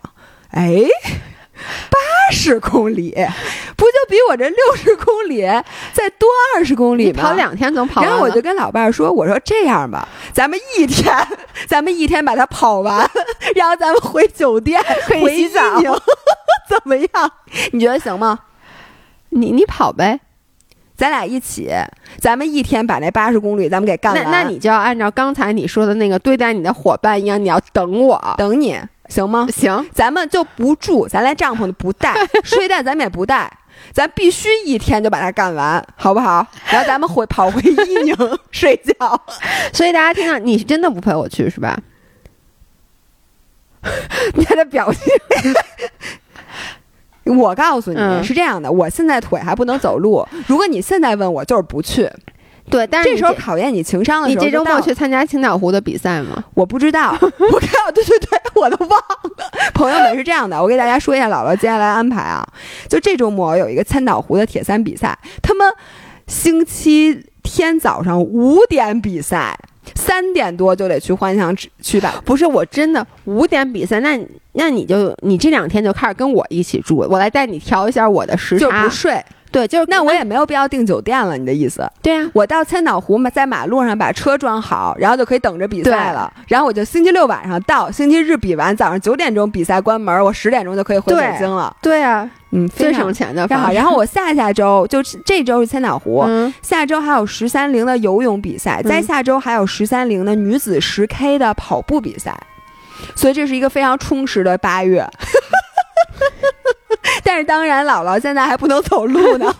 [0.51, 0.85] 哎。
[1.91, 1.97] 八
[2.31, 3.11] 十公里，
[3.75, 5.41] 不就比我这六十公里
[5.93, 7.21] 再多二十公里吗？
[7.21, 8.01] 跑两天总跑。
[8.01, 11.13] 然后我就跟老伴儿说：“我说这样吧，咱们一天，
[11.67, 12.97] 咱们一天把它跑完，
[13.55, 15.61] 然后咱们回酒店回洗澡，
[16.69, 17.31] 怎么样？
[17.73, 18.39] 你觉得行吗？
[19.29, 20.19] 你你跑呗，
[20.95, 21.69] 咱俩一起，
[22.19, 24.23] 咱们一天把那八十公里咱们给干完。
[24.25, 28.79] 那那你就要按照刚才你说的那个对待你的伙伴一样，你要等我，等你。”
[29.11, 29.45] 行吗？
[29.51, 33.51] 行，咱们就不住，咱连帐篷都不带， 睡袋咱们也不带，
[33.93, 36.47] 咱必须一天就把它干完，好不好？
[36.71, 38.15] 然后咱们回跑回伊宁
[38.51, 39.21] 睡觉。
[39.73, 41.77] 所以大家听到你是真的不陪我去是吧？
[44.35, 45.01] 你看他表情。
[47.25, 52.09] 我告诉你是这样的，我现在腿还不能走路，如果你现在问我，就是不去。
[52.71, 56.43] 对，但是这时候考验你情商的时候，你这周末去参加青岛湖的比赛吗？
[56.53, 59.71] 我不知道， 我看，对对对，我都忘了。
[59.73, 62.47] 朋友们是这样的，我给大家说一下姥姥接下来安排啊。
[62.87, 65.71] 就这周末有一个千岛湖的铁三比赛，他们
[66.27, 69.57] 星期天早上五点比赛，
[69.95, 72.21] 三点多就得去幻想去吧。
[72.25, 74.19] 不是，我真的五点比赛，那
[74.53, 79.21] 那你就你这两天就开始跟我一起住，我来带你调一下我的时差，就不睡。
[79.51, 81.37] 对，就是那我也没有必要订酒店了。
[81.37, 81.85] 你的意思？
[82.01, 86.31] 对呀，我到千岛湖嘛，在马路上把车装好，然后就可以等着比赛了。
[86.47, 91.75] 然后我就星期六晚上到，星期日比完，早上九点钟比赛关门，我十点钟就可以回北京了。
[91.81, 93.45] 对啊，嗯，最省钱的。
[93.49, 96.25] 好，然后我下下周就这周是千岛湖，
[96.61, 102.39] 下周还有十三陵的游泳比赛，在下周还有十三陵的女子十 K 的跑步比赛，
[103.15, 105.05] 所以这是一个非常充实的八月。
[107.23, 109.53] 但是当然，姥姥现在还不能走路呢。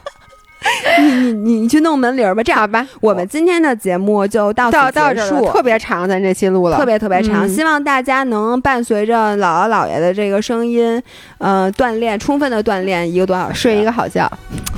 [1.00, 2.44] 你你你去弄门铃吧。
[2.44, 7.50] 这样吧，我们今天的节目就到到到这儿，特别长，咱这期录了特别特别长。
[7.50, 11.02] 希望大家能伴随着姥姥姥爷的这个声音，
[11.40, 14.32] 呃，锻炼，充分的锻炼一个多小时，睡一个好觉，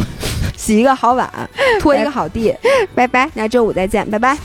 [0.55, 1.29] 洗一个好碗，
[1.81, 2.55] 拖一个好地。
[2.95, 4.37] 拜拜，那周五再见，拜拜。